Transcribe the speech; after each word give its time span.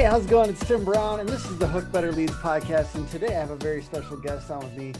Hey, 0.00 0.06
how's 0.06 0.24
it 0.24 0.30
going? 0.30 0.48
It's 0.48 0.66
Tim 0.66 0.82
Brown, 0.82 1.20
and 1.20 1.28
this 1.28 1.44
is 1.44 1.58
the 1.58 1.66
Hook 1.66 1.92
Better 1.92 2.10
Leads 2.10 2.32
podcast. 2.32 2.94
And 2.94 3.06
today 3.10 3.36
I 3.36 3.40
have 3.40 3.50
a 3.50 3.56
very 3.56 3.82
special 3.82 4.16
guest 4.16 4.50
on 4.50 4.60
with 4.60 4.74
me, 4.74 4.94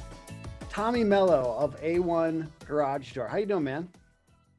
Tommy 0.68 1.04
Mello 1.04 1.56
of 1.58 1.80
A1 1.80 2.46
Garage 2.66 3.14
Door. 3.14 3.28
How 3.28 3.38
you 3.38 3.46
doing, 3.46 3.64
man? 3.64 3.88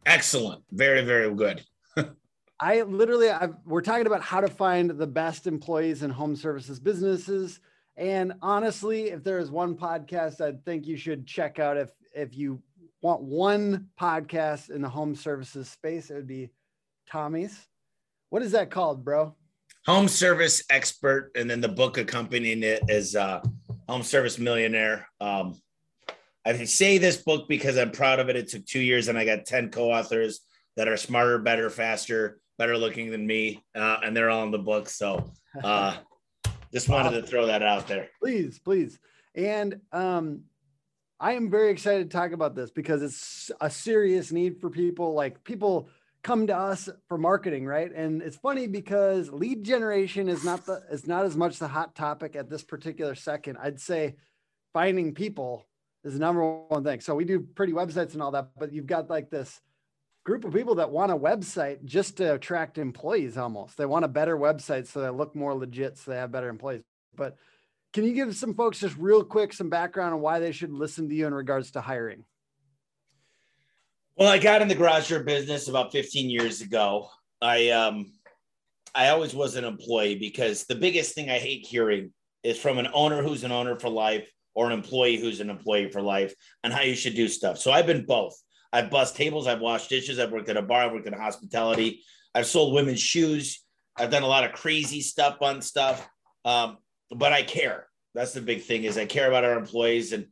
Excellent. 0.08 0.63
Very, 0.72 1.04
very 1.04 1.31
good. 1.35 1.63
I 2.60 2.81
literally, 2.81 3.29
I've, 3.29 3.54
we're 3.67 3.83
talking 3.83 4.08
about 4.08 4.24
how 4.24 4.42
to 4.42 4.47
find 4.47 4.90
the 4.90 5.06
best 5.06 5.46
employees 5.46 6.01
in 6.01 6.10
home 6.10 6.35
services 6.35 6.79
businesses. 6.79 7.60
And 7.96 8.33
honestly, 8.42 9.10
if 9.10 9.23
there 9.23 9.37
is 9.37 9.51
one 9.51 9.76
podcast 9.76 10.42
I 10.42 10.53
think 10.65 10.87
you 10.87 10.97
should 10.97 11.28
check 11.28 11.60
out, 11.60 11.78
if 11.78 11.92
if 12.15 12.35
you 12.35 12.63
want 13.03 13.21
one 13.21 13.89
podcast 13.96 14.71
in 14.71 14.81
the 14.81 14.89
home 14.89 15.13
services 15.13 15.69
space, 15.69 16.09
it 16.09 16.16
would 16.16 16.26
be 16.26 16.49
Tommy's. 17.08 17.67
What 18.31 18.41
is 18.41 18.53
that 18.53 18.71
called, 18.71 19.05
bro? 19.05 19.35
Home 19.88 20.08
service 20.08 20.63
expert, 20.70 21.31
and 21.35 21.49
then 21.49 21.59
the 21.59 21.67
book 21.67 21.98
accompanying 21.98 22.62
it 22.62 22.84
is 22.88 23.16
uh, 23.16 23.41
Home 23.89 24.03
Service 24.03 24.38
Millionaire. 24.38 25.08
Um, 25.20 25.59
I 26.45 26.53
say 26.66 26.99
this 26.99 27.17
book 27.17 27.49
because 27.49 27.80
I'm 27.80 27.89
proud 27.89 28.20
of 28.20 28.30
it. 28.30 28.36
It 28.36 28.49
took 28.49 28.66
two 28.66 28.80
years, 28.80 29.08
and 29.08 29.17
I 29.17 29.25
got 29.25 29.45
ten 29.45 29.70
co-authors 29.70 30.41
that 30.77 30.88
are 30.88 30.98
smarter, 30.98 31.39
better, 31.39 31.72
faster, 31.72 32.39
better 32.59 32.77
looking 32.77 33.09
than 33.09 33.25
me, 33.25 33.63
uh, 33.73 33.98
and 34.03 34.16
they're 34.16 34.30
all 34.30 34.44
in 34.44 34.52
the 34.52 34.59
book. 34.59 34.88
So, 34.88 35.31
uh, 35.63 35.98
just 36.72 36.88
wanted 36.88 37.20
to 37.20 37.25
throw 37.25 37.48
that 37.48 37.63
out 37.63 37.88
there. 37.88 38.09
Please, 38.22 38.59
please, 38.59 39.00
and 39.34 39.81
um, 39.91 40.41
I 41.20 41.34
am 41.34 41.50
very 41.50 41.72
excited 41.72 42.11
to 42.11 42.16
talk 42.16 42.34
about 42.34 42.53
this 42.53 42.70
because 42.70 43.02
it's 43.02 43.50
a 43.59 43.70
serious 43.70 44.31
need 44.31 44.61
for 44.61 44.70
people. 44.70 45.16
Like 45.16 45.44
people 45.44 45.89
come 46.23 46.48
to 46.48 46.55
us 46.55 46.89
for 47.07 47.17
marketing, 47.17 47.66
right? 47.66 47.91
And 47.93 48.21
it's 48.21 48.38
funny 48.38 48.67
because 48.67 49.30
lead 49.30 49.63
generation 49.63 50.30
is 50.30 50.44
not 50.44 50.66
the 50.66 50.83
is 50.91 51.08
not 51.08 51.25
as 51.25 51.36
much 51.36 51.59
the 51.59 51.67
hot 51.67 51.95
topic 51.95 52.36
at 52.36 52.50
this 52.50 52.64
particular 52.64 53.16
second. 53.16 53.58
I'd 53.61 53.80
say 53.80 54.16
finding 54.73 55.14
people 55.14 55.67
is 56.03 56.14
the 56.14 56.19
number 56.19 56.44
one 56.67 56.83
thing. 56.83 57.02
So 57.02 57.16
we 57.16 57.25
do 57.25 57.39
pretty 57.39 57.73
websites 57.73 58.14
and 58.14 58.22
all 58.22 58.31
that, 58.31 58.49
but 58.58 58.73
you've 58.73 58.88
got 58.88 59.09
like 59.09 59.30
this 59.30 59.59
group 60.23 60.45
of 60.45 60.53
people 60.53 60.75
that 60.75 60.92
want 60.92 61.11
a 61.11 61.17
website 61.17 61.83
just 61.83 62.17
to 62.17 62.36
attract 62.36 62.77
employees 62.77 63.38
almost. 63.38 63.77
They 63.77 63.86
want 63.86 64.05
a 64.05 64.09
better 64.09 64.38
website 64.38 64.88
so 64.88 65.02
they 65.02 65.09
look 65.09 65.36
more 65.36 65.55
legit 65.55 65.97
so 65.97 66.11
they 66.11 66.17
have 66.17 66.31
better 66.31 66.49
employees. 66.49 66.83
But 67.16 67.38
can 67.94 68.03
you 68.03 68.14
give 68.14 68.36
some 68.36 68.53
folks 68.53 68.80
just 68.80 68.95
real 68.97 69.23
quick 69.23 69.53
some 69.53 69.69
background 69.69 70.14
on 70.14 70.22
why 70.22 70.39
they 70.39 70.52
should 70.52 70.72
listen 70.72 71.09
to 71.09 71.16
you 71.16 71.27
in 71.27 71.33
regards 71.33 71.72
to 71.72 71.81
hiring? 71.81 72.23
Well, 74.22 74.30
I 74.30 74.38
got 74.38 74.61
in 74.61 74.67
the 74.67 74.75
garage 74.75 75.09
door 75.09 75.23
business 75.23 75.67
about 75.67 75.91
15 75.91 76.30
years 76.30 76.61
ago. 76.61 77.09
I 77.41 77.72
um 77.72 78.14
I 78.94 79.08
always 79.08 79.33
was 79.33 79.55
an 79.55 79.64
employee 79.64 80.14
because 80.14 80.66
the 80.66 80.75
biggest 80.75 81.16
thing 81.16 81.31
I 81.31 81.39
hate 81.39 81.66
hearing 81.66 82.14
is 82.44 82.59
from 82.59 82.77
an 82.77 82.88
owner 82.94 83.23
who's 83.23 83.44
an 83.44 83.52
owner 83.52 83.80
for 83.80 83.89
life 83.89 84.30
or 84.53 84.67
an 84.67 84.73
employee 84.73 85.17
who's 85.17 85.39
an 85.39 85.49
employee 85.49 85.89
for 85.89 86.03
life 86.03 86.36
on 86.64 86.69
how 86.69 86.81
you 86.81 86.94
should 86.94 87.16
do 87.16 87.27
stuff. 87.27 87.58
So 87.58 87.72
I've 87.72 87.88
been 87.88 88.05
both. 88.05 88.39
I've 88.72 88.92
bust 88.92 89.16
tables, 89.16 89.47
I've 89.47 89.59
washed 89.59 89.89
dishes, 89.89 90.19
I've 90.19 90.31
worked 90.31 90.49
at 90.49 90.55
a 90.55 90.61
bar, 90.61 90.83
I've 90.83 90.92
worked 90.92 91.08
in 91.08 91.14
hospitality, 91.14 92.03
I've 92.36 92.45
sold 92.45 92.75
women's 92.75 93.02
shoes, 93.02 93.66
I've 93.97 94.11
done 94.11 94.22
a 94.22 94.27
lot 94.27 94.44
of 94.44 94.52
crazy 94.52 95.02
stuff 95.02 95.42
on 95.42 95.64
stuff. 95.64 96.08
Um, 96.45 96.77
but 97.09 97.33
I 97.33 97.42
care. 97.42 97.88
That's 98.14 98.33
the 98.33 98.42
big 98.42 98.61
thing 98.61 98.83
is 98.83 98.99
I 98.99 99.05
care 99.08 99.30
about 99.30 99.45
our 99.45 99.58
employees 99.58 100.14
and 100.14 100.27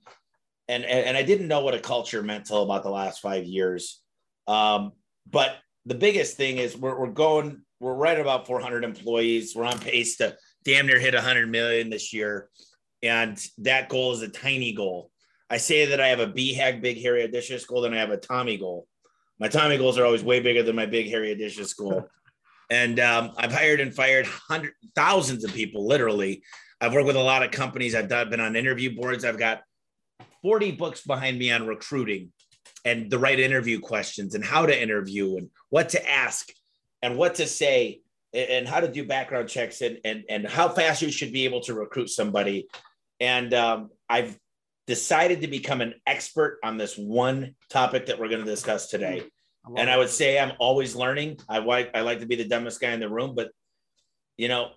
and 0.70 0.86
and 0.86 1.18
I 1.18 1.24
didn't 1.24 1.48
know 1.48 1.62
what 1.62 1.74
a 1.74 1.80
culture 1.80 2.22
meant 2.22 2.46
till 2.46 2.64
about 2.64 2.84
the 2.84 2.92
last 2.92 3.20
five 3.20 3.44
years. 3.44 4.02
Um, 4.48 4.94
but 5.30 5.58
the 5.86 5.96
biggest 5.96 6.38
thing 6.38 6.60
is 6.60 6.78
we're, 6.78 6.98
we're 6.98 7.08
going 7.08 7.64
we're 7.80 7.96
right 7.96 8.20
about 8.20 8.46
400 8.46 8.84
employees. 8.84 9.56
We're 9.56 9.66
on 9.66 9.80
pace 9.80 10.18
to 10.18 10.38
damn 10.64 10.86
near 10.86 11.00
hit 11.00 11.14
100 11.16 11.50
million 11.50 11.90
this 11.90 12.14
year, 12.14 12.50
and 13.02 13.44
that 13.60 13.90
goal 13.90 14.14
is 14.14 14.22
a 14.22 14.30
tiny 14.30 14.72
goal. 14.74 15.12
I 15.50 15.58
say 15.58 15.88
that 15.88 16.00
I 16.00 16.10
have 16.10 16.20
a 16.20 16.28
BHAG 16.28 16.82
big 16.82 17.02
hairy 17.02 17.24
audacious 17.24 17.66
goal, 17.66 17.82
then 17.82 17.94
I 17.94 17.98
have 17.98 18.12
a 18.12 18.18
Tommy 18.18 18.58
goal. 18.58 18.88
My 19.40 19.48
Tommy 19.48 19.78
goals 19.78 19.98
are 19.98 20.06
always 20.06 20.24
way 20.24 20.40
bigger 20.40 20.62
than 20.62 20.76
my 20.76 20.86
big 20.86 21.10
hairy 21.10 21.32
audacious 21.32 21.74
goal. 21.74 22.08
and 22.70 23.00
um, 23.00 23.32
I've 23.38 23.52
hired 23.52 23.80
and 23.80 23.96
fired 23.96 24.28
hundred 24.28 24.74
thousands 24.96 25.44
of 25.44 25.54
people, 25.54 25.88
literally. 25.88 26.44
I've 26.80 26.94
worked 26.94 27.08
with 27.08 27.16
a 27.16 27.22
lot 27.22 27.44
of 27.44 27.50
companies. 27.50 27.96
I've 27.96 28.08
done, 28.08 28.30
been 28.30 28.40
on 28.40 28.56
interview 28.56 28.96
boards. 28.96 29.26
I've 29.26 29.40
got 29.40 29.62
40 30.42 30.72
books 30.72 31.02
behind 31.02 31.38
me 31.38 31.52
on 31.52 31.68
recruiting 31.68 32.32
and 32.86 33.10
the 33.10 33.20
right 33.20 33.40
interview 33.40 33.80
questions 33.80 34.36
and 34.36 34.44
how 34.44 34.66
to 34.66 34.82
interview 34.82 35.38
and 35.38 35.50
what 35.70 35.90
to 35.90 36.10
ask 36.10 36.50
and 37.02 37.18
what 37.18 37.36
to 37.36 37.48
say 37.48 38.02
and 38.34 38.68
how 38.68 38.80
to 38.80 38.88
do 38.88 39.06
background 39.06 39.50
checks 39.50 39.82
and, 39.82 40.00
and, 40.06 40.24
and 40.30 40.48
how 40.48 40.70
fast 40.70 41.02
you 41.02 41.12
should 41.12 41.34
be 41.34 41.46
able 41.46 41.62
to 41.62 41.74
recruit 41.74 42.10
somebody. 42.10 42.68
And 43.20 43.54
um, 43.54 43.90
I've 44.08 44.38
decided 44.88 45.42
to 45.42 45.48
become 45.48 45.82
an 45.82 45.96
expert 46.08 46.60
on 46.64 46.78
this 46.78 46.98
one 46.98 47.56
topic 47.70 48.08
that 48.08 48.20
we're 48.20 48.30
going 48.30 48.44
to 48.44 48.50
discuss 48.50 48.88
today. 48.88 49.24
and 49.78 49.90
I 49.90 49.98
would 49.98 50.10
say 50.10 50.40
I'm 50.40 50.54
always 50.60 50.96
learning. 50.96 51.40
I 51.48 51.60
like 51.60 51.92
I 51.94 52.02
like 52.02 52.22
to 52.22 52.26
be 52.26 52.36
the 52.36 52.48
dumbest 52.48 52.80
guy 52.80 52.92
in 52.92 53.00
the 53.00 53.10
room, 53.10 53.36
but 53.36 53.52
you 54.38 54.48
know, 54.48 54.72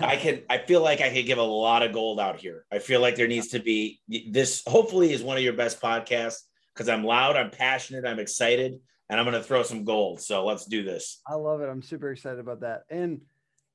I 0.00 0.16
can 0.16 0.42
I 0.50 0.58
feel 0.58 0.82
like 0.82 1.00
I 1.00 1.12
could 1.12 1.26
give 1.26 1.38
a 1.38 1.42
lot 1.42 1.82
of 1.82 1.92
gold 1.92 2.20
out 2.20 2.38
here. 2.38 2.64
I 2.70 2.78
feel 2.78 3.00
like 3.00 3.16
there 3.16 3.28
needs 3.28 3.48
to 3.48 3.60
be 3.60 4.00
this 4.30 4.62
hopefully 4.66 5.12
is 5.12 5.22
one 5.22 5.36
of 5.36 5.42
your 5.42 5.54
best 5.54 5.80
podcasts 5.80 6.42
because 6.74 6.88
I'm 6.88 7.04
loud, 7.04 7.36
I'm 7.36 7.50
passionate, 7.50 8.04
I'm 8.04 8.18
excited, 8.18 8.78
and 9.08 9.18
I'm 9.18 9.24
gonna 9.24 9.42
throw 9.42 9.62
some 9.62 9.84
gold. 9.84 10.20
So 10.20 10.44
let's 10.44 10.66
do 10.66 10.82
this. 10.82 11.20
I 11.26 11.34
love 11.34 11.60
it. 11.60 11.68
I'm 11.68 11.82
super 11.82 12.10
excited 12.10 12.38
about 12.38 12.60
that. 12.60 12.82
And 12.90 13.22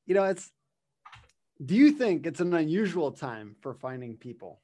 you 0.05 0.13
know, 0.13 0.25
it's 0.25 0.49
do 1.63 1.75
you 1.75 1.91
think 1.91 2.25
it's 2.25 2.39
an 2.39 2.53
unusual 2.53 3.11
time 3.11 3.55
for 3.61 3.73
finding 3.73 4.17
people? 4.17 4.61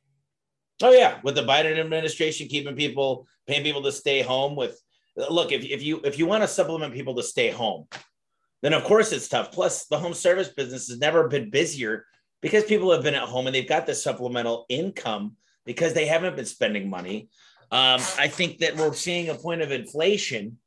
Oh 0.82 0.92
yeah, 0.92 1.20
with 1.24 1.36
the 1.36 1.44
Biden 1.44 1.80
administration 1.80 2.48
keeping 2.48 2.76
people 2.76 3.28
paying 3.48 3.64
people 3.64 3.84
to 3.84 3.92
stay 3.92 4.22
home 4.22 4.56
with 4.56 4.80
look, 5.30 5.52
if, 5.52 5.64
if 5.64 5.82
you 5.82 6.02
if 6.04 6.20
you 6.20 6.28
want 6.28 6.44
to 6.44 6.48
supplement 6.48 6.94
people 6.94 7.16
to 7.16 7.24
stay 7.24 7.50
home, 7.50 7.88
then 8.62 8.74
of 8.74 8.84
course 8.84 9.12
it's 9.12 9.28
tough. 9.28 9.52
Plus, 9.52 9.86
the 9.86 9.98
home 9.98 10.14
service 10.14 10.50
business 10.50 10.88
has 10.90 11.00
never 11.00 11.28
been 11.28 11.50
busier 11.50 12.06
because 12.42 12.64
people 12.64 12.92
have 12.92 13.04
been 13.04 13.16
at 13.16 13.24
home 13.24 13.48
and 13.48 13.56
they've 13.56 13.68
got 13.68 13.86
the 13.86 13.96
supplemental 13.96 14.66
income 14.70 15.36
because 15.66 15.94
they 15.94 16.06
haven't 16.06 16.36
been 16.36 16.46
spending 16.46 16.90
money. 16.90 17.30
Um, 17.72 18.00
I 18.18 18.28
think 18.30 18.60
that 18.60 18.78
we're 18.78 18.94
seeing 18.94 19.30
a 19.30 19.36
point 19.36 19.62
of 19.62 19.72
inflation, 19.72 20.58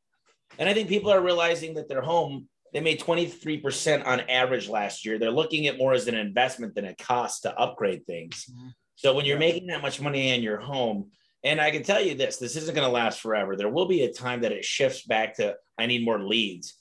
and 0.59 0.69
I 0.69 0.75
think 0.75 0.89
people 0.89 1.11
are 1.11 1.21
realizing 1.21 1.75
that 1.75 1.89
their 1.89 2.03
home 2.03 2.49
they 2.73 2.81
made 2.81 3.01
23% 3.01 4.07
on 4.07 4.21
average 4.21 4.69
last 4.69 5.05
year. 5.05 5.19
They're 5.19 5.31
looking 5.31 5.67
at 5.67 5.79
more 5.79 5.93
as 5.93 6.07
an 6.07 6.15
investment 6.15 6.75
than 6.75 6.85
a 6.85 6.95
cost 6.95 7.43
to 7.43 7.59
upgrade 7.59 8.07
things. 8.07 8.47
Mm-hmm. 8.51 8.69
So 8.95 9.15
when 9.15 9.25
you're 9.25 9.39
making 9.39 9.69
that 9.69 9.83
much 9.83 10.01
money 10.01 10.31
in 10.31 10.43
your 10.43 10.61
home, 10.61 11.11
and 11.43 11.61
I 11.61 11.71
can 11.71 11.83
tell 11.83 12.01
you 12.01 12.15
this, 12.15 12.37
this 12.37 12.57
isn't 12.57 12.75
going 12.75 12.87
to 12.87 12.93
last 12.93 13.21
forever. 13.21 13.57
There 13.57 13.71
will 13.71 13.89
be 13.89 14.05
a 14.05 14.13
time 14.13 14.43
that 14.43 14.53
it 14.53 14.65
shifts 14.65 15.03
back 15.03 15.37
to 15.37 15.57
I 15.79 15.87
need 15.87 16.05
more 16.05 16.23
leads. 16.23 16.75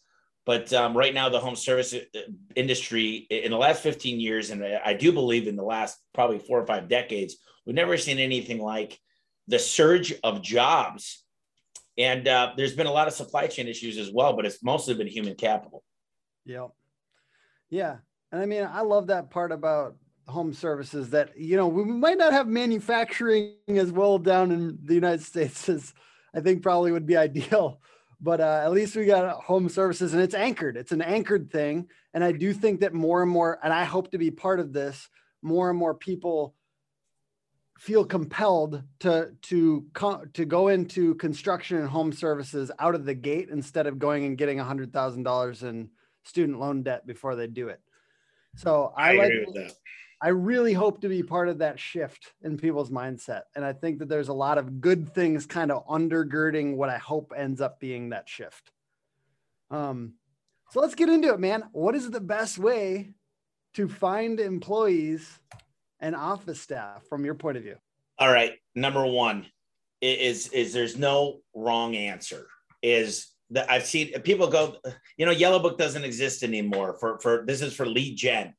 But 0.49 0.73
um, 0.73 0.97
right 0.97 1.13
now, 1.13 1.29
the 1.29 1.39
home 1.39 1.55
service 1.55 1.93
uh, 1.93 2.19
industry 2.55 3.27
in 3.29 3.51
the 3.51 3.57
last 3.57 3.83
15 3.83 4.19
years, 4.19 4.49
and 4.49 4.65
I 4.65 4.95
do 4.95 5.11
believe 5.11 5.47
in 5.47 5.55
the 5.55 5.63
last 5.63 5.99
probably 6.11 6.39
four 6.39 6.59
or 6.59 6.65
five 6.65 6.87
decades, 6.87 7.35
we've 7.67 7.75
never 7.75 7.97
seen 7.97 8.17
anything 8.17 8.57
like 8.57 8.97
the 9.47 9.59
surge 9.59 10.11
of 10.23 10.41
jobs. 10.41 11.23
And 11.99 12.27
uh, 12.27 12.53
there's 12.57 12.75
been 12.75 12.87
a 12.87 12.91
lot 12.91 13.07
of 13.07 13.13
supply 13.13 13.45
chain 13.45 13.67
issues 13.67 13.99
as 13.99 14.09
well, 14.11 14.35
but 14.35 14.43
it's 14.43 14.63
mostly 14.63 14.95
been 14.95 15.05
human 15.05 15.35
capital. 15.35 15.83
Yeah. 16.45 16.69
Yeah. 17.69 17.97
And 18.31 18.41
I 18.41 18.47
mean, 18.47 18.63
I 18.63 18.81
love 18.81 19.05
that 19.05 19.29
part 19.29 19.51
about 19.51 19.97
home 20.27 20.53
services 20.53 21.11
that, 21.11 21.37
you 21.37 21.57
know, 21.57 21.67
we 21.67 21.83
might 21.83 22.17
not 22.17 22.33
have 22.33 22.47
manufacturing 22.47 23.53
as 23.67 23.91
well 23.91 24.17
down 24.17 24.51
in 24.51 24.79
the 24.83 24.95
United 24.95 25.21
States 25.21 25.69
as 25.69 25.93
I 26.33 26.39
think 26.39 26.63
probably 26.63 26.91
would 26.91 27.05
be 27.05 27.17
ideal 27.17 27.79
but 28.21 28.41
uh, 28.41 28.61
at 28.63 28.71
least 28.71 28.95
we 28.95 29.05
got 29.05 29.43
home 29.43 29.69
services 29.69 30.13
and 30.13 30.21
it's 30.21 30.35
anchored. 30.35 30.77
It's 30.77 30.91
an 30.91 31.01
anchored 31.01 31.51
thing. 31.51 31.87
And 32.13 32.23
I 32.23 32.31
do 32.31 32.53
think 32.53 32.81
that 32.81 32.93
more 32.93 33.21
and 33.21 33.31
more, 33.31 33.59
and 33.63 33.71
I 33.71 33.85
hope 33.85 34.11
to 34.11 34.17
be 34.17 34.31
part 34.31 34.59
of 34.59 34.73
this, 34.73 35.07
more 35.41 35.69
and 35.69 35.79
more 35.79 35.93
people 35.93 36.55
feel 37.77 38.03
compelled 38.03 38.83
to 38.99 39.31
to 39.41 39.85
to 40.33 40.45
go 40.45 40.67
into 40.67 41.15
construction 41.15 41.77
and 41.77 41.87
home 41.87 42.11
services 42.11 42.69
out 42.77 42.93
of 42.93 43.05
the 43.05 43.13
gate 43.13 43.47
instead 43.49 43.87
of 43.87 43.97
going 43.97 44.25
and 44.25 44.37
getting 44.37 44.57
hundred 44.57 44.91
thousand 44.91 45.23
dollars 45.23 45.63
in 45.63 45.89
student 46.25 46.59
loan 46.59 46.83
debt 46.83 47.07
before 47.07 47.37
they 47.37 47.47
do 47.47 47.69
it. 47.69 47.79
So 48.57 48.91
I, 48.97 49.11
I 49.11 49.17
like 49.17 49.31
that. 49.53 49.73
I 50.21 50.29
really 50.29 50.73
hope 50.73 51.01
to 51.01 51.09
be 51.09 51.23
part 51.23 51.47
of 51.47 51.59
that 51.59 51.79
shift 51.79 52.33
in 52.41 52.57
people's 52.57 52.89
mindset. 52.89 53.43
And 53.55 53.63
I 53.63 53.71
think 53.71 53.99
that 53.99 54.09
there's 54.09 54.27
a 54.27 54.33
lot 54.33 54.57
of 54.57 54.81
good 54.81 55.13
things 55.13 55.45
kind 55.45 55.71
of 55.71 55.87
undergirding 55.87 56.75
what 56.75 56.89
I 56.89 56.97
hope 56.97 57.31
ends 57.35 57.61
up 57.61 57.79
being 57.79 58.09
that 58.09 58.27
shift. 58.27 58.71
Um, 59.71 60.15
so 60.71 60.81
let's 60.81 60.95
get 60.95 61.09
into 61.09 61.33
it, 61.33 61.39
man. 61.39 61.63
What 61.71 61.95
is 61.95 62.11
the 62.11 62.19
best 62.19 62.57
way 62.57 63.13
to 63.75 63.87
find 63.87 64.39
employees 64.39 65.39
and 65.99 66.15
office 66.15 66.59
staff 66.59 67.03
from 67.07 67.23
your 67.23 67.35
point 67.35 67.57
of 67.57 67.63
view? 67.63 67.77
All 68.17 68.31
right. 68.31 68.53
Number 68.75 69.05
one 69.05 69.45
is 70.01 70.49
is 70.49 70.73
there's 70.73 70.97
no 70.97 71.39
wrong 71.53 71.95
answer. 71.95 72.47
Is 72.81 73.33
that 73.51 73.69
I've 73.69 73.85
seen 73.85 74.11
people 74.21 74.47
go, 74.47 74.75
you 75.17 75.25
know, 75.25 75.31
Yellow 75.31 75.59
Book 75.59 75.77
doesn't 75.77 76.03
exist 76.03 76.43
anymore 76.43 76.97
for 76.99 77.19
for 77.19 77.43
this 77.47 77.61
is 77.61 77.73
for 77.73 77.85
lead 77.85 78.15
gen, 78.17 78.53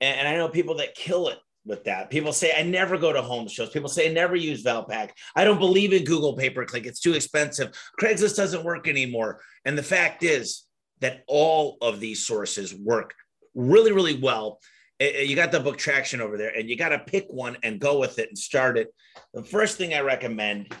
and, 0.00 0.18
and 0.18 0.28
I 0.28 0.36
know 0.36 0.48
people 0.48 0.76
that 0.76 0.94
kill 0.94 1.28
it 1.28 1.38
with 1.64 1.84
that. 1.84 2.10
People 2.10 2.32
say 2.32 2.52
I 2.56 2.62
never 2.62 2.96
go 2.96 3.12
to 3.12 3.20
home 3.22 3.46
shows. 3.48 3.70
People 3.70 3.88
say 3.88 4.08
I 4.08 4.12
never 4.12 4.36
use 4.36 4.64
Valpak. 4.64 5.10
I 5.36 5.44
don't 5.44 5.58
believe 5.58 5.92
in 5.92 6.04
Google 6.04 6.34
pay 6.34 6.50
per 6.50 6.64
click. 6.64 6.86
It's 6.86 7.00
too 7.00 7.12
expensive. 7.12 7.72
Craigslist 8.00 8.36
doesn't 8.36 8.64
work 8.64 8.88
anymore. 8.88 9.40
And 9.64 9.76
the 9.76 9.82
fact 9.82 10.22
is 10.22 10.64
that 11.00 11.22
all 11.28 11.76
of 11.82 12.00
these 12.00 12.26
sources 12.26 12.74
work 12.74 13.14
really, 13.54 13.92
really 13.92 14.18
well. 14.18 14.60
You 15.00 15.36
got 15.36 15.52
the 15.52 15.60
book 15.60 15.76
traction 15.78 16.20
over 16.20 16.36
there, 16.36 16.50
and 16.56 16.68
you 16.68 16.76
got 16.76 16.88
to 16.88 16.98
pick 16.98 17.26
one 17.28 17.56
and 17.62 17.78
go 17.78 18.00
with 18.00 18.18
it 18.18 18.28
and 18.28 18.38
start 18.38 18.76
it. 18.76 18.92
The 19.32 19.44
first 19.44 19.76
thing 19.78 19.94
I 19.94 20.00
recommend 20.00 20.74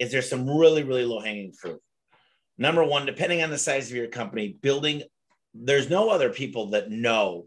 is 0.00 0.10
there's 0.10 0.28
some 0.28 0.48
really, 0.48 0.82
really 0.82 1.04
low 1.04 1.20
hanging 1.20 1.52
fruit. 1.52 1.80
Number 2.58 2.82
one, 2.82 3.06
depending 3.06 3.42
on 3.42 3.50
the 3.50 3.58
size 3.58 3.88
of 3.88 3.96
your 3.96 4.08
company, 4.08 4.56
building, 4.60 5.02
there's 5.54 5.88
no 5.88 6.08
other 6.10 6.30
people 6.30 6.70
that 6.70 6.90
know 6.90 7.46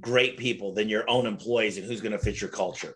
great 0.00 0.36
people 0.36 0.74
than 0.74 0.88
your 0.88 1.08
own 1.08 1.26
employees 1.26 1.76
and 1.76 1.86
who's 1.86 2.00
going 2.00 2.12
to 2.12 2.18
fit 2.18 2.40
your 2.40 2.50
culture. 2.50 2.94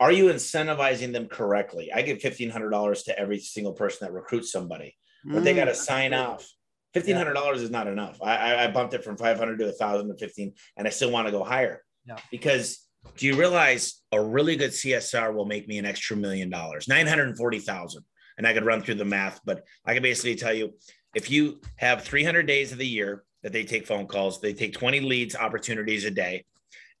Are 0.00 0.10
you 0.10 0.26
incentivizing 0.26 1.12
them 1.12 1.28
correctly? 1.28 1.92
I 1.92 2.02
give 2.02 2.18
$1,500 2.18 3.04
to 3.04 3.18
every 3.18 3.38
single 3.38 3.72
person 3.72 4.06
that 4.06 4.12
recruits 4.12 4.50
somebody, 4.50 4.96
but 5.24 5.44
they 5.44 5.54
got 5.54 5.66
to 5.66 5.72
mm, 5.72 5.76
sign 5.76 6.12
off. 6.12 6.48
$1,500 6.96 7.34
yeah. 7.34 7.52
is 7.52 7.70
not 7.70 7.86
enough. 7.86 8.18
I, 8.20 8.64
I 8.64 8.66
bumped 8.68 8.94
it 8.94 9.04
from 9.04 9.16
500 9.16 9.58
to 9.58 9.66
1,000 9.66 10.08
to 10.08 10.16
15, 10.16 10.52
and 10.76 10.86
I 10.86 10.90
still 10.90 11.10
want 11.10 11.28
to 11.28 11.32
go 11.32 11.44
higher. 11.44 11.82
Yeah. 12.04 12.16
Because 12.30 12.86
do 13.16 13.26
you 13.26 13.36
realize 13.36 14.02
a 14.10 14.20
really 14.20 14.56
good 14.56 14.70
CSR 14.70 15.32
will 15.32 15.46
make 15.46 15.68
me 15.68 15.78
an 15.78 15.86
extra 15.86 16.16
million 16.16 16.50
dollars, 16.50 16.88
940,000? 16.88 18.04
And 18.38 18.46
I 18.46 18.54
could 18.54 18.64
run 18.64 18.82
through 18.82 18.96
the 18.96 19.04
math, 19.04 19.40
but 19.44 19.62
I 19.84 19.94
can 19.94 20.02
basically 20.02 20.34
tell 20.34 20.52
you 20.52 20.74
if 21.14 21.30
you 21.30 21.60
have 21.76 22.02
300 22.02 22.46
days 22.46 22.72
of 22.72 22.78
the 22.78 22.86
year 22.86 23.24
that 23.42 23.52
they 23.52 23.64
take 23.64 23.86
phone 23.86 24.06
calls, 24.06 24.40
they 24.40 24.52
take 24.52 24.74
20 24.74 25.00
leads 25.00 25.36
opportunities 25.36 26.04
a 26.04 26.10
day, 26.10 26.44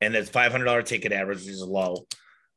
and 0.00 0.14
that's 0.14 0.30
$500 0.30 0.84
ticket 0.84 1.12
average, 1.12 1.46
is 1.46 1.62
low. 1.62 2.06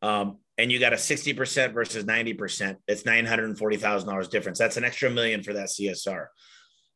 Um, 0.01 0.37
and 0.57 0.71
you 0.71 0.79
got 0.79 0.93
a 0.93 0.97
60% 0.97 1.73
versus 1.73 2.05
90%, 2.05 2.77
it's 2.87 3.03
$940,000 3.03 4.29
difference. 4.29 4.57
That's 4.57 4.77
an 4.77 4.83
extra 4.83 5.09
million 5.09 5.43
for 5.43 5.53
that 5.53 5.67
CSR. 5.67 6.27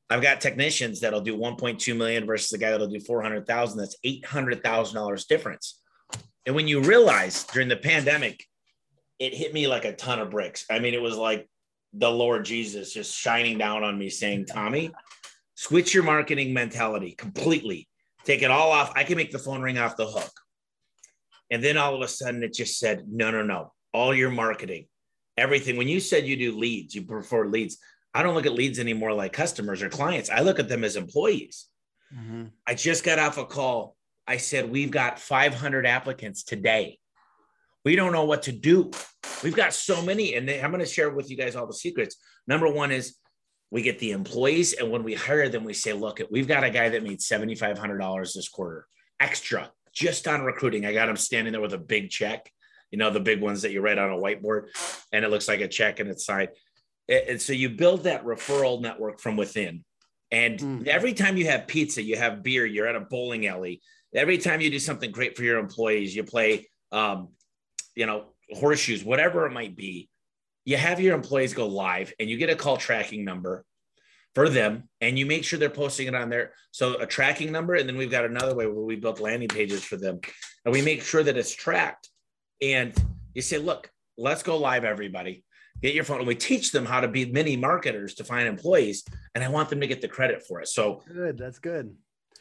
I've 0.09 0.21
got 0.21 0.41
technicians 0.41 1.01
that'll 1.01 1.21
do 1.21 1.37
1.2 1.37 1.95
million 1.95 2.25
versus 2.25 2.49
the 2.49 2.57
guy 2.57 2.71
that'll 2.71 2.87
do 2.87 2.99
400,000. 2.99 3.77
That's 3.77 3.97
$800,000 4.03 5.27
difference. 5.27 5.81
And 6.45 6.55
when 6.55 6.67
you 6.67 6.81
realize 6.81 7.43
during 7.43 7.67
the 7.67 7.77
pandemic, 7.77 8.43
it 9.19 9.35
hit 9.35 9.53
me 9.53 9.67
like 9.67 9.85
a 9.85 9.93
ton 9.93 10.19
of 10.19 10.31
bricks. 10.31 10.65
I 10.69 10.79
mean, 10.79 10.93
it 10.95 11.01
was 11.01 11.15
like 11.15 11.47
the 11.93 12.09
Lord 12.09 12.45
Jesus 12.45 12.93
just 12.93 13.15
shining 13.15 13.57
down 13.57 13.83
on 13.83 13.99
me 13.99 14.09
saying, 14.09 14.45
Tommy, 14.45 14.91
switch 15.59 15.93
your 15.93 16.03
marketing 16.03 16.53
mentality 16.53 17.11
completely. 17.11 17.85
Take 18.23 18.43
it 18.43 18.49
all 18.49 18.71
off. 18.71 18.93
I 18.95 19.03
can 19.03 19.17
make 19.17 19.31
the 19.31 19.39
phone 19.39 19.61
ring 19.61 19.77
off 19.77 19.97
the 19.97 20.07
hook. 20.07 20.31
And 21.51 21.61
then 21.61 21.75
all 21.75 21.95
of 21.95 22.01
a 22.01 22.07
sudden 22.07 22.41
it 22.43 22.53
just 22.53 22.79
said, 22.79 23.03
no, 23.09 23.29
no, 23.29 23.43
no. 23.43 23.73
All 23.93 24.15
your 24.15 24.29
marketing, 24.29 24.87
everything. 25.37 25.75
When 25.75 25.89
you 25.89 25.99
said 25.99 26.25
you 26.25 26.37
do 26.37 26.57
leads, 26.57 26.95
you 26.95 27.01
prefer 27.01 27.45
leads. 27.45 27.77
I 28.13 28.23
don't 28.23 28.35
look 28.35 28.45
at 28.45 28.53
leads 28.53 28.79
anymore 28.79 29.11
like 29.11 29.33
customers 29.33 29.83
or 29.83 29.89
clients. 29.89 30.29
I 30.29 30.39
look 30.39 30.59
at 30.59 30.69
them 30.69 30.85
as 30.85 30.95
employees. 30.95 31.65
Mm-hmm. 32.17 32.45
I 32.65 32.73
just 32.73 33.03
got 33.03 33.19
off 33.19 33.37
a 33.37 33.45
call. 33.45 33.97
I 34.25 34.37
said, 34.37 34.71
We've 34.71 34.91
got 34.91 35.19
500 35.19 35.85
applicants 35.85 36.43
today. 36.43 36.99
We 37.83 37.97
don't 37.97 38.13
know 38.13 38.25
what 38.25 38.43
to 38.43 38.53
do. 38.53 38.91
We've 39.43 39.55
got 39.55 39.73
so 39.73 40.01
many. 40.01 40.35
And 40.35 40.49
I'm 40.49 40.71
going 40.71 40.79
to 40.79 40.85
share 40.85 41.09
with 41.09 41.29
you 41.29 41.35
guys 41.35 41.57
all 41.57 41.67
the 41.67 41.73
secrets. 41.73 42.15
Number 42.47 42.71
one 42.71 42.91
is 42.91 43.17
we 43.71 43.81
get 43.81 43.99
the 43.99 44.11
employees. 44.11 44.73
And 44.73 44.91
when 44.91 45.03
we 45.03 45.13
hire 45.13 45.49
them, 45.49 45.63
we 45.63 45.73
say, 45.73 45.93
Look, 45.93 46.19
we've 46.31 46.47
got 46.47 46.63
a 46.63 46.69
guy 46.69 46.89
that 46.89 47.03
made 47.03 47.19
$7,500 47.19 48.33
this 48.33 48.49
quarter 48.49 48.85
extra 49.19 49.71
just 49.93 50.27
on 50.27 50.41
recruiting. 50.41 50.85
I 50.85 50.93
got 50.93 51.09
him 51.09 51.17
standing 51.17 51.51
there 51.51 51.61
with 51.61 51.73
a 51.73 51.79
big 51.79 52.09
check, 52.09 52.51
you 52.91 52.97
know, 52.97 53.09
the 53.09 53.19
big 53.19 53.41
ones 53.41 53.61
that 53.63 53.71
you 53.71 53.81
write 53.81 53.97
on 53.97 54.11
a 54.11 54.15
whiteboard, 54.15 54.67
and 55.11 55.25
it 55.25 55.29
looks 55.29 55.47
like 55.47 55.61
a 55.61 55.67
check 55.67 55.99
and 55.99 56.09
it's 56.09 56.25
signed. 56.25 56.49
And 57.07 57.41
so 57.41 57.53
you 57.53 57.69
build 57.69 58.03
that 58.03 58.23
referral 58.23 58.81
network 58.81 59.19
from 59.19 59.35
within. 59.35 59.83
And 60.31 60.59
mm. 60.59 60.87
every 60.87 61.13
time 61.13 61.37
you 61.37 61.47
have 61.47 61.67
pizza, 61.67 62.03
you 62.03 62.17
have 62.17 62.43
beer, 62.43 62.65
you're 62.65 62.87
at 62.87 62.95
a 62.95 63.01
bowling 63.01 63.47
alley. 63.47 63.81
Every 64.13 64.37
time 64.37 64.61
you 64.61 64.69
do 64.69 64.79
something 64.79 65.11
great 65.11 65.35
for 65.35 65.43
your 65.43 65.57
employees, 65.57 66.15
you 66.15 66.23
play, 66.23 66.69
um, 66.91 67.29
you 67.95 68.05
know, 68.05 68.25
horseshoes, 68.51 69.03
whatever 69.03 69.45
it 69.47 69.51
might 69.51 69.75
be, 69.75 70.09
you 70.69 70.77
have 70.77 70.99
your 70.99 71.15
employees 71.15 71.55
go 71.55 71.65
live 71.65 72.13
and 72.19 72.29
you 72.29 72.37
get 72.37 72.51
a 72.51 72.55
call 72.55 72.77
tracking 72.77 73.25
number 73.25 73.65
for 74.35 74.49
them 74.49 74.87
and 75.01 75.17
you 75.17 75.25
make 75.25 75.43
sure 75.43 75.57
they're 75.57 75.67
posting 75.67 76.05
it 76.05 76.13
on 76.13 76.29
there. 76.29 76.51
So 76.69 76.99
a 76.99 77.07
tracking 77.07 77.51
number. 77.51 77.73
And 77.73 77.89
then 77.89 77.97
we've 77.97 78.11
got 78.11 78.23
another 78.23 78.53
way 78.53 78.67
where 78.67 78.85
we 78.85 78.95
built 78.95 79.19
landing 79.19 79.47
pages 79.47 79.83
for 79.83 79.97
them 79.97 80.19
and 80.63 80.71
we 80.71 80.83
make 80.83 81.01
sure 81.01 81.23
that 81.23 81.35
it's 81.37 81.55
tracked. 81.55 82.09
And 82.61 82.93
you 83.33 83.41
say, 83.41 83.57
look, 83.57 83.89
let's 84.15 84.43
go 84.43 84.57
live, 84.57 84.83
everybody 84.83 85.43
get 85.81 85.95
your 85.95 86.03
phone 86.03 86.19
and 86.19 86.27
we 86.27 86.35
teach 86.35 86.71
them 86.71 86.85
how 86.85 86.99
to 86.99 87.07
be 87.07 87.25
mini 87.31 87.55
marketers 87.55 88.13
to 88.13 88.23
find 88.25 88.49
employees 88.49 89.05
and 89.33 89.45
i 89.45 89.47
want 89.47 89.69
them 89.69 89.79
to 89.79 89.87
get 89.87 90.01
the 90.01 90.09
credit 90.09 90.45
for 90.45 90.59
it 90.59 90.67
so 90.67 91.01
good 91.13 91.37
that's 91.37 91.57
good 91.57 91.95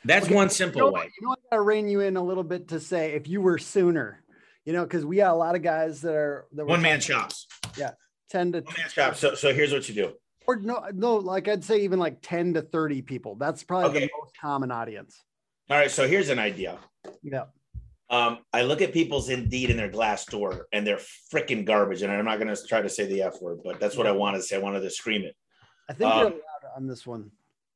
that's 0.04 0.26
okay. 0.26 0.34
one 0.34 0.50
simple 0.50 0.80
you 0.80 0.86
know, 0.86 0.92
way 0.92 1.08
you 1.20 1.28
know 1.28 1.32
i 1.34 1.36
gotta 1.52 1.62
rein 1.62 1.88
you 1.88 2.00
in 2.00 2.16
a 2.16 2.24
little 2.24 2.42
bit 2.42 2.66
to 2.66 2.80
say 2.80 3.12
if 3.12 3.28
you 3.28 3.40
were 3.40 3.56
sooner 3.56 4.24
you 4.64 4.72
know 4.72 4.82
because 4.82 5.04
we 5.04 5.18
got 5.18 5.30
a 5.30 5.36
lot 5.36 5.54
of 5.54 5.62
guys 5.62 6.00
that 6.00 6.14
are 6.14 6.46
that 6.52 6.66
one 6.66 6.82
man 6.82 6.98
shops 6.98 7.46
yeah 7.76 7.92
10 8.30 8.52
to 8.52 8.60
one 8.60 8.74
man 8.76 8.88
shops 8.88 9.20
so, 9.20 9.34
so 9.34 9.52
here's 9.52 9.72
what 9.72 9.88
you 9.88 9.94
do 9.94 10.12
or 10.46 10.56
no 10.56 10.84
no 10.92 11.16
like 11.16 11.48
i'd 11.48 11.64
say 11.64 11.78
even 11.80 11.98
like 11.98 12.18
10 12.22 12.54
to 12.54 12.62
30 12.62 13.02
people 13.02 13.34
that's 13.36 13.62
probably 13.62 13.90
okay. 13.90 14.00
the 14.00 14.10
most 14.20 14.36
common 14.40 14.70
audience 14.70 15.22
all 15.70 15.78
right 15.78 15.90
so 15.90 16.06
here's 16.06 16.28
an 16.28 16.38
idea 16.38 16.78
yeah 17.22 17.44
um, 18.10 18.38
I 18.52 18.62
look 18.62 18.80
at 18.80 18.92
people's 18.92 19.28
Indeed 19.28 19.70
in 19.70 19.76
their 19.76 19.90
Glassdoor 19.90 20.62
and 20.72 20.86
they're 20.86 21.00
freaking 21.32 21.66
garbage. 21.66 22.02
And 22.02 22.10
I'm 22.10 22.24
not 22.24 22.38
going 22.38 22.54
to 22.54 22.66
try 22.66 22.80
to 22.80 22.88
say 22.88 23.06
the 23.06 23.22
F 23.22 23.40
word, 23.42 23.58
but 23.62 23.80
that's 23.80 23.96
what 23.96 24.06
I 24.06 24.12
wanted 24.12 24.38
to 24.38 24.44
say. 24.44 24.56
I 24.56 24.60
wanted 24.60 24.80
to 24.80 24.90
scream 24.90 25.22
it. 25.24 25.36
I 25.90 25.92
think 25.92 26.10
um, 26.10 26.18
you're 26.18 26.26
allowed 26.28 26.76
on 26.76 26.86
this 26.86 27.06
one. 27.06 27.30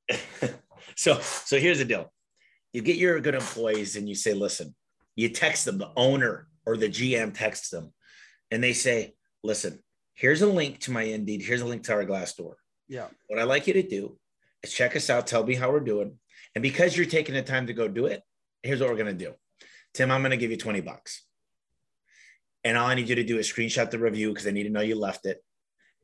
so, 0.96 1.20
so 1.20 1.58
here's 1.58 1.78
the 1.78 1.84
deal. 1.84 2.10
You 2.72 2.80
get 2.80 2.96
your 2.96 3.20
good 3.20 3.34
employees 3.34 3.96
and 3.96 4.08
you 4.08 4.14
say, 4.14 4.32
listen, 4.32 4.74
you 5.16 5.28
text 5.28 5.66
them, 5.66 5.76
the 5.76 5.92
owner 5.96 6.48
or 6.64 6.78
the 6.78 6.88
GM 6.88 7.34
texts 7.34 7.68
them 7.68 7.92
and 8.50 8.64
they 8.64 8.72
say, 8.72 9.14
listen, 9.42 9.80
here's 10.14 10.42
a 10.42 10.46
link 10.46 10.80
to 10.80 10.90
my 10.90 11.02
Indeed. 11.02 11.42
Here's 11.42 11.62
a 11.62 11.66
link 11.66 11.84
to 11.84 11.92
our 11.92 12.04
Glassdoor. 12.04 12.54
Yeah. 12.88 13.06
What 13.28 13.38
I'd 13.38 13.44
like 13.44 13.66
you 13.66 13.74
to 13.74 13.82
do 13.82 14.18
is 14.62 14.72
check 14.72 14.96
us 14.96 15.10
out. 15.10 15.26
Tell 15.26 15.44
me 15.44 15.54
how 15.54 15.70
we're 15.70 15.80
doing. 15.80 16.18
And 16.54 16.62
because 16.62 16.96
you're 16.96 17.06
taking 17.06 17.34
the 17.34 17.42
time 17.42 17.66
to 17.66 17.72
go 17.72 17.88
do 17.88 18.06
it, 18.06 18.22
here's 18.62 18.80
what 18.80 18.90
we're 18.90 18.96
going 18.96 19.16
to 19.16 19.24
do 19.24 19.34
Tim, 19.94 20.10
I'm 20.10 20.20
going 20.20 20.30
to 20.30 20.36
give 20.36 20.50
you 20.50 20.56
20 20.56 20.80
bucks. 20.80 21.24
And 22.64 22.78
all 22.78 22.86
I 22.86 22.94
need 22.94 23.08
you 23.08 23.16
to 23.16 23.24
do 23.24 23.38
is 23.38 23.50
screenshot 23.50 23.90
the 23.90 23.98
review 23.98 24.28
because 24.28 24.46
I 24.46 24.52
need 24.52 24.64
to 24.64 24.70
know 24.70 24.80
you 24.80 24.94
left 24.94 25.26
it 25.26 25.42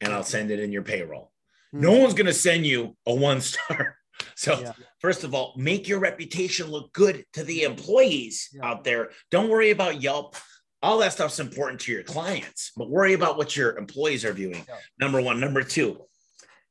and 0.00 0.12
I'll 0.12 0.24
send 0.24 0.50
it 0.50 0.60
in 0.60 0.72
your 0.72 0.82
payroll. 0.82 1.32
Mm-hmm. 1.74 1.84
No 1.84 1.92
one's 1.98 2.14
going 2.14 2.26
to 2.26 2.32
send 2.32 2.66
you 2.66 2.96
a 3.06 3.14
one 3.14 3.40
star. 3.40 3.96
So, 4.34 4.58
yeah. 4.58 4.72
first 4.98 5.22
of 5.22 5.32
all, 5.32 5.54
make 5.56 5.86
your 5.86 6.00
reputation 6.00 6.66
look 6.66 6.92
good 6.92 7.24
to 7.34 7.44
the 7.44 7.62
employees 7.62 8.48
yeah. 8.52 8.66
out 8.66 8.82
there. 8.82 9.10
Don't 9.30 9.48
worry 9.48 9.70
about 9.70 10.02
Yelp. 10.02 10.34
All 10.82 10.98
that 10.98 11.12
stuff's 11.12 11.40
important 11.40 11.80
to 11.82 11.92
your 11.92 12.04
clients, 12.04 12.72
but 12.76 12.88
worry 12.88 13.14
about 13.14 13.36
what 13.36 13.56
your 13.56 13.76
employees 13.76 14.24
are 14.24 14.32
viewing. 14.32 14.64
Number 15.00 15.20
one. 15.20 15.40
Number 15.40 15.62
two 15.62 16.00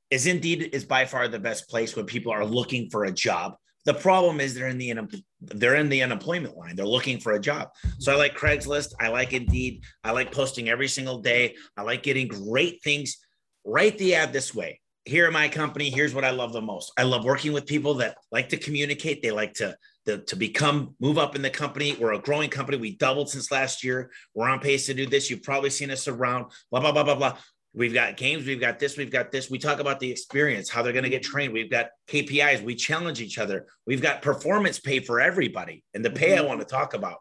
is 0.09 0.25
Indeed 0.25 0.69
is 0.71 0.85
by 0.85 1.05
far 1.05 1.27
the 1.27 1.39
best 1.39 1.69
place 1.69 1.95
when 1.95 2.05
people 2.05 2.31
are 2.31 2.45
looking 2.45 2.89
for 2.89 3.05
a 3.05 3.11
job 3.11 3.55
the 3.87 3.93
problem 3.93 4.41
is 4.41 4.53
they're 4.53 4.67
in 4.67 4.77
the 4.77 4.93
they're 5.39 5.75
in 5.75 5.87
the 5.87 6.03
unemployment 6.03 6.57
line. 6.57 6.75
They're 6.75 6.85
looking 6.85 7.21
for 7.21 7.31
a 7.31 7.39
job. 7.39 7.69
So 7.99 8.11
I 8.11 8.17
like 8.17 8.37
Craigslist. 8.37 8.93
I 8.99 9.07
like 9.07 9.31
Indeed. 9.31 9.81
I 10.03 10.11
like 10.11 10.33
posting 10.33 10.67
every 10.67 10.89
single 10.89 11.19
day. 11.19 11.55
I 11.77 11.83
like 11.83 12.03
getting 12.03 12.27
great 12.27 12.83
things. 12.83 13.17
Write 13.63 13.97
the 13.97 14.15
ad 14.15 14.33
this 14.33 14.53
way. 14.53 14.81
Here 15.05 15.25
at 15.25 15.31
my 15.31 15.47
company, 15.47 15.89
here's 15.89 16.13
what 16.13 16.25
I 16.25 16.31
love 16.31 16.51
the 16.51 16.61
most. 16.61 16.91
I 16.97 17.03
love 17.03 17.23
working 17.23 17.53
with 17.53 17.65
people 17.65 17.93
that 17.95 18.17
like 18.29 18.49
to 18.49 18.57
communicate. 18.57 19.21
They 19.21 19.31
like 19.31 19.53
to, 19.55 19.77
to, 20.07 20.19
to 20.19 20.35
become, 20.35 20.95
move 20.99 21.17
up 21.17 21.35
in 21.35 21.41
the 21.41 21.49
company. 21.49 21.95
We're 21.99 22.13
a 22.13 22.19
growing 22.19 22.49
company. 22.49 22.77
We 22.77 22.95
doubled 22.95 23.29
since 23.29 23.51
last 23.51 23.83
year. 23.83 24.09
We're 24.33 24.49
on 24.49 24.59
pace 24.59 24.85
to 24.87 24.93
do 24.93 25.05
this. 25.05 25.29
You've 25.29 25.43
probably 25.43 25.69
seen 25.69 25.91
us 25.91 26.07
around, 26.07 26.45
blah, 26.71 26.79
blah, 26.79 26.91
blah, 26.91 27.03
blah, 27.03 27.15
blah. 27.15 27.37
We've 27.73 27.93
got 27.93 28.17
games, 28.17 28.47
we've 28.47 28.59
got 28.59 28.79
this, 28.79 28.97
we've 28.97 29.11
got 29.11 29.31
this. 29.31 29.51
We 29.51 29.59
talk 29.59 29.79
about 29.79 29.99
the 29.99 30.09
experience, 30.09 30.67
how 30.69 30.81
they're 30.81 30.93
going 30.93 31.03
to 31.03 31.11
get 31.11 31.21
trained. 31.21 31.53
We've 31.53 31.69
got 31.69 31.89
KPIs, 32.07 32.63
we 32.63 32.73
challenge 32.73 33.21
each 33.21 33.37
other. 33.37 33.67
We've 33.85 34.01
got 34.01 34.23
performance 34.23 34.79
pay 34.79 34.99
for 34.99 35.19
everybody. 35.19 35.83
And 35.93 36.03
the 36.03 36.09
pay 36.09 36.33
I 36.33 36.37
mm-hmm. 36.37 36.47
want 36.47 36.59
to 36.61 36.65
talk 36.65 36.95
about. 36.95 37.17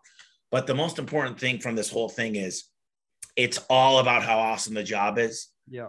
But 0.51 0.67
the 0.67 0.75
most 0.75 0.99
important 0.99 1.39
thing 1.39 1.59
from 1.59 1.75
this 1.75 1.91
whole 1.91 2.09
thing 2.09 2.37
is 2.37 2.65
it's 3.35 3.59
all 3.69 3.99
about 3.99 4.23
how 4.23 4.39
awesome 4.39 4.75
the 4.75 4.85
job 4.85 5.19
is. 5.19 5.49
Yeah. 5.69 5.89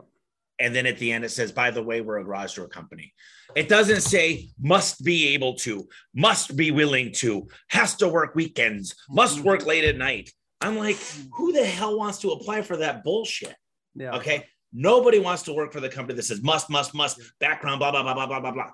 And 0.59 0.73
then 0.73 0.85
at 0.85 0.97
the 0.97 1.11
end, 1.11 1.23
it 1.23 1.29
says, 1.29 1.51
by 1.51 1.71
the 1.71 1.83
way, 1.83 2.01
we're 2.01 2.17
a 2.17 2.23
garage 2.23 2.55
door 2.55 2.67
company. 2.67 3.13
It 3.55 3.69
doesn't 3.69 4.01
say 4.01 4.49
must 4.59 5.03
be 5.03 5.29
able 5.29 5.55
to, 5.55 5.87
must 6.15 6.55
be 6.55 6.71
willing 6.71 7.11
to, 7.13 7.47
has 7.69 7.95
to 7.97 8.07
work 8.07 8.35
weekends, 8.35 8.95
must 9.09 9.39
work 9.41 9.65
late 9.65 9.83
at 9.83 9.97
night. 9.97 10.31
I'm 10.59 10.77
like, 10.77 10.97
who 11.35 11.51
the 11.51 11.65
hell 11.65 11.97
wants 11.97 12.19
to 12.19 12.31
apply 12.31 12.63
for 12.63 12.77
that 12.77 13.03
bullshit? 13.03 13.55
Yeah. 13.95 14.15
Okay. 14.15 14.45
Nobody 14.73 15.19
wants 15.19 15.43
to 15.43 15.53
work 15.53 15.71
for 15.71 15.79
the 15.79 15.89
company 15.89 16.15
that 16.15 16.23
says 16.23 16.41
must, 16.41 16.69
must, 16.69 16.93
must, 16.93 17.19
background, 17.39 17.79
blah, 17.79 17.91
blah, 17.91 18.03
blah, 18.03 18.13
blah, 18.13 18.27
blah, 18.27 18.39
blah, 18.39 18.51
blah. 18.51 18.71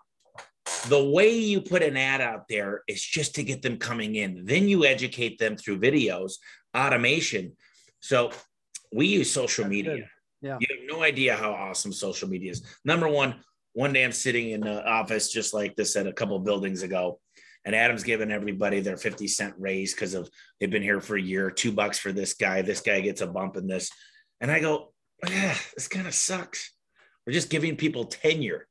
The 0.87 1.03
way 1.03 1.37
you 1.37 1.61
put 1.61 1.83
an 1.83 1.97
ad 1.97 2.21
out 2.21 2.47
there 2.47 2.83
is 2.87 3.01
just 3.01 3.35
to 3.35 3.43
get 3.43 3.61
them 3.61 3.77
coming 3.77 4.15
in. 4.15 4.45
Then 4.45 4.67
you 4.67 4.85
educate 4.85 5.37
them 5.37 5.57
through 5.57 5.79
videos, 5.79 6.33
automation. 6.75 7.55
So 7.99 8.31
we 8.93 9.07
use 9.07 9.31
social 9.31 9.65
media. 9.67 10.09
Yeah. 10.43 10.57
You 10.59 10.67
have 10.69 10.97
no 10.97 11.03
idea 11.03 11.35
how 11.35 11.51
awesome 11.51 11.93
social 11.93 12.27
media 12.27 12.51
is. 12.51 12.63
Number 12.83 13.07
one, 13.07 13.35
one 13.71 13.93
day 13.93 14.03
I'm 14.03 14.12
sitting 14.12 14.51
in 14.51 14.62
the 14.62 14.85
office 14.85 15.31
just 15.31 15.53
like 15.53 15.75
this 15.75 15.95
at 15.95 16.05
a 16.05 16.13
couple 16.13 16.38
buildings 16.39 16.83
ago, 16.83 17.19
and 17.65 17.73
Adam's 17.73 18.03
giving 18.03 18.31
everybody 18.31 18.81
their 18.81 18.97
50 18.97 19.27
cent 19.27 19.55
raise 19.57 19.93
because 19.93 20.13
of 20.13 20.29
they've 20.59 20.69
been 20.69 20.83
here 20.83 21.00
for 21.00 21.15
a 21.15 21.21
year, 21.21 21.50
two 21.50 21.71
bucks 21.71 21.97
for 21.97 22.12
this 22.12 22.33
guy. 22.33 22.62
This 22.62 22.81
guy 22.81 23.00
gets 23.00 23.21
a 23.21 23.27
bump 23.27 23.55
in 23.55 23.67
this. 23.67 23.89
And 24.41 24.51
I 24.51 24.59
go, 24.59 24.93
oh, 25.25 25.31
yeah, 25.31 25.55
this 25.73 25.88
kind 25.88 26.05
of 26.05 26.13
sucks. 26.13 26.71
We're 27.25 27.33
just 27.33 27.50
giving 27.50 27.77
people 27.77 28.03
tenure. 28.03 28.67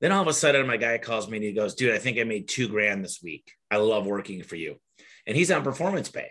Then 0.00 0.12
all 0.12 0.22
of 0.22 0.28
a 0.28 0.32
sudden, 0.32 0.66
my 0.66 0.76
guy 0.76 0.96
calls 0.98 1.28
me 1.28 1.38
and 1.38 1.44
he 1.44 1.52
goes, 1.52 1.74
dude, 1.74 1.92
I 1.92 1.98
think 1.98 2.18
I 2.18 2.24
made 2.24 2.48
two 2.48 2.68
grand 2.68 3.04
this 3.04 3.20
week. 3.22 3.52
I 3.70 3.76
love 3.78 4.06
working 4.06 4.42
for 4.44 4.56
you. 4.56 4.76
And 5.26 5.36
he's 5.36 5.50
on 5.50 5.64
performance 5.64 6.08
pay. 6.08 6.30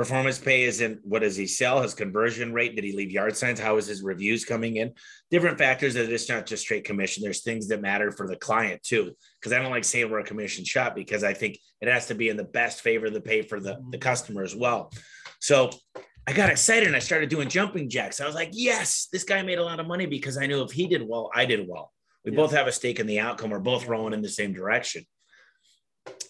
Performance 0.00 0.38
pay 0.38 0.62
isn't 0.62 0.98
what 1.04 1.20
does 1.20 1.36
he 1.36 1.46
sell? 1.46 1.82
His 1.82 1.92
conversion 1.92 2.54
rate? 2.54 2.74
Did 2.74 2.84
he 2.84 2.96
leave 2.96 3.10
yard 3.10 3.36
signs? 3.36 3.60
How 3.60 3.76
is 3.76 3.86
his 3.86 4.02
reviews 4.02 4.46
coming 4.46 4.76
in? 4.76 4.94
Different 5.30 5.58
factors 5.58 5.92
that 5.92 6.10
it's 6.10 6.26
not 6.26 6.46
just 6.46 6.62
straight 6.62 6.84
commission. 6.84 7.22
There's 7.22 7.42
things 7.42 7.68
that 7.68 7.82
matter 7.82 8.10
for 8.10 8.26
the 8.26 8.36
client 8.36 8.82
too. 8.82 9.14
Because 9.38 9.52
I 9.52 9.60
don't 9.60 9.70
like 9.70 9.84
saying 9.84 10.10
we're 10.10 10.20
a 10.20 10.24
commission 10.24 10.64
shop 10.64 10.94
because 10.94 11.22
I 11.22 11.34
think 11.34 11.58
it 11.82 11.88
has 11.88 12.06
to 12.06 12.14
be 12.14 12.30
in 12.30 12.38
the 12.38 12.44
best 12.44 12.80
favor 12.80 13.08
of 13.08 13.12
the 13.12 13.20
pay 13.20 13.42
for 13.42 13.60
the, 13.60 13.74
the 13.74 13.76
mm-hmm. 13.76 14.00
customer 14.00 14.42
as 14.42 14.56
well. 14.56 14.90
So 15.38 15.68
I 16.26 16.32
got 16.32 16.48
excited 16.48 16.86
and 16.86 16.96
I 16.96 17.00
started 17.00 17.28
doing 17.28 17.50
jumping 17.50 17.90
jacks. 17.90 18.22
I 18.22 18.26
was 18.26 18.34
like, 18.34 18.52
yes, 18.52 19.08
this 19.12 19.24
guy 19.24 19.42
made 19.42 19.58
a 19.58 19.64
lot 19.64 19.80
of 19.80 19.86
money 19.86 20.06
because 20.06 20.38
I 20.38 20.46
knew 20.46 20.62
if 20.62 20.72
he 20.72 20.86
did 20.86 21.06
well, 21.06 21.28
I 21.34 21.44
did 21.44 21.68
well. 21.68 21.92
We 22.24 22.32
yeah. 22.32 22.36
both 22.36 22.52
have 22.52 22.68
a 22.68 22.72
stake 22.72 23.00
in 23.00 23.06
the 23.06 23.20
outcome. 23.20 23.50
We're 23.50 23.58
both 23.58 23.86
rowing 23.86 24.14
in 24.14 24.22
the 24.22 24.30
same 24.30 24.54
direction. 24.54 25.04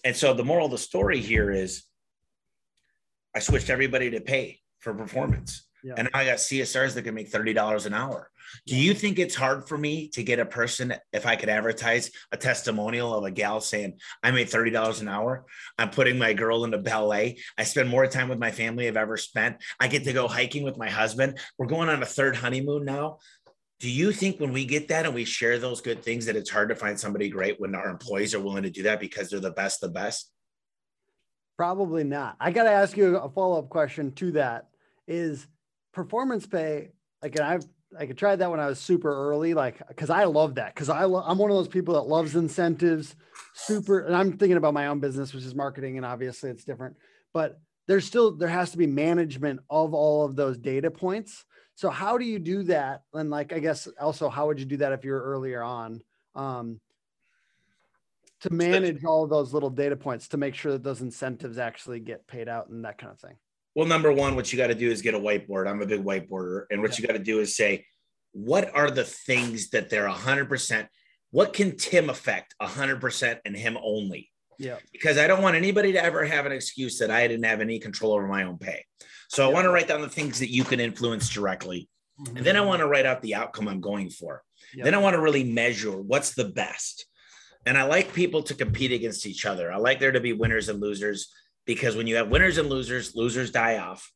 And 0.03 0.13
so 0.13 0.33
the 0.33 0.43
moral 0.43 0.65
of 0.65 0.71
the 0.71 0.77
story 0.77 1.21
here 1.21 1.51
is 1.51 1.83
I 3.35 3.39
switched 3.39 3.69
everybody 3.69 4.09
to 4.11 4.21
pay 4.21 4.59
for 4.79 4.93
performance. 4.93 5.67
Yeah. 5.83 5.93
And 5.97 6.09
I 6.13 6.25
got 6.25 6.37
CSRs 6.37 6.93
that 6.93 7.03
can 7.03 7.15
make 7.15 7.31
$30 7.31 7.85
an 7.85 7.93
hour. 7.93 8.29
Do 8.67 8.75
you 8.75 8.93
think 8.93 9.17
it's 9.17 9.35
hard 9.35 9.67
for 9.67 9.77
me 9.77 10.09
to 10.09 10.23
get 10.23 10.39
a 10.39 10.45
person, 10.45 10.93
if 11.13 11.25
I 11.25 11.35
could 11.35 11.49
advertise 11.49 12.11
a 12.31 12.37
testimonial 12.37 13.13
of 13.15 13.23
a 13.23 13.31
gal 13.31 13.61
saying, 13.61 13.99
I 14.21 14.31
made 14.31 14.47
$30 14.47 15.01
an 15.01 15.07
hour? 15.07 15.45
I'm 15.79 15.89
putting 15.89 16.17
my 16.17 16.33
girl 16.33 16.65
into 16.65 16.77
ballet. 16.77 17.39
I 17.57 17.63
spend 17.63 17.89
more 17.89 18.05
time 18.07 18.29
with 18.29 18.39
my 18.39 18.51
family 18.51 18.87
I've 18.87 18.97
ever 18.97 19.17
spent. 19.17 19.57
I 19.79 19.87
get 19.87 20.03
to 20.03 20.13
go 20.13 20.27
hiking 20.27 20.63
with 20.63 20.77
my 20.77 20.89
husband. 20.89 21.39
We're 21.57 21.67
going 21.67 21.89
on 21.89 22.03
a 22.03 22.05
third 22.05 22.35
honeymoon 22.35 22.85
now. 22.85 23.19
Do 23.79 23.89
you 23.89 24.11
think 24.11 24.39
when 24.39 24.53
we 24.53 24.65
get 24.65 24.89
that 24.89 25.05
and 25.07 25.15
we 25.15 25.25
share 25.25 25.57
those 25.57 25.81
good 25.81 26.03
things 26.03 26.27
that 26.27 26.35
it's 26.35 26.51
hard 26.51 26.69
to 26.69 26.75
find 26.75 26.99
somebody 26.99 27.29
great 27.29 27.59
when 27.59 27.73
our 27.73 27.89
employees 27.89 28.35
are 28.35 28.39
willing 28.39 28.63
to 28.63 28.69
do 28.69 28.83
that 28.83 28.99
because 28.99 29.29
they're 29.29 29.39
the 29.39 29.51
best, 29.51 29.81
the 29.81 29.89
best? 29.89 30.31
Probably 31.61 32.03
not. 32.03 32.37
I 32.39 32.49
got 32.49 32.63
to 32.63 32.71
ask 32.71 32.97
you 32.97 33.17
a 33.17 33.29
follow 33.29 33.59
up 33.59 33.69
question 33.69 34.13
to 34.13 34.31
that 34.31 34.69
is 35.07 35.45
performance 35.93 36.47
pay. 36.47 36.89
Like, 37.21 37.35
and 37.35 37.45
I've, 37.45 37.63
I 37.99 38.07
could 38.07 38.17
try 38.17 38.35
that 38.35 38.49
when 38.49 38.59
I 38.59 38.65
was 38.65 38.79
super 38.79 39.29
early, 39.29 39.53
like, 39.53 39.79
cause 39.95 40.09
I 40.09 40.23
love 40.23 40.55
that. 40.55 40.75
Cause 40.75 40.89
I 40.89 41.03
lo- 41.03 41.23
I'm 41.23 41.37
one 41.37 41.51
of 41.51 41.57
those 41.57 41.67
people 41.67 41.93
that 41.93 42.07
loves 42.07 42.35
incentives 42.35 43.15
super. 43.53 43.99
And 43.99 44.15
I'm 44.15 44.39
thinking 44.39 44.57
about 44.57 44.73
my 44.73 44.87
own 44.87 45.01
business, 45.01 45.35
which 45.35 45.43
is 45.43 45.53
marketing. 45.53 45.97
And 45.97 46.05
obviously 46.05 46.49
it's 46.49 46.63
different, 46.63 46.95
but 47.31 47.61
there's 47.87 48.05
still, 48.05 48.31
there 48.31 48.49
has 48.49 48.71
to 48.71 48.79
be 48.79 48.87
management 48.87 49.59
of 49.69 49.93
all 49.93 50.25
of 50.25 50.35
those 50.35 50.57
data 50.57 50.89
points. 50.89 51.45
So 51.75 51.91
how 51.91 52.17
do 52.17 52.25
you 52.25 52.39
do 52.39 52.63
that? 52.63 53.03
And 53.13 53.29
like, 53.29 53.53
I 53.53 53.59
guess 53.59 53.87
also, 53.99 54.29
how 54.29 54.47
would 54.47 54.57
you 54.57 54.65
do 54.65 54.77
that 54.77 54.93
if 54.93 55.05
you're 55.05 55.21
earlier 55.21 55.61
on? 55.61 56.01
Um, 56.33 56.81
to 58.41 58.53
manage 58.53 59.03
all 59.05 59.23
of 59.23 59.29
those 59.29 59.53
little 59.53 59.69
data 59.69 59.95
points 59.95 60.27
to 60.29 60.37
make 60.37 60.55
sure 60.55 60.71
that 60.71 60.83
those 60.83 61.01
incentives 61.01 61.57
actually 61.57 61.99
get 61.99 62.27
paid 62.27 62.49
out 62.49 62.69
and 62.69 62.85
that 62.85 62.97
kind 62.97 63.11
of 63.11 63.19
thing? 63.19 63.35
Well, 63.75 63.87
number 63.87 64.11
one, 64.11 64.35
what 64.35 64.51
you 64.51 64.57
got 64.57 64.67
to 64.67 64.75
do 64.75 64.91
is 64.91 65.01
get 65.01 65.13
a 65.13 65.19
whiteboard. 65.19 65.67
I'm 65.67 65.81
a 65.81 65.85
big 65.85 66.03
whiteboarder. 66.03 66.65
And 66.69 66.81
what 66.81 66.91
yeah. 66.91 67.01
you 67.01 67.07
got 67.07 67.13
to 67.13 67.23
do 67.23 67.39
is 67.39 67.55
say, 67.55 67.85
what 68.33 68.73
are 68.75 68.91
the 68.91 69.03
things 69.03 69.69
that 69.69 69.89
they're 69.89 70.09
100%? 70.09 70.87
What 71.31 71.53
can 71.53 71.77
Tim 71.77 72.09
affect 72.09 72.55
100% 72.61 73.39
and 73.45 73.55
him 73.55 73.77
only? 73.81 74.29
Yeah. 74.57 74.77
Because 74.91 75.17
I 75.17 75.27
don't 75.27 75.41
want 75.41 75.55
anybody 75.55 75.93
to 75.93 76.03
ever 76.03 76.25
have 76.25 76.45
an 76.45 76.51
excuse 76.51 76.99
that 76.99 77.09
I 77.09 77.27
didn't 77.27 77.45
have 77.45 77.61
any 77.61 77.79
control 77.79 78.13
over 78.13 78.27
my 78.27 78.43
own 78.43 78.57
pay. 78.57 78.85
So 79.29 79.43
yeah. 79.43 79.49
I 79.49 79.53
want 79.53 79.65
to 79.65 79.71
write 79.71 79.87
down 79.87 80.01
the 80.01 80.09
things 80.09 80.39
that 80.39 80.51
you 80.51 80.63
can 80.63 80.79
influence 80.79 81.29
directly. 81.29 81.89
Mm-hmm. 82.19 82.37
And 82.37 82.45
then 82.45 82.57
I 82.57 82.61
want 82.61 82.79
to 82.81 82.87
write 82.87 83.05
out 83.05 83.21
the 83.21 83.35
outcome 83.35 83.67
I'm 83.67 83.81
going 83.81 84.09
for. 84.09 84.43
Yeah. 84.75 84.83
Then 84.83 84.95
I 84.95 84.99
want 84.99 85.15
to 85.15 85.21
really 85.21 85.43
measure 85.43 85.99
what's 85.99 86.35
the 86.35 86.49
best. 86.49 87.05
And 87.65 87.77
I 87.77 87.83
like 87.83 88.13
people 88.13 88.43
to 88.43 88.53
compete 88.53 88.91
against 88.91 89.25
each 89.25 89.45
other. 89.45 89.71
I 89.71 89.77
like 89.77 89.99
there 89.99 90.11
to 90.11 90.19
be 90.19 90.33
winners 90.33 90.69
and 90.69 90.81
losers 90.81 91.31
because 91.65 91.95
when 91.95 92.07
you 92.07 92.15
have 92.15 92.29
winners 92.29 92.57
and 92.57 92.69
losers, 92.69 93.15
losers 93.15 93.51
die 93.51 93.77
off. 93.77 94.11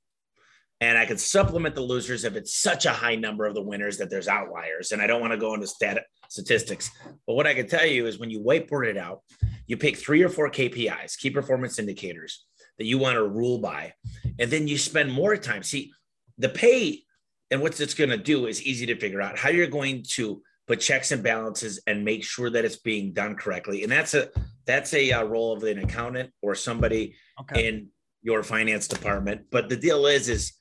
And 0.82 0.98
I 0.98 1.06
can 1.06 1.18
supplement 1.18 1.74
the 1.74 1.82
losers 1.82 2.26
if 2.26 2.36
it's 2.36 2.56
such 2.56 2.86
a 2.86 2.92
high 2.92 3.16
number 3.16 3.46
of 3.46 3.54
the 3.54 3.62
winners 3.62 3.98
that 4.00 4.10
there's 4.10 4.28
outliers. 4.28 4.92
And 4.92 5.02
I 5.02 5.08
don't 5.08 5.22
want 5.22 5.32
to 5.32 5.38
go 5.38 5.54
into 5.54 5.68
stat- 5.68 6.06
statistics. 6.28 6.92
But 7.26 7.36
what 7.36 7.48
I 7.48 7.54
can 7.54 7.68
tell 7.68 7.86
you 7.86 8.08
is 8.08 8.20
when 8.20 8.30
you 8.30 8.42
whiteboard 8.42 8.90
it 8.90 8.98
out, 8.98 9.22
you 9.68 9.78
pick 9.78 9.98
three 9.98 10.22
or 10.22 10.30
four 10.30 10.50
KPIs, 10.50 11.18
key 11.18 11.30
performance 11.30 11.80
indicators 11.80 12.46
that 12.78 12.86
you 12.86 12.98
want 12.98 13.16
to 13.16 13.26
rule 13.26 13.60
by. 13.60 13.94
And 14.38 14.52
then 14.52 14.68
you 14.68 14.78
spend 14.78 15.12
more 15.12 15.38
time. 15.38 15.64
See, 15.64 15.92
the 16.38 16.50
pay 16.50 17.04
and 17.52 17.62
what 17.62 17.80
it's 17.80 17.94
going 17.94 18.10
to 18.10 18.18
do 18.18 18.48
is 18.48 18.62
easy 18.64 18.86
to 18.88 19.00
figure 19.00 19.22
out 19.22 19.38
how 19.38 19.50
you're 19.50 19.68
going 19.68 20.04
to 20.10 20.42
put 20.68 20.80
checks 20.80 21.12
and 21.12 21.24
balances 21.24 21.80
and 21.88 22.04
make 22.04 22.24
sure 22.24 22.50
that 22.50 22.66
it's 22.66 22.78
being 22.78 23.14
done 23.14 23.36
correctly. 23.36 23.84
And 23.84 23.92
that's 23.92 24.14
a 24.14 24.30
that's 24.66 24.94
a 24.94 25.12
uh, 25.12 25.24
role 25.24 25.54
of 25.54 25.64
an 25.64 25.80
accountant 25.80 26.32
or 26.42 26.56
somebody 26.56 27.16
okay. 27.40 27.68
in 27.68 27.90
your 28.24 28.42
finance 28.42 28.88
department. 28.88 29.46
But 29.52 29.70
the 29.70 29.76
deal 29.76 30.08
is, 30.08 30.28
is 30.28 30.54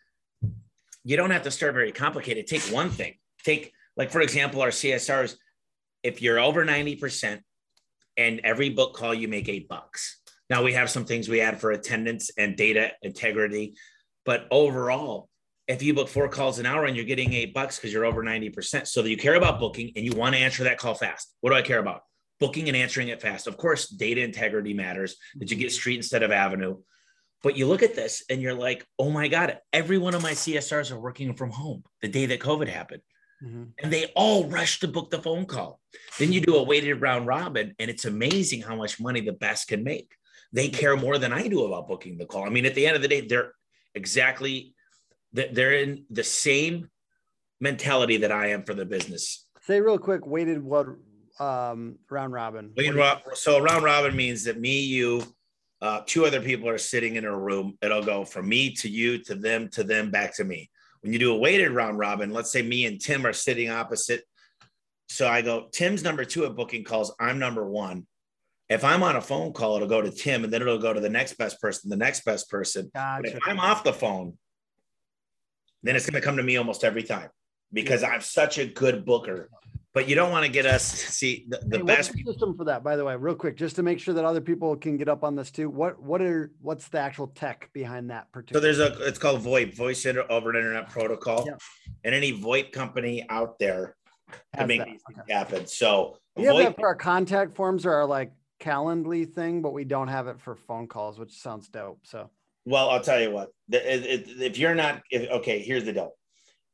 you 1.04 1.16
don't 1.16 1.30
have 1.30 1.44
to 1.44 1.50
start 1.50 1.74
very 1.74 1.92
complicated. 1.92 2.46
Take 2.46 2.62
one 2.62 2.90
thing. 2.90 3.14
Take 3.44 3.72
like 3.96 4.10
for 4.10 4.20
example, 4.20 4.60
our 4.60 4.68
CSRs. 4.68 5.36
If 6.02 6.20
you're 6.20 6.38
over 6.38 6.64
ninety 6.64 6.96
percent, 6.96 7.42
and 8.16 8.40
every 8.44 8.70
book 8.70 8.94
call 8.94 9.14
you 9.14 9.28
make 9.28 9.48
eight 9.48 9.68
bucks. 9.68 10.20
Now 10.50 10.62
we 10.62 10.74
have 10.74 10.90
some 10.90 11.04
things 11.04 11.28
we 11.28 11.40
add 11.40 11.60
for 11.60 11.70
attendance 11.70 12.30
and 12.36 12.56
data 12.56 12.92
integrity, 13.02 13.74
but 14.24 14.46
overall, 14.50 15.28
if 15.66 15.82
you 15.82 15.94
book 15.94 16.08
four 16.08 16.28
calls 16.28 16.58
an 16.58 16.66
hour 16.66 16.84
and 16.84 16.94
you're 16.96 17.04
getting 17.04 17.32
eight 17.32 17.54
bucks 17.54 17.76
because 17.76 17.92
you're 17.92 18.04
over 18.04 18.22
90%. 18.22 18.86
So 18.86 19.02
that 19.02 19.08
you 19.08 19.16
care 19.16 19.34
about 19.34 19.58
booking 19.58 19.92
and 19.96 20.04
you 20.04 20.12
want 20.12 20.34
to 20.34 20.40
answer 20.40 20.64
that 20.64 20.78
call 20.78 20.94
fast. 20.94 21.34
What 21.40 21.50
do 21.50 21.56
I 21.56 21.62
care 21.62 21.78
about? 21.78 22.02
Booking 22.40 22.68
and 22.68 22.76
answering 22.76 23.08
it 23.08 23.22
fast. 23.22 23.46
Of 23.46 23.56
course, 23.56 23.88
data 23.88 24.20
integrity 24.20 24.74
matters 24.74 25.16
that 25.36 25.50
you 25.50 25.56
get 25.56 25.72
street 25.72 25.96
instead 25.96 26.22
of 26.22 26.32
avenue. 26.32 26.78
But 27.42 27.56
you 27.56 27.66
look 27.66 27.82
at 27.82 27.94
this 27.94 28.24
and 28.28 28.40
you're 28.40 28.54
like, 28.54 28.86
oh 28.98 29.10
my 29.10 29.28
God, 29.28 29.58
every 29.72 29.98
one 29.98 30.14
of 30.14 30.22
my 30.22 30.32
CSRs 30.32 30.90
are 30.90 30.98
working 30.98 31.34
from 31.34 31.50
home 31.50 31.84
the 32.02 32.08
day 32.08 32.26
that 32.26 32.40
COVID 32.40 32.68
happened. 32.68 33.02
Mm-hmm. 33.42 33.64
And 33.82 33.92
they 33.92 34.06
all 34.16 34.46
rush 34.46 34.80
to 34.80 34.88
book 34.88 35.10
the 35.10 35.18
phone 35.18 35.44
call. 35.44 35.80
Then 36.18 36.32
you 36.32 36.40
do 36.40 36.56
a 36.56 36.62
weighted 36.62 37.00
round 37.00 37.26
robin, 37.26 37.74
and 37.78 37.90
it's 37.90 38.06
amazing 38.06 38.62
how 38.62 38.76
much 38.76 38.98
money 39.00 39.20
the 39.20 39.32
best 39.32 39.68
can 39.68 39.84
make. 39.84 40.14
They 40.52 40.68
care 40.68 40.96
more 40.96 41.18
than 41.18 41.32
I 41.32 41.48
do 41.48 41.64
about 41.64 41.88
booking 41.88 42.16
the 42.16 42.26
call. 42.26 42.46
I 42.46 42.48
mean, 42.48 42.64
at 42.64 42.74
the 42.74 42.86
end 42.86 42.96
of 42.96 43.02
the 43.02 43.08
day, 43.08 43.20
they're 43.22 43.52
exactly 43.94 44.74
they're 45.34 45.72
in 45.72 46.04
the 46.10 46.24
same 46.24 46.88
mentality 47.60 48.18
that 48.18 48.32
I 48.32 48.48
am 48.48 48.62
for 48.62 48.74
the 48.74 48.84
business. 48.84 49.46
Say 49.62 49.80
real 49.80 49.98
quick, 49.98 50.26
weighted 50.26 50.62
what 50.62 50.86
um, 51.40 51.98
round 52.10 52.32
robin? 52.32 52.72
Weighted 52.76 53.00
so 53.34 53.58
round 53.58 53.84
robin 53.84 54.14
means 54.14 54.44
that 54.44 54.60
me, 54.60 54.80
you, 54.80 55.22
uh, 55.82 56.02
two 56.06 56.24
other 56.24 56.40
people 56.40 56.68
are 56.68 56.78
sitting 56.78 57.16
in 57.16 57.24
a 57.24 57.36
room. 57.36 57.76
It'll 57.82 58.02
go 58.02 58.24
from 58.24 58.48
me 58.48 58.72
to 58.74 58.88
you 58.88 59.22
to 59.24 59.34
them 59.34 59.68
to 59.70 59.82
them 59.82 60.10
back 60.10 60.36
to 60.36 60.44
me. 60.44 60.70
When 61.00 61.12
you 61.12 61.18
do 61.18 61.34
a 61.34 61.38
weighted 61.38 61.72
round 61.72 61.98
robin, 61.98 62.30
let's 62.30 62.50
say 62.50 62.62
me 62.62 62.86
and 62.86 63.00
Tim 63.00 63.26
are 63.26 63.32
sitting 63.32 63.70
opposite. 63.70 64.22
So 65.08 65.28
I 65.28 65.42
go, 65.42 65.68
Tim's 65.72 66.02
number 66.02 66.24
two 66.24 66.46
at 66.46 66.56
booking 66.56 66.84
calls. 66.84 67.14
I'm 67.20 67.38
number 67.38 67.68
one. 67.68 68.06
If 68.70 68.84
I'm 68.84 69.02
on 69.02 69.16
a 69.16 69.20
phone 69.20 69.52
call, 69.52 69.76
it'll 69.76 69.88
go 69.88 70.00
to 70.00 70.10
Tim 70.10 70.44
and 70.44 70.52
then 70.52 70.62
it'll 70.62 70.78
go 70.78 70.94
to 70.94 71.00
the 71.00 71.10
next 71.10 71.34
best 71.34 71.60
person, 71.60 71.90
the 71.90 71.96
next 71.96 72.24
best 72.24 72.48
person. 72.48 72.90
Gotcha. 72.94 73.36
if 73.36 73.38
I'm 73.46 73.60
off 73.60 73.84
the 73.84 73.92
phone, 73.92 74.38
then 75.84 75.94
it's 75.94 76.06
going 76.08 76.20
to 76.20 76.26
come 76.26 76.36
to 76.38 76.42
me 76.42 76.56
almost 76.56 76.82
every 76.82 77.02
time 77.02 77.28
because 77.72 78.02
I'm 78.02 78.20
such 78.20 78.58
a 78.58 78.66
good 78.66 79.04
booker. 79.04 79.48
But 79.92 80.08
you 80.08 80.16
don't 80.16 80.32
want 80.32 80.44
to 80.44 80.50
get 80.50 80.66
us 80.66 80.84
see 80.84 81.46
the, 81.48 81.60
the 81.66 81.76
hey, 81.76 81.82
best 81.84 82.12
the 82.12 82.24
system 82.24 82.56
for 82.56 82.64
that. 82.64 82.82
By 82.82 82.96
the 82.96 83.04
way, 83.04 83.14
real 83.14 83.36
quick, 83.36 83.56
just 83.56 83.76
to 83.76 83.84
make 83.84 84.00
sure 84.00 84.12
that 84.14 84.24
other 84.24 84.40
people 84.40 84.74
can 84.74 84.96
get 84.96 85.08
up 85.08 85.22
on 85.22 85.36
this 85.36 85.52
too. 85.52 85.70
What 85.70 86.02
what 86.02 86.20
are 86.20 86.50
what's 86.60 86.88
the 86.88 86.98
actual 86.98 87.28
tech 87.28 87.70
behind 87.72 88.10
that 88.10 88.32
particular? 88.32 88.60
So 88.60 88.62
there's 88.64 88.80
a 88.80 89.06
it's 89.06 89.20
called 89.20 89.42
VoIP, 89.42 89.76
Voice 89.76 90.04
over 90.04 90.56
Internet 90.56 90.90
Protocol, 90.90 91.44
yeah. 91.46 91.54
and 92.02 92.12
any 92.12 92.32
VoIP 92.32 92.72
company 92.72 93.24
out 93.30 93.56
there 93.60 93.94
to 94.58 94.66
make 94.66 94.80
that. 94.80 94.88
these 94.88 95.02
things 95.06 95.20
okay. 95.20 95.32
happen. 95.32 95.66
So 95.68 96.18
we 96.34 96.42
have 96.44 96.56
that 96.56 96.74
for 96.76 96.88
our 96.88 96.96
contact 96.96 97.54
forms 97.54 97.86
or 97.86 97.92
our 97.92 98.06
like 98.06 98.32
Calendly 98.60 99.30
thing, 99.30 99.62
but 99.62 99.72
we 99.72 99.84
don't 99.84 100.08
have 100.08 100.26
it 100.26 100.40
for 100.40 100.56
phone 100.56 100.88
calls, 100.88 101.18
which 101.18 101.40
sounds 101.40 101.68
dope. 101.68 102.00
So 102.02 102.30
well, 102.64 102.90
I'll 102.90 103.00
tell 103.00 103.20
you 103.20 103.30
what. 103.30 103.48
If 103.70 104.58
you're 104.58 104.74
not, 104.74 105.02
if, 105.10 105.28
okay, 105.30 105.60
here's 105.60 105.84
the 105.84 105.92
deal. 105.92 106.12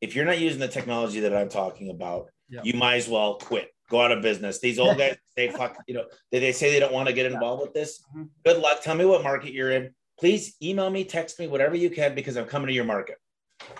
if 0.01 0.15
you're 0.15 0.25
not 0.25 0.39
using 0.39 0.61
the 0.61 0.69
technology 0.69 1.21
that 1.21 1.35
I'm 1.35 1.49
talking 1.49 1.91
about, 1.91 2.27
Yeah. 2.49 2.61
you 2.65 2.75
might 2.75 2.97
as 2.97 3.09
well 3.09 3.35
quit. 3.37 3.69
Go 3.91 4.01
out 4.01 4.13
of 4.13 4.23
business. 4.23 4.61
These 4.61 4.79
old 4.79 4.97
guys, 5.03 5.17
they 5.37 5.51
fuck, 5.51 5.77
you 5.87 5.95
know, 5.95 6.05
they, 6.31 6.39
they 6.39 6.53
say 6.53 6.71
they 6.73 6.81
don't 6.81 6.93
want 6.93 7.09
to 7.09 7.15
get 7.15 7.27
involved 7.31 7.63
with 7.63 7.75
this. 7.75 8.03
Mhm. 8.17 8.29
Good 8.45 8.59
luck. 8.59 8.83
Tell 8.83 8.95
me 8.95 9.05
what 9.05 9.23
market 9.23 9.53
you're 9.53 9.71
in. 9.73 9.95
Please 10.19 10.57
email 10.63 10.91
me, 10.91 11.05
text 11.05 11.39
me, 11.39 11.47
whatever 11.49 11.75
you 11.77 11.91
can, 11.91 12.15
because 12.15 12.37
I'm 12.37 12.47
coming 12.47 12.69
to 12.69 12.73
your 12.75 12.85
market. 12.85 13.17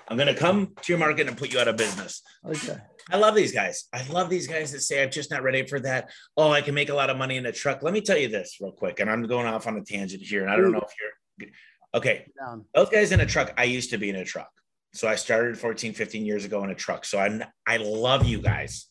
I'm 0.09 0.19
gonna 0.19 0.35
come 0.35 0.75
to 0.83 0.93
your 0.93 0.99
market 0.99 1.27
and 1.27 1.37
put 1.39 1.53
you 1.53 1.59
out 1.59 1.69
of 1.69 1.77
business. 1.77 2.23
Okay. 2.47 2.77
I 3.11 3.17
love 3.17 3.35
these 3.35 3.53
guys. 3.53 3.87
I 3.95 4.03
love 4.09 4.29
these 4.29 4.47
guys 4.47 4.73
that 4.73 4.81
say 4.81 5.03
I'm 5.03 5.11
just 5.11 5.31
not 5.31 5.43
ready 5.43 5.67
for 5.67 5.81
that. 5.81 6.11
Oh, 6.37 6.51
I 6.51 6.61
can 6.61 6.75
make 6.75 6.91
a 6.91 6.95
lot 6.95 7.09
of 7.09 7.17
money 7.17 7.37
in 7.39 7.47
a 7.47 7.53
truck. 7.53 7.83
Let 7.83 7.95
me 7.95 8.03
tell 8.03 8.19
you 8.19 8.29
this 8.29 8.59
real 8.61 8.73
quick, 8.73 9.01
and 9.01 9.09
I'm 9.11 9.23
going 9.23 9.47
off 9.47 9.67
on 9.67 9.79
a 9.79 9.83
tangent 9.85 10.23
here, 10.23 10.43
and 10.43 10.51
I 10.51 10.57
don't 10.57 10.73
know 10.73 10.81
if 10.87 10.93
you're 11.01 11.49
okay. 11.95 12.27
Those 12.75 12.91
guys 12.91 13.13
in 13.13 13.21
a 13.21 13.27
truck, 13.27 13.53
I 13.57 13.65
used 13.65 13.91
to 13.91 13.99
be 13.99 14.09
in 14.11 14.17
a 14.17 14.25
truck. 14.25 14.51
So 14.93 15.09
I 15.09 15.15
started 15.15 15.59
14, 15.59 15.93
15 15.93 16.27
years 16.27 16.45
ago 16.45 16.65
in 16.65 16.71
a 16.71 16.75
truck. 16.75 17.05
So 17.05 17.19
I'm 17.19 17.45
I 17.67 17.77
love 17.77 18.27
you 18.27 18.41
guys. 18.41 18.87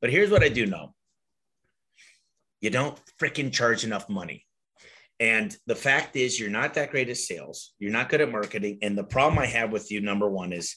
But 0.00 0.10
here's 0.10 0.30
what 0.30 0.42
I 0.42 0.48
do 0.48 0.66
know. 0.66 0.94
You 2.60 2.70
don't 2.70 2.98
freaking 3.20 3.52
charge 3.52 3.84
enough 3.84 4.08
money. 4.08 4.44
And 5.20 5.56
the 5.66 5.76
fact 5.76 6.16
is 6.16 6.40
you're 6.40 6.50
not 6.50 6.74
that 6.74 6.90
great 6.90 7.08
at 7.08 7.16
sales. 7.16 7.72
You're 7.78 7.92
not 7.92 8.08
good 8.08 8.20
at 8.20 8.32
marketing. 8.32 8.78
And 8.82 8.98
the 8.98 9.04
problem 9.04 9.38
I 9.38 9.46
have 9.46 9.70
with 9.70 9.90
you, 9.92 10.00
number 10.00 10.28
one, 10.28 10.52
is 10.52 10.76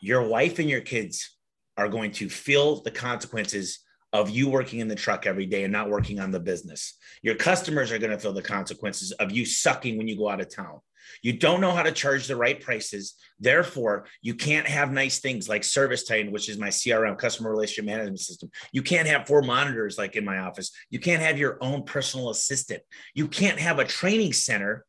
your 0.00 0.26
wife 0.26 0.58
and 0.58 0.70
your 0.70 0.80
kids 0.80 1.36
are 1.76 1.88
going 1.88 2.12
to 2.12 2.28
feel 2.28 2.80
the 2.82 2.90
consequences 2.90 3.80
of 4.12 4.30
you 4.30 4.48
working 4.48 4.80
in 4.80 4.88
the 4.88 4.94
truck 4.94 5.26
every 5.26 5.46
day 5.46 5.64
and 5.64 5.72
not 5.72 5.90
working 5.90 6.20
on 6.20 6.30
the 6.30 6.40
business. 6.40 6.96
Your 7.22 7.34
customers 7.34 7.92
are 7.92 7.98
going 7.98 8.12
to 8.12 8.18
feel 8.18 8.32
the 8.32 8.40
consequences 8.40 9.12
of 9.12 9.30
you 9.30 9.44
sucking 9.44 9.98
when 9.98 10.08
you 10.08 10.16
go 10.16 10.28
out 10.28 10.40
of 10.40 10.54
town. 10.54 10.80
You 11.22 11.34
don't 11.34 11.60
know 11.60 11.72
how 11.72 11.82
to 11.82 11.92
charge 11.92 12.26
the 12.26 12.36
right 12.36 12.60
prices. 12.60 13.14
Therefore, 13.38 14.06
you 14.22 14.34
can't 14.34 14.66
have 14.66 14.92
nice 14.92 15.18
things 15.18 15.48
like 15.48 15.64
Service 15.64 16.04
Titan, 16.04 16.32
which 16.32 16.48
is 16.48 16.58
my 16.58 16.68
CRM, 16.68 17.18
customer 17.18 17.50
relationship 17.50 17.84
management 17.84 18.20
system. 18.20 18.50
You 18.72 18.82
can't 18.82 19.08
have 19.08 19.26
four 19.26 19.42
monitors 19.42 19.98
like 19.98 20.16
in 20.16 20.24
my 20.24 20.38
office. 20.38 20.70
You 20.90 21.00
can't 21.00 21.22
have 21.22 21.38
your 21.38 21.58
own 21.60 21.84
personal 21.84 22.30
assistant. 22.30 22.82
You 23.14 23.28
can't 23.28 23.58
have 23.58 23.78
a 23.78 23.84
training 23.84 24.32
center 24.32 24.84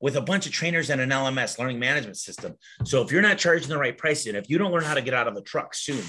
with 0.00 0.16
a 0.16 0.20
bunch 0.20 0.46
of 0.46 0.52
trainers 0.52 0.90
and 0.90 1.00
an 1.00 1.10
LMS, 1.10 1.58
learning 1.58 1.78
management 1.78 2.18
system. 2.18 2.54
So 2.84 3.02
if 3.02 3.10
you're 3.10 3.22
not 3.22 3.38
charging 3.38 3.68
the 3.68 3.78
right 3.78 3.96
price, 3.96 4.26
and 4.26 4.36
if 4.36 4.50
you 4.50 4.58
don't 4.58 4.72
learn 4.72 4.84
how 4.84 4.94
to 4.94 5.02
get 5.02 5.14
out 5.14 5.28
of 5.28 5.34
the 5.34 5.42
truck 5.42 5.74
soon, 5.74 6.04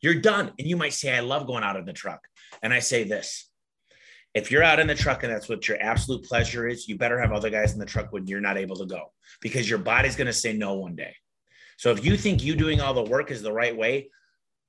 you're 0.00 0.20
done. 0.20 0.52
And 0.58 0.68
you 0.68 0.76
might 0.76 0.92
say, 0.92 1.14
I 1.14 1.20
love 1.20 1.46
going 1.46 1.64
out 1.64 1.76
of 1.76 1.86
the 1.86 1.92
truck. 1.92 2.20
And 2.62 2.72
I 2.72 2.80
say 2.80 3.04
this 3.04 3.50
if 4.34 4.50
you're 4.50 4.62
out 4.62 4.80
in 4.80 4.86
the 4.86 4.94
truck 4.94 5.22
and 5.22 5.32
that's 5.32 5.48
what 5.48 5.68
your 5.68 5.80
absolute 5.80 6.24
pleasure 6.24 6.66
is, 6.66 6.88
you 6.88 6.96
better 6.96 7.20
have 7.20 7.32
other 7.32 7.50
guys 7.50 7.74
in 7.74 7.78
the 7.78 7.86
truck 7.86 8.12
when 8.12 8.26
you're 8.26 8.40
not 8.40 8.56
able 8.56 8.76
to 8.76 8.86
go 8.86 9.12
because 9.40 9.68
your 9.68 9.78
body's 9.78 10.16
going 10.16 10.26
to 10.26 10.32
say 10.32 10.52
no 10.52 10.74
one 10.74 10.96
day. 10.96 11.14
So 11.76 11.90
if 11.90 12.04
you 12.04 12.16
think 12.16 12.42
you 12.42 12.54
doing 12.54 12.80
all 12.80 12.94
the 12.94 13.02
work 13.02 13.30
is 13.30 13.42
the 13.42 13.52
right 13.52 13.76
way, 13.76 14.10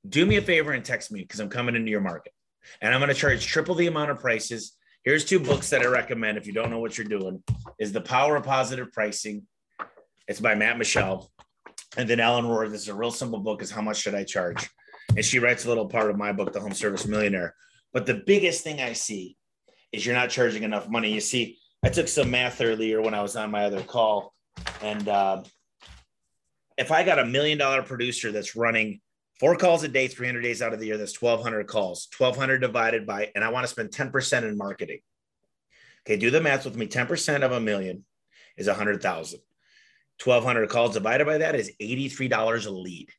do 0.08 0.26
me 0.26 0.36
a 0.38 0.42
favor 0.42 0.74
and 0.74 0.84
text 0.84 1.12
me 1.12 1.22
because 1.22 1.40
I'm 1.40 1.50
coming 1.50 1.76
into 1.76 1.92
your 1.92 2.02
market 2.02 2.34
and 2.82 2.94
I'm 2.94 3.00
going 3.00 3.10
to 3.10 3.16
charge 3.16 3.46
triple 3.46 3.76
the 3.76 3.88
amount 3.88 4.12
of 4.12 4.20
prices. 4.20 4.76
Here's 5.04 5.24
two 5.24 5.40
books 5.40 5.70
that 5.70 5.82
I 5.82 5.86
recommend 5.86 6.38
if 6.38 6.46
you 6.48 6.54
don't 6.54 6.70
know 6.70 6.80
what 6.80 6.98
you're 6.98 7.08
doing 7.08 7.44
is 7.80 7.92
The 7.92 8.02
Power 8.02 8.36
of 8.36 8.44
Positive 8.44 8.92
Pricing. 8.92 9.44
It's 10.28 10.40
by 10.40 10.56
Matt 10.56 10.78
Michel. 10.78 11.30
And 11.96 12.10
then 12.10 12.20
Ellen 12.20 12.46
Rohr, 12.46 12.70
this 12.70 12.82
is 12.82 12.88
a 12.90 12.94
real 12.94 13.12
simple 13.12 13.40
book 13.40 13.62
is 13.62 13.72
How 13.72 13.82
Much 13.82 13.98
Should 13.98 14.16
I 14.16 14.24
Charge? 14.24 14.70
And 15.16 15.24
she 15.24 15.40
writes 15.40 15.66
a 15.66 15.70
little 15.70 15.88
part 15.88 16.10
of 16.10 16.18
my 16.18 16.32
book, 16.32 16.52
The 16.52 16.60
Home 16.60 16.74
Service 16.74 17.06
Millionaire. 17.06 17.56
But 17.92 18.06
the 18.06 18.24
biggest 18.26 18.64
thing 18.64 18.82
I 18.82 18.94
see 18.94 19.38
is 19.94 20.06
you're 20.06 20.16
not 20.16 20.32
charging 20.32 20.64
enough 20.64 20.90
money. 20.90 21.14
You 21.14 21.22
see, 21.22 21.60
I 21.84 21.90
took 21.90 22.08
some 22.08 22.32
math 22.32 22.60
earlier 22.60 23.02
when 23.02 23.14
I 23.14 23.22
was 23.22 23.36
on 23.36 23.52
my 23.52 23.66
other 23.66 23.82
call. 23.82 24.34
And 24.82 25.08
uh, 25.08 25.44
if 26.78 26.92
I 26.92 27.04
got 27.04 27.20
a 27.20 27.26
million 27.26 27.58
dollar 27.58 27.84
producer 27.84 28.32
that's 28.32 28.56
running 28.56 29.00
four 29.40 29.56
calls 29.56 29.84
a 29.84 29.88
day, 29.88 30.08
300 30.08 30.42
days 30.42 30.62
out 30.62 30.74
of 30.74 30.80
the 30.80 30.88
year, 30.88 30.98
that's 30.98 31.22
1,200 31.22 31.68
calls, 31.68 32.08
1,200 32.18 32.60
divided 32.60 33.06
by, 33.06 33.32
and 33.36 33.44
I 33.44 33.50
want 33.50 33.64
to 33.66 33.68
spend 33.68 33.92
10% 33.92 34.44
in 34.44 34.58
marketing. 34.58 35.00
Okay, 36.06 36.18
do 36.18 36.32
the 36.32 36.42
math 36.42 36.66
with 36.66 36.76
me. 36.76 36.88
10% 36.88 37.44
of 37.44 37.52
a 37.52 37.60
million 37.60 38.04
is 38.58 38.68
100,000. 38.68 39.40
1,200 40.24 40.70
calls 40.70 40.94
divided 40.94 41.26
by 41.26 41.40
that 41.40 41.56
is 41.56 41.72
$83 41.82 42.66
a 42.66 42.70
lead. 42.70 43.10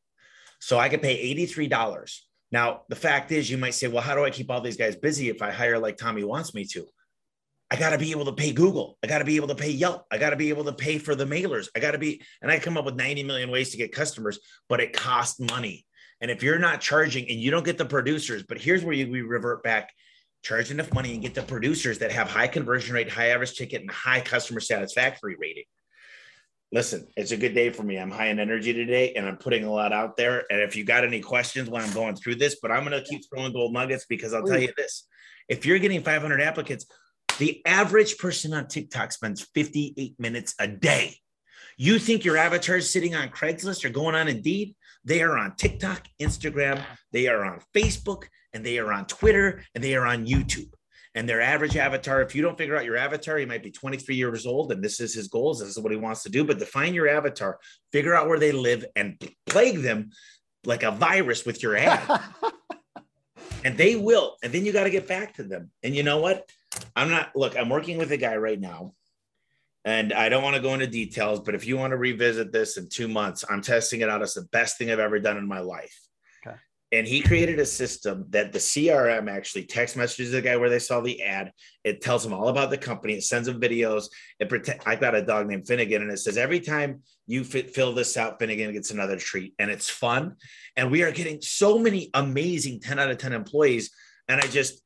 So 0.59 0.79
I 0.79 0.89
could 0.89 1.03
pay 1.03 1.35
$83. 1.35 2.21
Now, 2.55 2.83
the 2.89 2.95
fact 2.95 3.33
is, 3.33 3.51
you 3.51 3.59
might 3.59 3.75
say, 3.75 3.89
well, 3.89 4.01
how 4.01 4.15
do 4.15 4.25
I 4.25 4.31
keep 4.31 4.49
all 4.49 4.61
these 4.61 4.77
guys 4.77 4.95
busy 4.95 5.29
if 5.29 5.43
I 5.43 5.51
hire 5.51 5.77
like 5.77 5.97
Tommy 5.97 6.23
wants 6.23 6.55
me 6.55 6.65
to? 6.67 6.87
I 7.69 7.75
got 7.75 7.91
to 7.91 7.99
be 7.99 8.13
able 8.13 8.27
to 8.27 8.33
pay 8.33 8.53
Google. 8.53 8.97
I 9.03 9.09
got 9.09 9.19
to 9.19 9.25
be 9.25 9.35
able 9.35 9.49
to 9.49 9.57
pay 9.57 9.73
Yelp. 9.73 10.05
I 10.09 10.19
got 10.19 10.31
to 10.31 10.37
be 10.37 10.51
able 10.51 10.63
to 10.67 10.73
pay 10.73 10.99
for 10.99 11.17
the 11.17 11.25
mailers. 11.25 11.67
I 11.75 11.81
got 11.81 11.91
to 11.91 11.99
be, 11.99 12.23
and 12.41 12.53
I 12.53 12.61
come 12.61 12.77
up 12.77 12.85
with 12.85 12.95
90 12.95 13.25
million 13.25 13.51
ways 13.51 13.73
to 13.73 13.77
get 13.77 13.91
customers, 13.91 14.39
but 14.69 14.79
it 14.79 14.93
costs 14.93 15.41
money. 15.41 15.85
And 16.21 16.31
if 16.31 16.45
you're 16.45 16.61
not 16.61 16.81
charging 16.81 17.29
and 17.29 17.41
you 17.41 17.51
don't 17.51 17.65
get 17.65 17.77
the 17.77 17.87
producers, 17.87 18.45
but 18.49 18.61
here's 18.61 18.85
where 18.85 18.95
you, 18.95 19.11
we 19.11 19.23
revert 19.23 19.65
back 19.65 19.93
charge 20.45 20.71
enough 20.71 20.95
money 20.95 21.13
and 21.13 21.23
get 21.23 21.35
the 21.35 21.43
producers 21.43 21.99
that 21.99 22.13
have 22.13 22.31
high 22.31 22.47
conversion 22.47 22.95
rate, 22.95 23.11
high 23.11 23.31
average 23.31 23.57
ticket, 23.57 23.81
and 23.81 23.91
high 23.91 24.21
customer 24.21 24.61
satisfactory 24.61 25.35
rating. 25.41 25.65
Listen, 26.75 27.07
it's 27.17 27.31
a 27.31 27.37
good 27.37 27.55
day 27.55 27.71
for 27.71 27.85
me. 27.85 27.99
I'm 27.99 28.11
high 28.11 28.31
in 28.31 28.41
energy 28.41 28.73
today 28.73 29.13
and 29.15 29.29
I'm 29.29 29.37
putting 29.37 29.63
a 29.63 29.71
lot 29.73 29.93
out 29.93 30.17
there. 30.17 30.43
And 30.51 30.61
if 30.61 30.75
you 30.75 30.83
got 30.83 31.05
any 31.05 31.21
questions 31.21 31.71
when 31.71 31.81
I'm 31.81 31.93
going 31.93 32.17
through 32.17 32.35
this, 32.35 32.57
but 32.61 32.73
I'm 32.73 32.85
going 32.85 33.01
to 33.01 33.09
keep 33.09 33.23
throwing 33.31 33.53
gold 33.53 33.73
nuggets 33.73 34.07
because 34.07 34.35
I'll 34.35 34.43
tell 34.43 34.61
you 34.61 34.73
this 34.77 35.07
if 35.49 35.65
you're 35.65 35.79
getting 35.79 36.03
500 36.03 36.41
applicants, 36.41 36.87
the 37.39 37.65
average 37.65 38.19
person 38.19 38.53
on 38.53 38.67
TikTok 38.67 39.13
spends 39.13 39.43
58 39.55 40.19
minutes 40.19 40.57
a 40.59 40.67
day. 40.67 41.15
You 41.77 42.01
think 42.01 42.25
your 42.25 42.37
avatar 42.37 42.79
is 42.79 42.91
sitting 42.91 43.15
on 43.15 43.29
Craigslist 43.29 43.85
or 43.85 43.91
going 43.91 44.17
on 44.17 44.27
Indeed? 44.27 44.75
They 45.05 45.23
are 45.23 45.39
on 45.39 45.55
TikTok, 45.55 46.09
Instagram, 46.21 46.83
they 47.13 47.29
are 47.29 47.45
on 47.45 47.61
Facebook, 47.73 48.25
and 48.53 48.67
they 48.67 48.79
are 48.79 48.93
on 48.93 49.07
Twitter, 49.07 49.63
and 49.77 49.85
they 49.85 49.95
are 49.95 50.07
on 50.07 50.27
YouTube. 50.27 50.73
And 51.17 51.29
their 51.29 51.41
average 51.41 51.77
avatar, 51.77 52.23
if 52.23 52.35
you 52.35 52.43
don't 52.43 52.59
figure 52.59 52.77
out 52.77 52.85
your 52.85 52.97
avatar, 52.97 53.39
he 53.39 53.47
might 53.47 53.63
be 53.63 53.71
23 53.71 54.17
years 54.17 54.47
old, 54.47 54.73
and 54.73 54.83
this 54.83 54.99
is 54.99 55.15
his 55.15 55.29
goals. 55.29 55.61
This 55.61 55.69
is 55.69 55.79
what 55.79 55.93
he 55.93 55.99
wants 55.99 56.25
to 56.25 56.29
do. 56.29 56.43
But 56.45 56.59
define 56.59 56.93
your 56.93 57.09
avatar, 57.09 57.59
figure 57.93 58.15
out 58.15 58.29
where 58.29 58.41
they 58.41 58.51
live, 58.51 58.85
and 58.97 59.17
plague 59.47 59.79
them 59.79 60.11
like 60.65 60.83
a 60.83 60.91
virus 60.91 61.47
with 61.47 61.63
your 61.63 61.77
ad. 61.77 62.21
and 63.65 63.79
they 63.79 63.95
will. 63.95 64.37
And 64.43 64.53
then 64.53 64.65
you 64.67 64.73
got 64.73 64.85
to 64.85 64.91
get 64.91 65.07
back 65.07 65.35
to 65.35 65.45
them. 65.45 65.71
And 65.83 65.95
you 65.95 66.03
know 66.03 66.19
what? 66.19 66.51
I'm 66.97 67.11
not, 67.11 67.37
look, 67.37 67.57
I'm 67.57 67.69
working 67.69 67.97
with 67.99 68.11
a 68.11 68.17
guy 68.17 68.37
right 68.37 68.61
now. 68.61 68.95
And 69.85 70.13
I 70.13 70.31
don't 70.31 70.43
want 70.43 70.57
to 70.57 70.63
go 70.63 70.73
into 70.73 70.87
details, 70.87 71.41
but 71.41 71.55
if 71.55 71.67
you 71.67 71.77
want 71.77 71.91
to 71.91 71.99
revisit 71.99 72.53
this 72.53 72.79
in 72.79 72.89
two 72.89 73.07
months, 73.07 73.45
I'm 73.49 73.61
testing 73.61 74.01
it 74.01 74.09
out 74.09 74.23
as 74.23 74.33
the 74.33 74.49
best 74.51 74.79
thing 74.79 74.91
I've 74.91 74.99
ever 74.99 75.21
done 75.21 75.37
in 75.37 75.47
my 75.47 75.61
life. 75.61 76.04
And 76.95 77.09
he 77.09 77.21
created 77.21 77.59
a 77.59 77.67
system 77.67 78.27
that 78.31 78.53
the 78.53 78.59
CRM 78.61 79.29
actually 79.29 79.65
text 79.65 79.97
messages 79.97 80.31
the 80.31 80.41
guy 80.41 80.57
where 80.57 80.71
they 80.71 80.79
saw 80.79 81.01
the 81.01 81.21
ad. 81.23 81.51
It 81.83 82.01
tells 82.01 82.25
him 82.25 82.33
all 82.33 82.49
about 82.49 82.71
the 82.71 82.79
company. 82.79 83.15
It 83.15 83.25
sends 83.25 83.49
him 83.49 83.61
videos. 83.61 84.05
It 84.39 84.49
protect. 84.49 84.87
I've 84.87 85.01
got 85.01 85.17
a 85.17 85.25
dog 85.25 85.49
named 85.49 85.67
Finnegan, 85.67 86.03
and 86.03 86.11
it 86.13 86.19
says 86.19 86.37
every 86.37 86.61
time 86.61 87.03
you 87.27 87.43
fit, 87.43 87.75
fill 87.75 87.95
this 87.95 88.17
out, 88.17 88.39
Finnegan 88.39 88.73
gets 88.73 88.93
another 88.93 89.17
treat, 89.17 89.55
and 89.59 89.73
it's 89.73 89.91
fun. 89.91 90.37
And 90.77 90.91
we 90.93 91.03
are 91.03 91.11
getting 91.11 91.41
so 91.43 91.81
many 91.81 92.11
amazing 92.15 92.79
10 92.79 93.01
out 93.01 93.11
of 93.11 93.19
10 93.19 93.33
employees. 93.33 93.91
And 94.29 94.41
I 94.41 94.47
just 94.47 94.81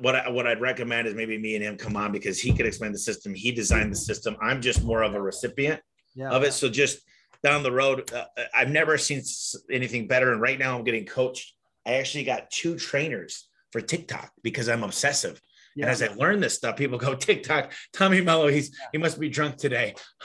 what 0.00 0.14
I, 0.14 0.28
what 0.28 0.46
I'd 0.46 0.60
recommend 0.60 1.08
is 1.08 1.14
maybe 1.14 1.38
me 1.38 1.54
and 1.56 1.64
him 1.64 1.76
come 1.76 1.96
on 1.96 2.12
because 2.12 2.38
he 2.38 2.52
could 2.52 2.66
explain 2.66 2.92
the 2.92 2.98
system. 2.98 3.34
He 3.34 3.50
designed 3.50 3.90
the 3.90 3.96
system. 3.96 4.36
I'm 4.42 4.60
just 4.60 4.84
more 4.84 5.02
of 5.02 5.14
a 5.14 5.20
recipient 5.20 5.80
yeah. 6.14 6.30
of 6.30 6.42
it. 6.42 6.52
So 6.52 6.68
just 6.68 7.00
down 7.42 7.62
the 7.62 7.72
road, 7.72 8.10
uh, 8.12 8.24
I've 8.54 8.70
never 8.70 8.98
seen 8.98 9.22
anything 9.70 10.06
better. 10.06 10.32
And 10.32 10.40
right 10.40 10.58
now, 10.58 10.76
I'm 10.76 10.84
getting 10.84 11.06
coached. 11.06 11.54
I 11.86 11.94
actually 11.94 12.24
got 12.24 12.50
two 12.50 12.76
trainers 12.76 13.48
for 13.72 13.80
TikTok 13.80 14.30
because 14.42 14.68
I'm 14.68 14.82
obsessive. 14.84 15.40
Yeah. 15.76 15.84
And 15.86 15.90
as 15.92 16.02
I 16.02 16.08
learn 16.14 16.40
this 16.40 16.54
stuff, 16.54 16.76
people 16.76 16.98
go 16.98 17.14
TikTok. 17.28 17.72
Tommy 17.92 18.20
Mello, 18.20 18.48
he's 18.48 18.76
he 18.92 18.98
must 18.98 19.18
be 19.18 19.28
drunk 19.28 19.56
today. 19.56 19.94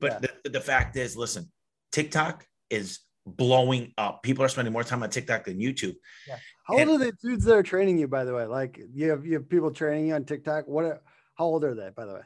But 0.00 0.22
Yeah. 0.22 0.28
the, 0.44 0.50
the 0.50 0.60
fact 0.62 0.96
is, 0.96 1.14
listen, 1.14 1.52
TikTok 1.92 2.46
is 2.70 3.00
blowing 3.26 3.92
up. 3.98 4.22
People 4.22 4.42
are 4.42 4.48
spending 4.48 4.72
more 4.72 4.82
time 4.82 5.02
on 5.02 5.10
TikTok 5.10 5.44
than 5.44 5.58
YouTube. 5.58 5.94
Yeah. 6.26 6.38
How 6.64 6.78
old 6.78 6.88
are 6.88 7.04
the 7.04 7.12
dudes 7.22 7.44
that 7.44 7.54
are 7.54 7.62
training 7.62 7.98
you, 7.98 8.08
by 8.08 8.24
the 8.24 8.32
way? 8.34 8.46
Like 8.46 8.80
you 8.94 9.10
have 9.10 9.26
you 9.26 9.34
have 9.34 9.48
people 9.50 9.70
training 9.72 10.06
you 10.06 10.14
on 10.14 10.24
TikTok. 10.24 10.66
What? 10.66 10.84
Are, 10.86 11.02
how 11.34 11.44
old 11.44 11.64
are 11.64 11.74
they, 11.74 11.90
by 11.94 12.06
the 12.06 12.14
way? 12.14 12.20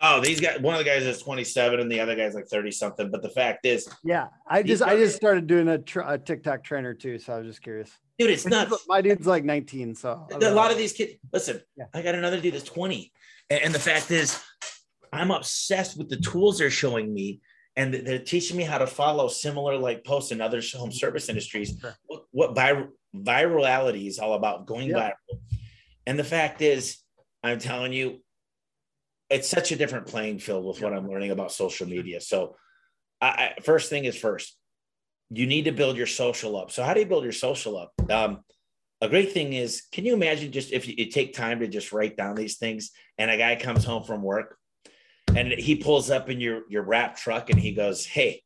Oh, 0.00 0.20
these 0.20 0.40
guys. 0.40 0.60
One 0.60 0.74
of 0.74 0.78
the 0.78 0.84
guys 0.84 1.04
is 1.04 1.22
27, 1.22 1.80
and 1.80 1.90
the 1.90 2.00
other 2.00 2.14
guy's 2.14 2.34
like 2.34 2.46
30 2.48 2.70
something. 2.70 3.10
But 3.10 3.22
the 3.22 3.28
fact 3.30 3.64
is, 3.64 3.88
Yeah, 4.02 4.26
I 4.46 4.62
just 4.62 4.82
I 4.82 4.96
just 4.96 5.16
started 5.16 5.46
doing 5.46 5.68
a, 5.68 5.78
tr- 5.78 6.00
a 6.00 6.18
TikTok 6.18 6.64
trainer 6.64 6.94
too, 6.94 7.18
so 7.18 7.34
I 7.34 7.38
was 7.38 7.46
just 7.46 7.62
curious. 7.62 7.90
dude, 8.18 8.30
it's 8.30 8.46
nuts. 8.46 8.84
My 8.88 9.00
dude's 9.00 9.26
like 9.26 9.44
19, 9.44 9.94
so 9.94 10.26
a 10.30 10.50
lot 10.50 10.70
of 10.70 10.78
these 10.78 10.92
kids. 10.92 11.14
Listen, 11.32 11.60
Yeah. 11.76 11.86
I 11.94 12.02
got 12.02 12.14
another 12.14 12.40
dude 12.40 12.54
that's 12.54 12.64
20, 12.64 13.12
and, 13.50 13.74
the 13.74 13.78
fact 13.78 14.10
is, 14.10 14.40
I'm 15.12 15.30
obsessed 15.30 15.96
with 15.96 16.08
the 16.08 16.16
tools 16.16 16.58
they're 16.58 16.70
showing 16.70 17.14
me, 17.14 17.40
and 17.76 17.94
they're 17.94 18.18
teaching 18.18 18.56
me 18.56 18.64
how 18.64 18.78
to 18.78 18.86
follow 18.86 19.28
similar 19.28 19.76
like 19.78 20.04
posts 20.04 20.32
in 20.32 20.40
other 20.40 20.58
home 20.58 20.90
mm-hmm. 20.90 20.90
service 20.90 21.28
industries. 21.28 21.78
Sure. 21.80 21.94
What, 22.06 22.24
what 22.32 22.54
vir- 22.54 22.90
virality 23.14 24.08
is 24.08 24.18
all 24.18 24.34
about, 24.34 24.66
going 24.66 24.90
viral. 24.90 25.12
And 26.06 26.18
the 26.18 26.24
fact 26.24 26.62
is, 26.62 26.98
I'm 27.42 27.58
telling 27.58 27.92
you, 27.92 28.20
it's 29.34 29.48
such 29.48 29.72
a 29.72 29.76
different 29.76 30.06
playing 30.06 30.38
field 30.38 30.64
with 30.64 30.80
what 30.80 30.92
I'm 30.92 31.08
learning 31.08 31.30
about 31.30 31.52
social 31.52 31.86
media. 31.86 32.20
So, 32.20 32.56
I, 33.20 33.26
I 33.26 33.60
first 33.62 33.90
thing 33.90 34.04
is 34.04 34.16
first. 34.16 34.56
you 35.30 35.46
need 35.46 35.64
to 35.64 35.72
build 35.72 35.96
your 35.96 36.06
social 36.06 36.56
up. 36.56 36.70
So 36.70 36.82
how 36.82 36.94
do 36.94 37.00
you 37.00 37.06
build 37.06 37.24
your 37.24 37.32
social 37.32 37.76
up? 37.76 37.92
Um, 38.10 38.40
a 39.00 39.08
great 39.08 39.32
thing 39.32 39.52
is, 39.52 39.82
can 39.92 40.04
you 40.04 40.14
imagine 40.14 40.52
just 40.52 40.72
if 40.72 40.86
you, 40.86 40.94
you 40.96 41.10
take 41.10 41.34
time 41.34 41.60
to 41.60 41.68
just 41.68 41.92
write 41.92 42.16
down 42.16 42.34
these 42.36 42.56
things 42.56 42.90
and 43.18 43.30
a 43.30 43.36
guy 43.36 43.56
comes 43.56 43.84
home 43.84 44.04
from 44.04 44.22
work 44.22 44.56
and 45.34 45.52
he 45.52 45.76
pulls 45.76 46.10
up 46.10 46.30
in 46.30 46.40
your, 46.40 46.62
your 46.68 46.82
wrap 46.82 47.16
truck 47.16 47.50
and 47.50 47.58
he 47.58 47.72
goes, 47.72 48.06
Hey, 48.06 48.42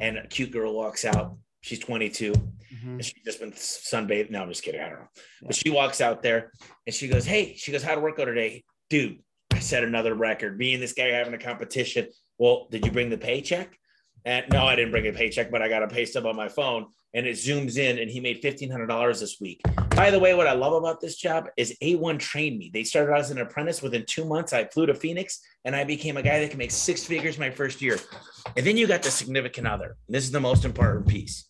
and 0.00 0.18
a 0.18 0.26
cute 0.26 0.50
girl 0.50 0.74
walks 0.74 1.04
out. 1.04 1.36
She's 1.60 1.78
22 1.78 2.32
mm-hmm. 2.32 2.88
and 2.88 3.04
she's 3.04 3.22
just 3.24 3.40
been 3.40 3.52
sunbathing. 3.52 4.30
No, 4.30 4.42
I'm 4.42 4.48
just 4.48 4.62
kidding. 4.62 4.80
I 4.80 4.88
don't 4.88 4.98
know. 4.98 5.08
Yeah. 5.14 5.46
But 5.46 5.56
she 5.56 5.70
walks 5.70 6.00
out 6.00 6.22
there 6.22 6.52
and 6.86 6.94
she 6.94 7.08
goes, 7.08 7.24
Hey, 7.24 7.54
she 7.56 7.72
goes, 7.72 7.82
How'd 7.82 8.02
work 8.02 8.16
go 8.16 8.24
today? 8.24 8.64
Dude, 8.90 9.20
I 9.54 9.60
set 9.60 9.84
another 9.84 10.14
record. 10.14 10.58
Me 10.58 10.74
and 10.74 10.82
this 10.82 10.92
guy 10.92 11.06
having 11.06 11.32
a 11.32 11.38
competition. 11.38 12.08
Well, 12.38 12.66
did 12.72 12.84
you 12.84 12.90
bring 12.90 13.08
the 13.08 13.16
paycheck? 13.16 13.78
And 14.24 14.44
no, 14.50 14.66
I 14.66 14.74
didn't 14.74 14.90
bring 14.90 15.06
a 15.06 15.12
paycheck, 15.12 15.50
but 15.50 15.62
I 15.62 15.68
got 15.68 15.84
a 15.84 15.86
pay 15.86 16.06
stub 16.06 16.26
on 16.26 16.34
my 16.34 16.48
phone 16.48 16.86
and 17.12 17.24
it 17.24 17.36
zooms 17.36 17.76
in 17.76 17.98
and 17.98 18.10
he 18.10 18.18
made 18.18 18.42
$1,500 18.42 19.20
this 19.20 19.40
week. 19.40 19.60
By 19.90 20.10
the 20.10 20.18
way, 20.18 20.34
what 20.34 20.48
I 20.48 20.54
love 20.54 20.72
about 20.72 21.00
this 21.00 21.16
job 21.16 21.46
is 21.56 21.76
A1 21.80 22.18
trained 22.18 22.58
me. 22.58 22.68
They 22.74 22.82
started 22.82 23.14
as 23.14 23.30
an 23.30 23.38
apprentice. 23.38 23.80
Within 23.80 24.04
two 24.06 24.24
months, 24.24 24.52
I 24.52 24.64
flew 24.64 24.86
to 24.86 24.94
Phoenix 24.94 25.40
and 25.64 25.76
I 25.76 25.84
became 25.84 26.16
a 26.16 26.22
guy 26.22 26.40
that 26.40 26.50
can 26.50 26.58
make 26.58 26.72
six 26.72 27.04
figures 27.04 27.38
my 27.38 27.50
first 27.50 27.80
year. 27.80 27.98
And 28.56 28.66
then 28.66 28.76
you 28.76 28.88
got 28.88 29.04
the 29.04 29.10
significant 29.12 29.68
other. 29.68 29.96
This 30.08 30.24
is 30.24 30.32
the 30.32 30.40
most 30.40 30.64
important 30.64 31.06
piece. 31.06 31.48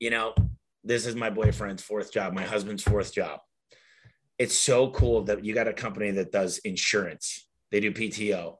You 0.00 0.10
know, 0.10 0.34
this 0.82 1.06
is 1.06 1.14
my 1.14 1.30
boyfriend's 1.30 1.84
fourth 1.84 2.12
job, 2.12 2.32
my 2.32 2.42
husband's 2.42 2.82
fourth 2.82 3.14
job. 3.14 3.38
It's 4.38 4.56
so 4.56 4.90
cool 4.90 5.22
that 5.24 5.44
you 5.44 5.54
got 5.54 5.68
a 5.68 5.72
company 5.72 6.12
that 6.12 6.32
does 6.32 6.58
insurance, 6.58 7.46
they 7.70 7.80
do 7.80 7.92
PTO 7.92 8.56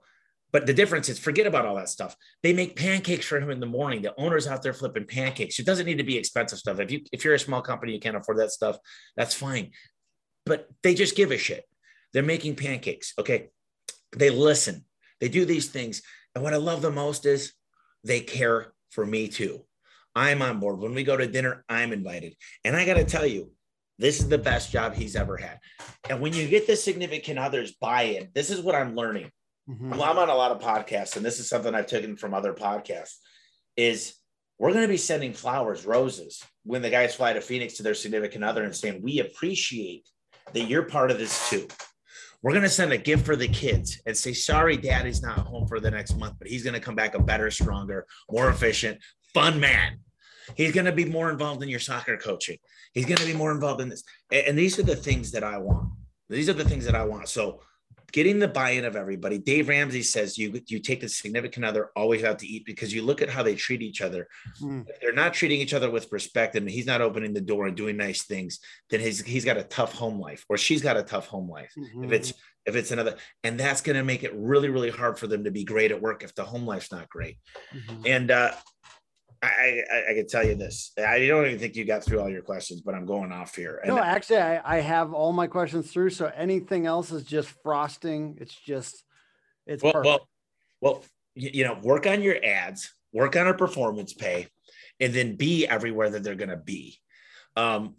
but 0.51 0.67
the 0.67 0.75
difference 0.75 1.09
is 1.09 1.19
forget 1.19 1.47
about 1.47 1.67
all 1.67 1.77
that 1.77 1.89
stuff. 1.89 2.17
They 2.43 2.53
make 2.53 2.77
pancakes 2.77 3.27
for 3.27 3.39
him 3.39 3.51
in 3.51 3.61
the 3.61 3.67
morning. 3.67 4.03
The 4.03 4.19
owner's 4.19 4.47
out 4.47 4.63
there 4.63 4.73
flipping 4.73 5.07
pancakes. 5.07 5.59
It 5.59 5.67
doesn't 5.67 5.87
need 5.87 5.99
to 5.99 6.05
be 6.05 6.17
expensive 6.17 6.59
stuff. 6.59 6.81
If 6.81 6.91
you 6.91 7.01
if 7.13 7.25
you're 7.25 7.35
a 7.35 7.39
small 7.39 7.61
company, 7.61 7.93
you 7.93 8.01
can't 8.01 8.17
afford 8.17 8.39
that 8.39 8.51
stuff, 8.51 8.79
that's 9.17 9.35
fine. 9.35 9.73
But 10.47 10.69
they 10.83 10.95
just 10.95 11.17
give 11.17 11.31
a 11.31 11.39
shit. 11.39 11.65
They're 12.13 12.23
making 12.23 12.57
pancakes. 12.57 13.13
Okay. 13.19 13.51
They 14.17 14.31
listen. 14.31 14.87
They 15.21 15.29
do 15.29 15.45
these 15.45 15.69
things. 15.69 16.03
And 16.35 16.43
what 16.43 16.55
I 16.55 16.59
love 16.59 16.81
the 16.81 16.91
most 16.91 17.27
is 17.27 17.53
they 18.05 18.21
care 18.21 18.73
for 18.91 19.05
me 19.05 19.29
too. 19.29 19.65
I'm 20.15 20.41
on 20.41 20.61
board. 20.61 20.81
When 20.81 20.95
we 20.95 21.05
go 21.05 21.17
to 21.17 21.27
dinner, 21.27 21.65
I'm 21.69 21.93
invited. 21.93 22.35
And 22.65 22.75
I 22.75 22.87
got 22.87 22.95
to 22.95 23.05
tell 23.05 23.27
you, 23.27 23.53
this 23.99 24.21
is 24.21 24.29
the 24.29 24.39
best 24.39 24.71
job 24.71 24.95
he's 24.95 25.17
ever 25.17 25.37
had. 25.37 25.59
And 26.09 26.21
when 26.21 26.33
you 26.33 26.49
get 26.49 26.67
the 26.67 26.77
significant 26.77 27.39
others 27.39 27.73
buy 27.81 28.03
in, 28.03 28.29
this 28.35 28.51
is 28.51 28.61
what 28.61 28.75
I'm 28.75 28.95
learning 28.95 29.31
Mm-hmm. 29.69 29.91
Well, 29.91 30.03
I'm 30.03 30.19
on 30.19 30.31
a 30.31 30.35
lot 30.35 30.51
of 30.51 30.61
podcasts, 30.61 31.17
and 31.17 31.25
this 31.25 31.39
is 31.39 31.49
something 31.49 31.75
I've 31.75 31.87
taken 31.87 32.17
from 32.17 32.33
other 32.33 32.55
podcasts. 32.55 33.17
Is 33.77 34.15
we're 34.59 34.73
going 34.73 34.83
to 34.83 34.89
be 34.89 34.97
sending 34.97 35.33
flowers, 35.33 35.87
roses, 35.87 36.43
when 36.65 36.83
the 36.83 36.91
guys 36.91 37.15
fly 37.15 37.33
to 37.33 37.41
Phoenix 37.41 37.75
to 37.75 37.83
their 37.83 37.95
significant 37.95 38.45
other 38.45 38.65
and 38.65 38.75
saying, 38.75 39.01
We 39.03 39.21
appreciate 39.21 40.09
that 40.53 40.69
you're 40.69 40.85
part 40.85 41.11
of 41.11 41.19
this 41.19 41.51
too. 41.51 41.69
We're 42.43 42.53
going 42.53 42.63
to 42.63 42.71
send 42.71 42.93
a 42.93 42.99
gift 42.99 43.27
for 43.27 43.37
the 43.37 43.49
kids 43.49 44.01
and 44.07 44.17
say, 44.17 44.33
Sorry, 44.33 44.77
daddy's 44.77 45.23
not 45.23 45.39
home 45.39 45.69
for 45.69 45.81
the 45.81 45.91
next 45.91 46.17
month, 46.17 46.37
but 46.39 46.49
he's 46.49 46.65
going 46.65 46.75
to 46.75 46.81
come 46.81 46.95
back 46.95 47.15
a 47.15 47.23
better, 47.23 47.51
stronger, 47.51 48.07
more 48.31 48.49
efficient, 48.49 48.99
fun 49.35 49.61
man. 49.61 49.99
He's 50.57 50.73
going 50.73 50.87
to 50.87 50.93
be 50.93 51.05
more 51.05 51.31
involved 51.31 51.63
in 51.63 51.69
your 51.69 51.81
soccer 51.81 52.17
coaching. 52.17 52.59
He's 52.95 53.07
going 53.07 53.19
to 53.19 53.27
be 53.27 53.35
more 53.35 53.53
involved 53.53 53.81
in 53.81 53.89
this. 53.89 54.03
And 54.31 54.59
these 54.59 54.79
are 54.79 54.83
the 54.83 54.97
things 54.97 55.31
that 55.33 55.45
I 55.45 55.59
want. 55.59 55.91
These 56.29 56.49
are 56.49 56.55
the 56.55 56.65
things 56.65 56.85
that 56.85 56.95
I 56.95 57.05
want. 57.05 57.29
So 57.29 57.61
getting 58.13 58.39
the 58.39 58.49
buy-in 58.49 58.85
of 58.85 58.97
everybody. 58.97 59.39
Dave 59.39 59.69
Ramsey 59.69 60.03
says 60.03 60.39
you 60.39 60.61
you 60.67 60.79
take 60.79 61.01
the 61.01 61.09
significant 61.09 61.65
other 61.65 61.91
always 61.95 62.25
out 62.25 62.39
to 62.41 62.47
eat 62.47 62.65
because 62.65 62.95
you 62.95 63.03
look 63.03 63.21
at 63.21 63.29
how 63.29 63.43
they 63.43 63.55
treat 63.55 63.83
each 63.83 64.01
other. 64.01 64.29
Mm. 64.63 64.89
If 64.89 65.01
they're 65.01 65.13
not 65.13 65.35
treating 65.35 65.61
each 65.61 65.75
other 65.75 65.91
with 65.91 66.11
respect 66.11 66.55
and 66.57 66.69
he's 66.69 66.87
not 66.87 67.01
opening 67.01 67.35
the 67.35 67.41
door 67.41 67.67
and 67.67 67.77
doing 67.77 67.97
nice 67.97 68.25
things, 68.25 68.61
then 68.91 69.01
he's 69.01 69.21
he's 69.23 69.45
got 69.45 69.57
a 69.57 69.65
tough 69.65 69.93
home 69.93 70.19
life 70.19 70.45
or 70.49 70.57
she's 70.57 70.83
got 70.83 70.97
a 70.97 71.03
tough 71.03 71.27
home 71.27 71.49
life. 71.49 71.73
Mm-hmm. 71.79 72.05
If 72.05 72.13
it's 72.13 72.33
if 72.67 72.77
it's 72.77 72.91
another, 72.91 73.17
and 73.45 73.59
that's 73.59 73.81
going 73.81 73.97
to 73.97 74.05
make 74.05 74.25
it 74.25 74.33
really 74.35 74.69
really 74.69 74.91
hard 74.91 75.19
for 75.19 75.27
them 75.27 75.45
to 75.45 75.51
be 75.51 75.65
great 75.65 75.91
at 75.91 76.01
work 76.01 76.23
if 76.23 76.35
the 76.35 76.45
home 76.45 76.67
life's 76.67 76.93
not 76.93 77.09
great. 77.09 77.39
Mm-hmm. 77.75 78.03
And 78.07 78.31
uh, 78.31 78.53
I, 79.41 79.83
I, 79.91 80.11
I 80.11 80.15
can 80.15 80.27
tell 80.27 80.45
you 80.45 80.57
this. 80.57 80.93
I 80.99 81.27
don't 81.27 81.47
even 81.47 81.59
think 81.59 81.77
you 81.77 81.85
got 81.85 82.03
through 82.03 82.21
all 82.21 82.29
your 82.29 82.43
questions, 82.43 82.81
but 82.81 82.95
I'm 82.95 83.07
going 83.07 83.31
off 83.31 83.55
here. 83.55 83.81
And 83.85 83.95
no, 83.95 84.03
actually, 84.03 84.39
I, 84.39 84.79
I 84.79 84.81
have 84.81 85.13
all 85.13 85.33
my 85.33 85.47
questions 85.47 85.91
through. 85.93 86.11
So 86.11 86.31
anything 86.35 86.87
else 86.87 87.13
is 87.13 87.23
just 87.23 87.49
frosting. 87.63 88.39
It's 88.41 88.55
just, 88.55 89.05
it's 89.67 89.83
well, 89.83 90.03
well, 90.05 90.29
well, 90.81 91.05
you, 91.35 91.51
you 91.55 91.65
know, 91.65 91.79
work 91.83 92.07
on 92.07 92.23
your 92.23 92.37
ads, 92.45 92.93
work 93.13 93.37
on 93.37 93.47
our 93.47 93.55
performance 93.55 94.13
pay, 94.13 94.49
and 94.99 95.15
then 95.15 95.37
be 95.37 95.67
everywhere 95.69 96.11
that 96.11 96.25
they're 96.25 96.35
going 96.35 96.49
to 96.49 96.57
be. 96.57 96.99
Um, 97.55 97.95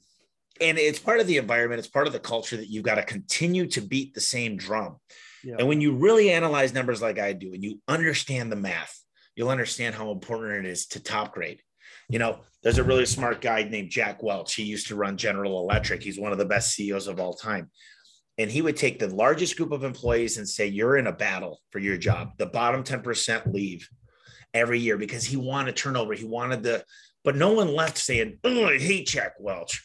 and 0.59 0.77
it's 0.77 0.99
part 0.99 1.21
of 1.21 1.27
the 1.27 1.37
environment. 1.37 1.79
It's 1.79 1.87
part 1.87 2.07
of 2.07 2.13
the 2.13 2.19
culture 2.19 2.57
that 2.57 2.69
you've 2.69 2.83
got 2.83 2.95
to 2.95 3.03
continue 3.03 3.65
to 3.67 3.81
beat 3.81 4.13
the 4.13 4.21
same 4.21 4.57
drum. 4.57 4.97
Yeah. 5.41 5.55
And 5.59 5.69
when 5.69 5.79
you 5.79 5.93
really 5.95 6.31
analyze 6.31 6.73
numbers 6.73 7.01
like 7.01 7.17
I 7.17 7.31
do, 7.31 7.53
and 7.53 7.63
you 7.63 7.79
understand 7.87 8.51
the 8.51 8.57
math, 8.57 9.01
you'll 9.39 9.49
understand 9.49 9.95
how 9.95 10.11
important 10.11 10.65
it 10.65 10.69
is 10.69 10.85
to 10.85 11.01
top 11.01 11.33
grade. 11.33 11.61
You 12.09 12.19
know, 12.19 12.41
there's 12.61 12.77
a 12.77 12.83
really 12.83 13.05
smart 13.05 13.39
guy 13.39 13.63
named 13.63 13.89
Jack 13.89 14.21
Welch. 14.21 14.53
He 14.53 14.63
used 14.63 14.87
to 14.87 14.97
run 14.97 15.15
General 15.15 15.61
Electric. 15.61 16.03
He's 16.03 16.19
one 16.19 16.33
of 16.33 16.37
the 16.37 16.43
best 16.43 16.73
CEOs 16.73 17.07
of 17.07 17.21
all 17.21 17.33
time. 17.33 17.71
And 18.37 18.51
he 18.51 18.61
would 18.61 18.75
take 18.75 18.99
the 18.99 19.07
largest 19.07 19.55
group 19.55 19.71
of 19.71 19.85
employees 19.85 20.37
and 20.37 20.47
say, 20.47 20.67
You're 20.67 20.97
in 20.97 21.07
a 21.07 21.13
battle 21.13 21.61
for 21.71 21.79
your 21.79 21.95
job. 21.95 22.31
The 22.37 22.47
bottom 22.47 22.83
10% 22.83 23.53
leave 23.53 23.87
every 24.53 24.77
year 24.77 24.97
because 24.97 25.23
he 25.23 25.37
wanted 25.37 25.77
turnover. 25.77 26.13
He 26.13 26.25
wanted 26.25 26.61
the, 26.61 26.83
but 27.23 27.37
no 27.37 27.53
one 27.53 27.73
left 27.73 27.97
saying, 27.97 28.39
Oh, 28.43 28.65
I 28.65 28.77
hate 28.77 29.07
Jack 29.07 29.35
Welch. 29.39 29.81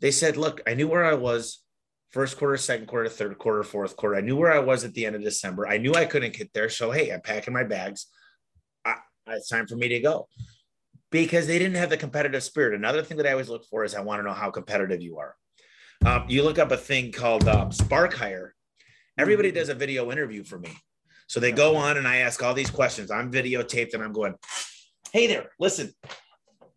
They 0.00 0.10
said, 0.10 0.36
Look, 0.36 0.62
I 0.66 0.74
knew 0.74 0.88
where 0.88 1.04
I 1.04 1.14
was 1.14 1.62
first 2.10 2.38
quarter, 2.38 2.56
second 2.56 2.86
quarter, 2.86 3.08
third 3.08 3.38
quarter, 3.38 3.62
fourth 3.62 3.96
quarter. 3.96 4.16
I 4.16 4.20
knew 4.20 4.34
where 4.34 4.52
I 4.52 4.58
was 4.58 4.82
at 4.82 4.94
the 4.94 5.06
end 5.06 5.14
of 5.14 5.22
December. 5.22 5.68
I 5.68 5.78
knew 5.78 5.94
I 5.94 6.06
couldn't 6.06 6.36
get 6.36 6.52
there. 6.52 6.68
So, 6.68 6.90
hey, 6.90 7.10
I'm 7.10 7.20
packing 7.20 7.54
my 7.54 7.62
bags 7.62 8.06
it's 9.34 9.48
time 9.48 9.66
for 9.66 9.76
me 9.76 9.88
to 9.88 10.00
go 10.00 10.28
because 11.10 11.46
they 11.46 11.58
didn't 11.58 11.76
have 11.76 11.90
the 11.90 11.96
competitive 11.96 12.42
spirit. 12.42 12.74
Another 12.74 13.02
thing 13.02 13.16
that 13.16 13.26
I 13.26 13.32
always 13.32 13.48
look 13.48 13.64
for 13.64 13.84
is 13.84 13.94
I 13.94 14.00
want 14.00 14.20
to 14.20 14.24
know 14.24 14.34
how 14.34 14.50
competitive 14.50 15.02
you 15.02 15.18
are. 15.18 15.34
Um, 16.04 16.26
you 16.28 16.42
look 16.42 16.58
up 16.58 16.70
a 16.72 16.76
thing 16.76 17.12
called 17.12 17.48
um, 17.48 17.72
Spark 17.72 18.14
Hire. 18.14 18.54
Everybody 19.18 19.50
does 19.50 19.68
a 19.68 19.74
video 19.74 20.12
interview 20.12 20.44
for 20.44 20.58
me. 20.58 20.76
So 21.26 21.40
they 21.40 21.52
go 21.52 21.76
on 21.76 21.96
and 21.96 22.06
I 22.06 22.18
ask 22.18 22.42
all 22.42 22.54
these 22.54 22.70
questions. 22.70 23.10
I'm 23.10 23.32
videotaped 23.32 23.94
and 23.94 24.02
I'm 24.02 24.12
going, 24.12 24.34
hey 25.12 25.26
there, 25.26 25.50
listen, 25.58 25.92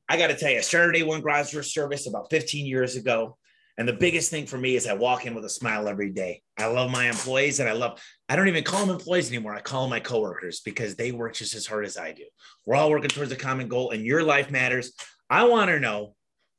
I 0.08 0.18
got 0.18 0.28
to 0.28 0.36
tell 0.36 0.50
you, 0.50 0.62
started 0.62 1.00
A1 1.02 1.22
garage 1.22 1.54
service 1.68 2.08
about 2.08 2.30
15 2.32 2.66
years 2.66 2.96
ago. 2.96 3.38
And 3.80 3.88
the 3.88 3.94
biggest 3.94 4.30
thing 4.30 4.46
for 4.46 4.58
me 4.58 4.76
is 4.76 4.86
I 4.86 4.94
walk 4.94 5.26
in 5.26 5.34
with 5.34 5.46
a 5.46 5.50
smile 5.50 5.88
every 5.88 6.10
day. 6.10 6.42
I 6.58 6.66
love 6.66 6.92
my 6.92 7.08
employees 7.08 7.62
and 7.62 7.70
I 7.70 7.72
love, 7.72 8.04
I 8.28 8.36
don't 8.36 8.50
even 8.50 8.66
call 8.66 8.86
them 8.86 8.94
employees 8.94 9.30
anymore. 9.30 9.56
I 9.56 9.62
call 9.62 9.84
them 9.84 9.92
my 9.92 10.02
coworkers 10.02 10.60
because 10.60 10.96
they 10.96 11.14
work 11.14 11.34
just 11.34 11.56
as 11.56 11.66
hard 11.66 11.86
as 11.86 11.98
I 11.98 12.12
do. 12.12 12.26
We're 12.66 12.76
all 12.76 12.90
working 12.90 13.10
towards 13.10 13.32
a 13.32 13.38
common 13.38 13.70
goal 13.70 13.92
and 13.92 14.06
your 14.06 14.22
life 14.22 14.52
matters. 14.52 14.92
I 15.30 15.46
want 15.46 15.70
to 15.70 15.80
know 15.80 16.14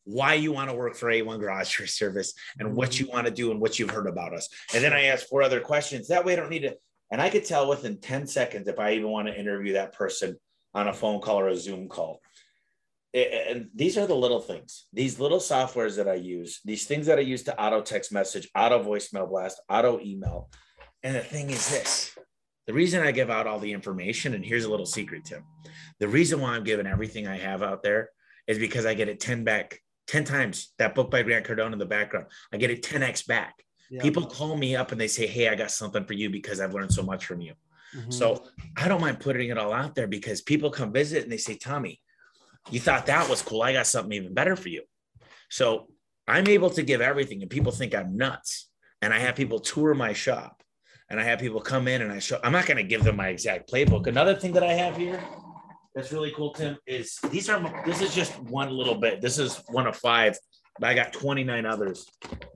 why 0.05 0.33
you 0.33 0.51
want 0.51 0.71
to 0.71 0.75
work 0.75 0.95
for 0.95 1.11
A1 1.11 1.39
Garage 1.41 1.77
Door 1.77 1.89
Service 1.89 2.33
and 2.59 2.75
what 2.75 2.99
you 2.99 3.07
want 3.07 3.27
to 3.27 3.33
do 3.33 3.51
and 3.51 3.61
what 3.61 3.79
you've 3.79 3.91
heard 3.91 4.09
about 4.09 4.33
us. 4.33 4.49
And 4.75 4.83
then 4.83 4.95
I 4.95 5.05
ask 5.05 5.27
four 5.27 5.43
other 5.43 5.61
questions. 5.61 6.09
That 6.09 6.25
way 6.25 6.33
I 6.33 6.37
don't 6.37 6.49
need 6.49 6.63
to, 6.63 6.75
and 7.13 7.21
I 7.21 7.29
could 7.29 7.45
tell 7.45 7.69
within 7.69 8.01
10 8.01 8.29
seconds 8.29 8.67
if 8.67 8.79
I 8.79 8.93
even 8.93 9.11
want 9.11 9.29
to 9.29 9.39
interview 9.39 9.75
that 9.75 9.93
person 9.93 10.39
on 10.73 10.89
a 10.89 10.95
phone 10.95 11.21
call 11.21 11.39
or 11.39 11.49
a 11.49 11.57
Zoom 11.57 11.87
call 11.87 12.23
and 13.13 13.69
these 13.75 13.99
are 13.99 14.07
the 14.07 14.15
little 14.15 14.41
things. 14.41 14.87
These 14.93 15.19
little 15.19 15.39
softwares 15.39 15.97
that 15.97 16.09
i 16.09 16.15
use 16.15 16.61
these 16.65 16.87
things 16.87 17.07
that 17.07 17.19
i 17.19 17.23
use 17.23 17.43
to 17.45 17.61
auto 17.61 17.81
text 17.81 18.13
message 18.13 18.49
auto 18.55 18.83
voicemail 18.83 19.29
blast 19.29 19.61
auto 19.69 19.99
email. 20.01 20.51
And 21.03 21.15
the 21.15 21.21
thing 21.21 21.51
is 21.51 21.71
this 21.71 22.17
the 22.67 22.73
reason 22.73 23.03
i 23.03 23.11
give 23.11 23.31
out 23.31 23.47
all 23.47 23.59
the 23.59 23.73
information 23.73 24.35
and 24.35 24.45
here's 24.45 24.65
a 24.65 24.71
little 24.71 24.87
secret 24.87 25.25
tim. 25.25 25.43
The 25.99 26.09
reason 26.09 26.41
why 26.41 26.51
i'm 26.51 26.65
giving 26.65 26.87
everything 26.87 27.27
i 27.27 27.37
have 27.37 27.63
out 27.63 27.83
there 27.83 28.11
is 28.47 28.59
because 28.59 28.87
i 28.87 28.95
get 28.95 29.09
it 29.09 29.21
10 29.21 29.45
back 29.45 29.81
10 30.07 30.25
times. 30.25 30.73
That 30.79 30.95
book 30.95 31.11
by 31.11 31.23
grant 31.23 31.47
cardone 31.47 31.73
in 31.73 31.79
the 31.79 31.87
background 31.87 32.27
i 32.53 32.57
get 32.57 32.71
it 32.71 32.83
10x 32.83 33.27
back. 33.27 33.55
Yeah. 33.91 34.03
people 34.03 34.25
call 34.25 34.57
me 34.57 34.77
up 34.77 34.93
and 34.93 35.01
they 35.01 35.09
say 35.09 35.27
hey 35.27 35.49
i 35.49 35.57
got 35.57 35.73
something 35.73 36.05
for 36.05 36.13
you 36.15 36.31
because 36.31 36.61
i've 36.61 36.75
learned 36.75 36.93
so 36.93 37.03
much 37.03 37.27
from 37.27 37.41
you. 37.41 37.55
Mm-hmm. 37.93 38.13
so 38.13 38.45
i 38.77 38.87
don't 38.87 39.01
mind 39.01 39.19
putting 39.19 39.49
it 39.49 39.59
all 39.59 39.73
out 39.73 39.97
there 39.97 40.07
because 40.07 40.43
people 40.43 40.71
come 40.71 40.93
visit 40.93 41.25
and 41.25 41.33
they 41.33 41.39
say 41.39 41.57
tommy 41.57 42.01
you 42.71 42.81
thought 42.81 43.07
that 43.07 43.29
was 43.29 43.43
cool. 43.43 43.63
I 43.63 43.73
got 43.73 43.87
something 43.87 44.13
even 44.13 44.35
better 44.35 44.57
for 44.57 44.69
you. 44.69 44.83
So 45.49 45.89
I'm 46.29 46.47
able 46.47 46.71
to 46.71 46.83
give 46.83 47.01
everything, 47.01 47.43
and 47.43 47.51
people 47.51 47.73
think 47.73 47.95
I'm 47.95 48.17
nuts. 48.17 48.69
And 49.03 49.15
I 49.15 49.19
have 49.19 49.35
people 49.35 49.61
tour 49.61 49.95
my 49.95 50.13
shop, 50.13 50.63
and 51.09 51.19
I 51.19 51.25
have 51.25 51.39
people 51.39 51.61
come 51.61 51.89
in 51.89 52.03
and 52.03 52.13
I 52.13 52.19
show. 52.19 52.39
I'm 52.45 52.53
not 52.53 52.67
going 52.67 52.77
to 52.77 52.83
give 52.83 53.03
them 53.03 53.17
my 53.17 53.29
exact 53.29 53.71
playbook. 53.71 54.07
Another 54.07 54.35
thing 54.35 54.53
that 54.53 54.63
I 54.63 54.75
have 54.75 54.97
here 54.97 55.23
that's 55.95 56.13
really 56.13 56.33
cool, 56.37 56.53
Tim, 56.53 56.77
is 56.87 57.19
these 57.31 57.49
are. 57.49 57.83
This 57.87 58.03
is 58.03 58.15
just 58.15 58.39
one 58.43 58.71
little 58.71 58.95
bit. 58.95 59.21
This 59.21 59.39
is 59.39 59.63
one 59.69 59.87
of 59.87 59.97
five. 59.97 60.39
I 60.83 60.95
got 60.95 61.13
29 61.13 61.67
others. 61.67 62.07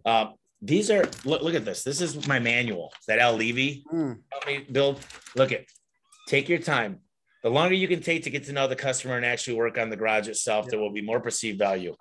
Uh, 0.04 0.26
these 0.62 0.90
are 0.90 1.04
look, 1.24 1.42
look 1.42 1.54
at 1.54 1.64
this. 1.64 1.82
This 1.82 2.00
is 2.00 2.26
my 2.26 2.38
manual 2.38 2.92
that 3.06 3.18
Al 3.18 3.34
Levy 3.34 3.84
mm. 3.92 4.18
helped 4.30 4.46
me 4.46 4.66
build. 4.70 5.00
Look 5.36 5.52
at 5.52 5.64
take 6.28 6.48
your 6.48 6.58
time. 6.58 7.00
The 7.44 7.50
longer 7.50 7.74
you 7.74 7.86
can 7.86 8.00
take 8.00 8.24
to 8.24 8.30
get 8.30 8.44
to 8.44 8.52
know 8.52 8.66
the 8.66 8.74
customer 8.74 9.16
and 9.16 9.24
actually 9.24 9.56
work 9.56 9.76
on 9.76 9.90
the 9.90 9.96
garage 9.96 10.28
itself, 10.28 10.66
there 10.68 10.80
will 10.80 10.90
be 10.90 11.02
more 11.02 11.20
perceived 11.20 11.58
value. 11.58 11.94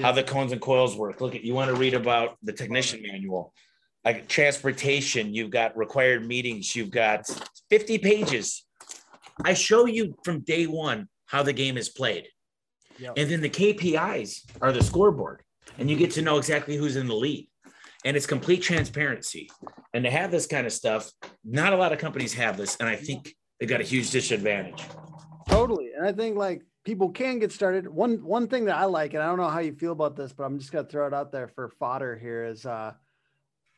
How 0.00 0.12
the 0.12 0.22
cones 0.22 0.52
and 0.52 0.60
coils 0.60 0.94
work. 0.94 1.20
Look 1.20 1.34
at 1.34 1.42
you 1.42 1.54
want 1.54 1.70
to 1.70 1.74
read 1.74 1.94
about 1.94 2.36
the 2.42 2.52
technician 2.52 3.02
manual, 3.02 3.52
like 4.04 4.28
transportation. 4.28 5.34
You've 5.34 5.50
got 5.50 5.76
required 5.76 6.26
meetings. 6.26 6.76
You've 6.76 6.90
got 6.90 7.28
50 7.70 7.98
pages. 7.98 8.64
I 9.42 9.54
show 9.54 9.86
you 9.86 10.16
from 10.22 10.40
day 10.40 10.66
one 10.66 11.08
how 11.26 11.42
the 11.42 11.52
game 11.54 11.78
is 11.78 11.88
played. 11.88 12.28
Yep. 12.98 13.14
And 13.16 13.30
then 13.30 13.40
the 13.40 13.50
KPIs 13.50 14.42
are 14.60 14.70
the 14.70 14.82
scoreboard, 14.82 15.42
and 15.78 15.90
you 15.90 15.96
get 15.96 16.10
to 16.12 16.22
know 16.22 16.36
exactly 16.36 16.76
who's 16.76 16.96
in 16.96 17.08
the 17.08 17.16
lead. 17.16 17.48
And 18.04 18.16
it's 18.16 18.26
complete 18.26 18.62
transparency. 18.62 19.50
And 19.94 20.04
to 20.04 20.10
have 20.10 20.30
this 20.30 20.46
kind 20.46 20.66
of 20.66 20.72
stuff, 20.72 21.10
not 21.44 21.72
a 21.72 21.76
lot 21.76 21.92
of 21.92 21.98
companies 21.98 22.34
have 22.34 22.56
this. 22.56 22.76
And 22.76 22.88
I 22.88 22.96
think 22.96 23.34
they've 23.60 23.68
got 23.68 23.80
a 23.80 23.84
huge 23.84 24.10
disadvantage. 24.10 24.82
Totally. 25.46 25.90
And 25.96 26.06
I 26.06 26.12
think 26.12 26.36
like 26.36 26.62
people 26.84 27.10
can 27.10 27.38
get 27.38 27.52
started. 27.52 27.86
One 27.86 28.24
one 28.24 28.48
thing 28.48 28.64
that 28.64 28.76
I 28.76 28.86
like, 28.86 29.14
and 29.14 29.22
I 29.22 29.26
don't 29.26 29.38
know 29.38 29.48
how 29.48 29.60
you 29.60 29.74
feel 29.74 29.92
about 29.92 30.16
this, 30.16 30.32
but 30.32 30.44
I'm 30.44 30.58
just 30.58 30.72
gonna 30.72 30.88
throw 30.88 31.06
it 31.06 31.14
out 31.14 31.30
there 31.30 31.48
for 31.48 31.68
fodder 31.68 32.16
here 32.16 32.44
is 32.44 32.66
uh 32.66 32.94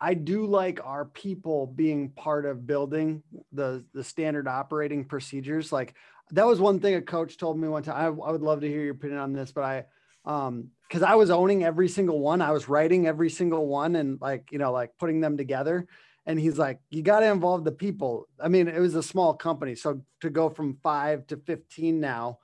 I 0.00 0.14
do 0.14 0.46
like 0.46 0.80
our 0.84 1.04
people 1.04 1.66
being 1.66 2.10
part 2.10 2.46
of 2.46 2.66
building 2.66 3.22
the 3.52 3.84
the 3.92 4.04
standard 4.04 4.48
operating 4.48 5.04
procedures. 5.04 5.72
Like 5.72 5.94
that 6.30 6.46
was 6.46 6.60
one 6.60 6.80
thing 6.80 6.94
a 6.94 7.02
coach 7.02 7.36
told 7.36 7.58
me 7.58 7.68
one 7.68 7.82
time. 7.82 7.96
I, 7.96 8.06
I 8.06 8.32
would 8.32 8.42
love 8.42 8.60
to 8.60 8.68
hear 8.68 8.82
your 8.82 8.94
opinion 8.94 9.20
on 9.20 9.32
this, 9.32 9.52
but 9.52 9.64
I 9.64 9.84
um 10.24 10.68
because 10.88 11.02
I 11.02 11.14
was 11.14 11.30
owning 11.30 11.64
every 11.64 11.88
single 11.88 12.20
one. 12.20 12.42
I 12.42 12.52
was 12.52 12.68
writing 12.68 13.06
every 13.06 13.30
single 13.30 13.66
one 13.66 13.96
and 13.96 14.20
like, 14.20 14.52
you 14.52 14.58
know, 14.58 14.72
like 14.72 14.90
putting 14.98 15.20
them 15.20 15.38
together. 15.38 15.86
And 16.26 16.38
he's 16.38 16.58
like, 16.58 16.78
you 16.90 17.02
got 17.02 17.20
to 17.20 17.26
involve 17.26 17.64
the 17.64 17.72
people. 17.72 18.28
I 18.40 18.48
mean, 18.48 18.68
it 18.68 18.78
was 18.78 18.94
a 18.94 19.02
small 19.02 19.34
company. 19.34 19.74
So 19.74 20.02
to 20.20 20.30
go 20.30 20.48
from 20.48 20.78
five 20.82 21.26
to 21.28 21.36
15 21.36 21.98
now, 22.00 22.38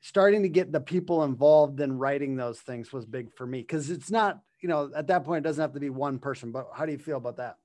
starting 0.00 0.42
to 0.42 0.48
get 0.48 0.72
the 0.72 0.80
people 0.80 1.24
involved 1.24 1.80
in 1.80 1.98
writing 1.98 2.36
those 2.36 2.60
things 2.60 2.92
was 2.92 3.04
big 3.04 3.32
for 3.36 3.46
me. 3.46 3.62
Cause 3.62 3.90
it's 3.90 4.10
not, 4.10 4.40
you 4.60 4.68
know, 4.68 4.90
at 4.96 5.08
that 5.08 5.24
point, 5.24 5.44
it 5.44 5.48
doesn't 5.48 5.60
have 5.60 5.74
to 5.74 5.80
be 5.80 5.90
one 5.90 6.18
person, 6.18 6.52
but 6.52 6.68
how 6.74 6.86
do 6.86 6.92
you 6.92 6.98
feel 6.98 7.18
about 7.18 7.36
that? 7.36 7.56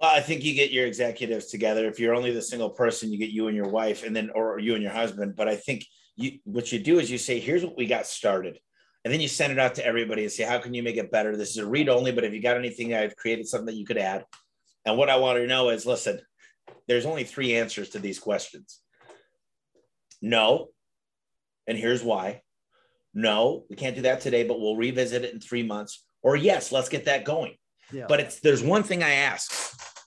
Well, 0.00 0.10
I 0.10 0.20
think 0.20 0.44
you 0.44 0.54
get 0.54 0.70
your 0.70 0.86
executives 0.86 1.46
together. 1.46 1.86
If 1.86 2.00
you're 2.00 2.14
only 2.14 2.32
the 2.32 2.40
single 2.40 2.70
person, 2.70 3.12
you 3.12 3.18
get 3.18 3.30
you 3.30 3.48
and 3.48 3.56
your 3.56 3.68
wife, 3.68 4.02
and 4.02 4.16
then 4.16 4.30
or 4.34 4.58
you 4.58 4.72
and 4.74 4.82
your 4.82 4.92
husband. 4.92 5.36
But 5.36 5.46
I 5.46 5.56
think 5.56 5.84
you 6.16 6.38
what 6.44 6.72
you 6.72 6.78
do 6.78 6.98
is 6.98 7.10
you 7.10 7.18
say, 7.18 7.38
"Here's 7.38 7.62
what 7.62 7.76
we 7.76 7.86
got 7.86 8.06
started," 8.06 8.58
and 9.04 9.12
then 9.12 9.20
you 9.20 9.28
send 9.28 9.52
it 9.52 9.58
out 9.58 9.74
to 9.74 9.84
everybody 9.84 10.22
and 10.22 10.32
say, 10.32 10.44
"How 10.44 10.58
can 10.58 10.72
you 10.72 10.82
make 10.82 10.96
it 10.96 11.10
better?" 11.10 11.36
This 11.36 11.50
is 11.50 11.58
a 11.58 11.66
read 11.66 11.90
only, 11.90 12.12
but 12.12 12.24
if 12.24 12.32
you 12.32 12.40
got 12.40 12.56
anything, 12.56 12.94
I've 12.94 13.14
created 13.14 13.46
something 13.46 13.66
that 13.66 13.74
you 13.74 13.84
could 13.84 13.98
add. 13.98 14.24
And 14.90 14.98
what 14.98 15.08
I 15.08 15.16
want 15.16 15.38
to 15.38 15.46
know 15.46 15.70
is, 15.70 15.86
listen, 15.86 16.20
there's 16.88 17.06
only 17.06 17.22
three 17.22 17.54
answers 17.54 17.90
to 17.90 18.00
these 18.00 18.18
questions. 18.18 18.80
No, 20.20 20.68
and 21.68 21.78
here's 21.78 22.02
why. 22.02 22.42
No, 23.14 23.64
we 23.70 23.76
can't 23.76 23.94
do 23.94 24.02
that 24.02 24.20
today, 24.20 24.42
but 24.42 24.60
we'll 24.60 24.76
revisit 24.76 25.24
it 25.24 25.32
in 25.32 25.40
three 25.40 25.62
months. 25.62 26.04
Or 26.22 26.34
yes, 26.34 26.72
let's 26.72 26.88
get 26.88 27.04
that 27.04 27.24
going. 27.24 27.54
Yeah. 27.92 28.06
But 28.08 28.20
it's 28.20 28.40
there's 28.40 28.62
one 28.62 28.82
thing 28.82 29.02
I 29.02 29.12
ask 29.12 29.52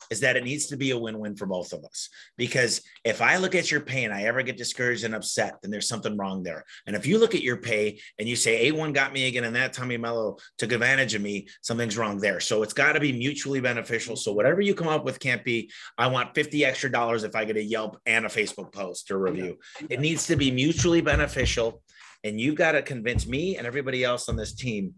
is 0.10 0.20
that 0.22 0.36
it 0.36 0.44
needs 0.44 0.68
to 0.68 0.78
be 0.78 0.92
a 0.92 0.98
win-win 0.98 1.36
for 1.36 1.46
both 1.46 1.74
of 1.74 1.84
us. 1.86 2.10
Because 2.38 2.82
if 3.04 3.22
I 3.22 3.38
look 3.38 3.56
at 3.56 3.72
your 3.72 3.82
pay 3.82 4.04
and 4.04 4.14
I 4.14 4.24
ever 4.24 4.42
get 4.42 4.58
discouraged 4.58 5.04
and 5.04 5.16
upset, 5.16 5.56
then 5.62 5.72
there's 5.72 5.88
something 5.88 6.18
wrong 6.18 6.44
there. 6.44 6.64
And 6.88 6.96
if 6.96 7.06
you 7.06 7.18
look 7.18 7.36
at 7.36 7.42
your 7.42 7.58
pay 7.58 8.00
and 8.20 8.28
you 8.28 8.36
say 8.36 8.72
A1 8.72 8.94
got 8.94 9.14
me 9.14 9.28
again 9.28 9.44
and 9.44 9.56
that 9.56 9.74
Tommy 9.74 9.98
Mello 9.98 10.38
took 10.58 10.72
advantage 10.72 11.16
of 11.16 11.22
me, 11.22 11.48
something's 11.62 11.98
wrong 11.98 12.20
there. 12.20 12.40
So 12.40 12.64
it's 12.64 12.74
got 12.74 12.94
to 12.94 13.00
be 13.00 13.12
mutually 13.12 13.62
beneficial. 13.62 14.16
So 14.16 14.34
whatever 14.34 14.62
you 14.62 14.76
come 14.76 14.88
up 14.88 15.06
with 15.06 15.20
can't 15.20 15.44
be, 15.44 15.72
I 15.98 16.08
want 16.08 16.36
50 16.36 16.66
extra 16.66 16.92
dollars 16.92 17.24
if 17.24 17.36
I 17.36 17.46
get 17.46 17.58
a 17.58 17.64
Yelp 17.64 18.00
and 18.06 18.26
a 18.26 18.30
Facebook 18.30 18.72
post 18.72 19.12
or 19.12 19.20
review. 19.20 19.58
It 19.90 20.00
needs 20.00 20.28
to 20.28 20.36
be 20.36 20.52
mutually 20.52 21.02
beneficial. 21.02 21.82
And 22.24 22.40
you've 22.40 22.56
got 22.56 22.74
to 22.74 22.82
convince 22.82 23.28
me 23.28 23.58
and 23.58 23.68
everybody 23.68 24.04
else 24.04 24.30
on 24.30 24.36
this 24.36 24.54
team 24.54 24.94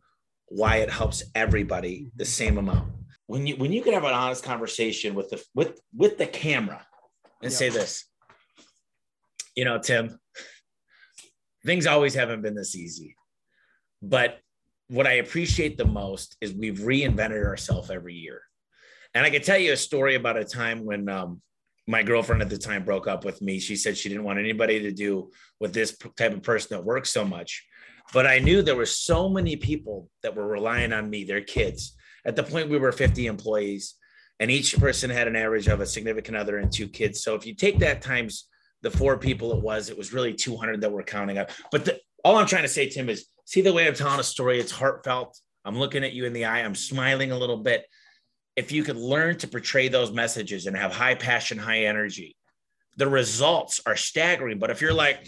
why 0.47 0.77
it 0.77 0.89
helps 0.89 1.23
everybody 1.33 2.07
the 2.15 2.23
mm-hmm. 2.23 2.29
same 2.29 2.57
amount 2.57 2.87
when 3.27 3.47
you 3.47 3.55
when 3.55 3.71
you 3.71 3.81
can 3.81 3.93
have 3.93 4.03
an 4.03 4.13
honest 4.13 4.43
conversation 4.43 5.15
with 5.15 5.29
the 5.29 5.43
with 5.53 5.79
with 5.95 6.17
the 6.17 6.27
camera 6.27 6.85
and 7.41 7.51
say 7.51 7.69
this 7.69 8.05
you 9.55 9.65
know 9.65 9.79
tim 9.79 10.19
things 11.65 11.87
always 11.87 12.13
haven't 12.13 12.41
been 12.41 12.55
this 12.55 12.75
easy 12.75 13.15
but 14.01 14.39
what 14.87 15.07
i 15.07 15.13
appreciate 15.13 15.77
the 15.77 15.85
most 15.85 16.37
is 16.41 16.53
we've 16.53 16.79
reinvented 16.79 17.43
ourselves 17.43 17.89
every 17.89 18.13
year. 18.13 18.41
And 19.13 19.25
i 19.25 19.29
can 19.29 19.41
tell 19.41 19.57
you 19.57 19.73
a 19.73 19.77
story 19.77 20.15
about 20.15 20.37
a 20.37 20.45
time 20.45 20.85
when 20.85 21.09
um, 21.09 21.41
my 21.87 22.03
girlfriend 22.03 22.41
at 22.41 22.49
the 22.49 22.57
time 22.57 22.83
broke 22.83 23.07
up 23.07 23.23
with 23.23 23.41
me. 23.43 23.59
She 23.59 23.75
said 23.75 23.95
she 23.95 24.09
didn't 24.09 24.23
want 24.23 24.39
anybody 24.39 24.79
to 24.81 24.91
do 24.91 25.31
with 25.59 25.71
this 25.71 25.95
type 26.17 26.33
of 26.33 26.41
person 26.41 26.75
that 26.75 26.83
works 26.83 27.11
so 27.11 27.23
much 27.25 27.65
but 28.13 28.27
i 28.27 28.39
knew 28.39 28.61
there 28.61 28.75
were 28.75 28.85
so 28.85 29.29
many 29.29 29.55
people 29.55 30.09
that 30.21 30.35
were 30.35 30.47
relying 30.47 30.93
on 30.93 31.09
me 31.09 31.23
their 31.23 31.41
kids 31.41 31.95
at 32.25 32.35
the 32.35 32.43
point 32.43 32.69
we 32.69 32.77
were 32.77 32.91
50 32.91 33.27
employees 33.27 33.95
and 34.39 34.51
each 34.51 34.77
person 34.77 35.09
had 35.09 35.27
an 35.27 35.35
average 35.35 35.67
of 35.67 35.79
a 35.79 35.85
significant 35.85 36.35
other 36.35 36.57
and 36.57 36.71
two 36.71 36.87
kids. 36.87 37.23
So 37.23 37.35
if 37.35 37.45
you 37.45 37.53
take 37.53 37.79
that 37.79 38.01
times 38.01 38.47
the 38.81 38.91
four 38.91 39.17
people 39.17 39.53
it 39.53 39.63
was, 39.63 39.89
it 39.89 39.97
was 39.97 40.13
really 40.13 40.33
200 40.33 40.81
that 40.81 40.91
we're 40.91 41.03
counting 41.03 41.37
up. 41.37 41.51
But 41.71 41.85
the, 41.85 41.99
all 42.23 42.37
I'm 42.37 42.47
trying 42.47 42.63
to 42.63 42.69
say, 42.69 42.89
Tim, 42.89 43.09
is 43.09 43.27
see 43.45 43.61
the 43.61 43.73
way 43.73 43.87
I'm 43.87 43.93
telling 43.93 44.19
a 44.19 44.23
story. 44.23 44.59
It's 44.59 44.71
heartfelt. 44.71 45.39
I'm 45.63 45.77
looking 45.77 46.03
at 46.03 46.13
you 46.13 46.25
in 46.25 46.33
the 46.33 46.45
eye. 46.45 46.61
I'm 46.61 46.75
smiling 46.75 47.31
a 47.31 47.37
little 47.37 47.57
bit. 47.57 47.85
If 48.55 48.71
you 48.71 48.83
could 48.83 48.97
learn 48.97 49.37
to 49.39 49.47
portray 49.47 49.87
those 49.87 50.11
messages 50.11 50.65
and 50.65 50.75
have 50.75 50.93
high 50.93 51.15
passion, 51.15 51.57
high 51.57 51.85
energy, 51.85 52.35
the 52.97 53.07
results 53.07 53.81
are 53.85 53.95
staggering. 53.95 54.59
But 54.59 54.69
if 54.69 54.81
you're 54.81 54.93
like, 54.93 55.27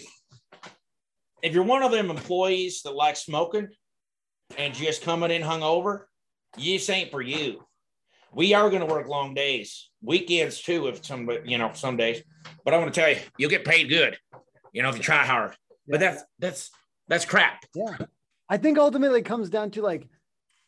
if 1.42 1.54
you're 1.54 1.64
one 1.64 1.84
of 1.84 1.92
them 1.92 2.10
employees 2.10 2.82
that 2.84 2.96
like 2.96 3.16
smoking 3.16 3.70
and 4.58 4.74
just 4.74 5.02
coming 5.02 5.32
in 5.32 5.42
hungover, 5.42 6.04
this 6.58 6.90
ain't 6.90 7.12
for 7.12 7.22
you. 7.22 7.64
We 8.34 8.54
are 8.54 8.70
going 8.70 8.86
to 8.86 8.94
work 8.94 9.08
long 9.08 9.34
days, 9.34 9.90
weekends 10.02 10.62
too, 10.62 10.88
if 10.88 11.06
some, 11.06 11.30
you 11.46 11.58
know, 11.58 11.72
some 11.74 11.98
days. 11.98 12.22
But 12.64 12.74
I 12.74 12.78
want 12.78 12.94
to 12.94 13.00
tell 13.00 13.10
you, 13.10 13.18
you'll 13.38 13.50
get 13.50 13.66
paid 13.66 13.90
good, 13.90 14.18
you 14.74 14.84
know, 14.84 14.90
if 14.90 14.98
you 14.98 15.04
try 15.04 15.26
hard. 15.26 15.56
But 15.88 16.00
that's 16.00 16.24
that's 16.38 16.70
that's 17.08 17.26
crap. 17.26 17.64
Yeah, 17.74 17.98
I 18.50 18.58
think 18.58 18.78
ultimately 18.78 19.20
it 19.20 19.26
comes 19.26 19.50
down 19.50 19.72
to 19.72 19.82
like 19.82 20.08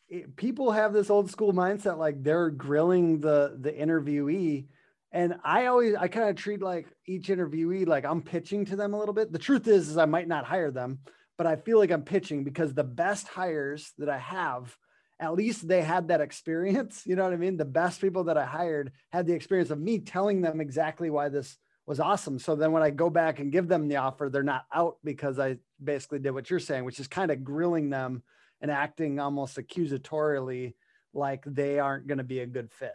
it, 0.08 0.36
people 0.36 0.72
have 0.72 0.94
this 0.94 1.10
old 1.10 1.30
school 1.30 1.54
mindset, 1.54 1.98
like 1.98 2.24
they're 2.24 2.50
grilling 2.50 3.20
the 3.20 3.58
the 3.60 3.72
interviewee. 3.72 4.68
And 5.12 5.36
I 5.44 5.66
always 5.66 5.96
I 5.96 6.08
kind 6.08 6.30
of 6.30 6.36
treat 6.36 6.62
like 6.62 6.88
each 7.06 7.28
interviewee 7.28 7.88
like 7.88 8.06
I'm 8.06 8.22
pitching 8.22 8.66
to 8.66 8.76
them 8.76 8.94
a 8.94 9.00
little 9.00 9.14
bit. 9.14 9.32
The 9.32 9.40
truth 9.40 9.68
is, 9.68 9.90
is 9.90 9.98
I 9.98 10.06
might 10.06 10.28
not 10.28 10.46
hire 10.46 10.72
them, 10.72 11.00
but 11.38 11.48
I 11.48 11.56
feel 11.56 11.80
like 11.80 11.92
I'm 11.92 12.04
pitching 12.04 12.44
because 12.44 12.74
the 12.74 12.84
best 12.84 13.28
hires 13.28 13.92
that 13.98 14.10
I 14.10 14.18
have 14.18 14.76
at 15.20 15.34
least 15.34 15.68
they 15.68 15.82
had 15.82 16.08
that 16.08 16.22
experience. 16.22 17.04
You 17.10 17.16
know 17.16 17.24
what 17.24 17.34
I 17.34 17.38
mean? 17.38 17.58
The 17.58 17.66
best 17.66 18.02
people 18.02 18.26
that 18.26 18.38
I 18.38 18.46
hired 18.46 18.92
had 19.12 19.26
the 19.26 19.34
experience 19.34 19.72
of 19.72 19.80
me 19.80 20.00
telling 20.00 20.42
them 20.42 20.62
exactly 20.62 21.10
why 21.10 21.30
this 21.30 21.58
was 21.86 22.00
awesome. 22.00 22.38
So 22.38 22.56
then 22.56 22.72
when 22.72 22.84
I 22.84 22.92
go 22.92 23.10
back 23.10 23.40
and 23.40 23.52
give 23.52 23.68
them 23.68 23.88
the 23.88 23.96
offer, 23.96 24.30
they're 24.30 24.44
not 24.44 24.66
out 24.72 24.98
because 25.04 25.40
I 25.40 25.58
basically 25.84 26.20
did 26.20 26.32
what 26.32 26.50
you're 26.50 26.60
saying, 26.60 26.86
which 26.86 27.00
is 27.00 27.08
kind 27.08 27.32
of 27.32 27.44
grilling 27.44 27.90
them 27.90 28.22
and 28.62 28.70
acting 28.70 29.20
almost 29.20 29.58
accusatorially 29.58 30.76
like 31.14 31.44
they 31.46 31.80
aren't 31.80 32.06
going 32.06 32.20
to 32.20 32.24
be 32.24 32.42
a 32.42 32.46
good 32.46 32.72
fit. 32.72 32.94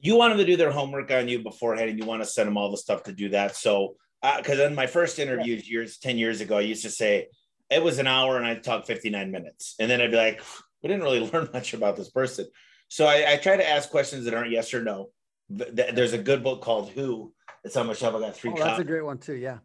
You 0.00 0.16
want 0.16 0.30
them 0.30 0.38
to 0.38 0.46
do 0.46 0.56
their 0.56 0.72
homework 0.72 1.10
on 1.10 1.28
you 1.28 1.42
beforehand 1.42 1.90
and 1.90 1.98
you 1.98 2.06
want 2.06 2.22
to 2.22 2.28
send 2.28 2.48
them 2.48 2.56
all 2.56 2.70
the 2.70 2.78
stuff 2.78 3.02
to 3.04 3.12
do 3.12 3.28
that. 3.30 3.54
So, 3.54 3.96
because 4.38 4.58
uh, 4.60 4.64
in 4.64 4.74
my 4.74 4.86
first 4.86 5.18
interviews 5.18 5.68
years, 5.68 5.98
10 5.98 6.16
years 6.16 6.40
ago, 6.40 6.56
I 6.56 6.62
used 6.62 6.84
to 6.84 6.90
say 6.90 7.28
it 7.70 7.82
was 7.82 7.98
an 7.98 8.06
hour 8.06 8.36
and 8.36 8.46
I'd 8.46 8.64
talk 8.64 8.86
59 8.86 9.30
minutes. 9.30 9.74
And 9.78 9.90
then 9.90 10.00
I'd 10.00 10.10
be 10.10 10.16
like, 10.16 10.42
we 10.82 10.88
didn't 10.88 11.02
really 11.02 11.20
learn 11.32 11.48
much 11.52 11.74
about 11.74 11.96
this 11.96 12.10
person. 12.10 12.46
So 12.88 13.06
I, 13.06 13.32
I 13.32 13.36
try 13.36 13.56
to 13.56 13.68
ask 13.68 13.90
questions 13.90 14.24
that 14.24 14.34
aren't 14.34 14.50
yes 14.50 14.74
or 14.74 14.82
no. 14.82 15.10
There's 15.48 16.12
a 16.12 16.18
good 16.18 16.42
book 16.42 16.62
called 16.62 16.90
Who. 16.90 17.32
It's 17.64 17.76
on 17.76 17.86
my 17.86 17.94
shelf. 17.94 18.14
I 18.14 18.20
got 18.20 18.36
three. 18.36 18.52
Oh, 18.52 18.56
that's 18.56 18.80
a 18.80 18.84
great 18.84 19.04
one 19.04 19.18
too. 19.18 19.34
Yeah. 19.34 19.58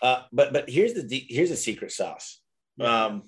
Uh, 0.00 0.22
but 0.32 0.52
but 0.52 0.68
here's 0.68 0.94
the 0.94 1.26
here's 1.28 1.50
a 1.50 1.56
secret 1.56 1.92
sauce. 1.92 2.40
Um, 2.80 3.22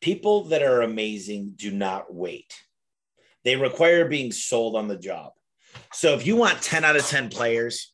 people 0.00 0.44
that 0.44 0.62
are 0.62 0.82
amazing 0.82 1.54
do 1.56 1.70
not 1.70 2.12
wait. 2.12 2.54
They 3.44 3.56
require 3.56 4.06
being 4.06 4.32
sold 4.32 4.76
on 4.76 4.88
the 4.88 4.96
job. 4.96 5.32
So 5.92 6.14
if 6.14 6.26
you 6.26 6.36
want 6.36 6.62
10 6.62 6.84
out 6.84 6.96
of 6.96 7.06
10 7.06 7.30
players, 7.30 7.92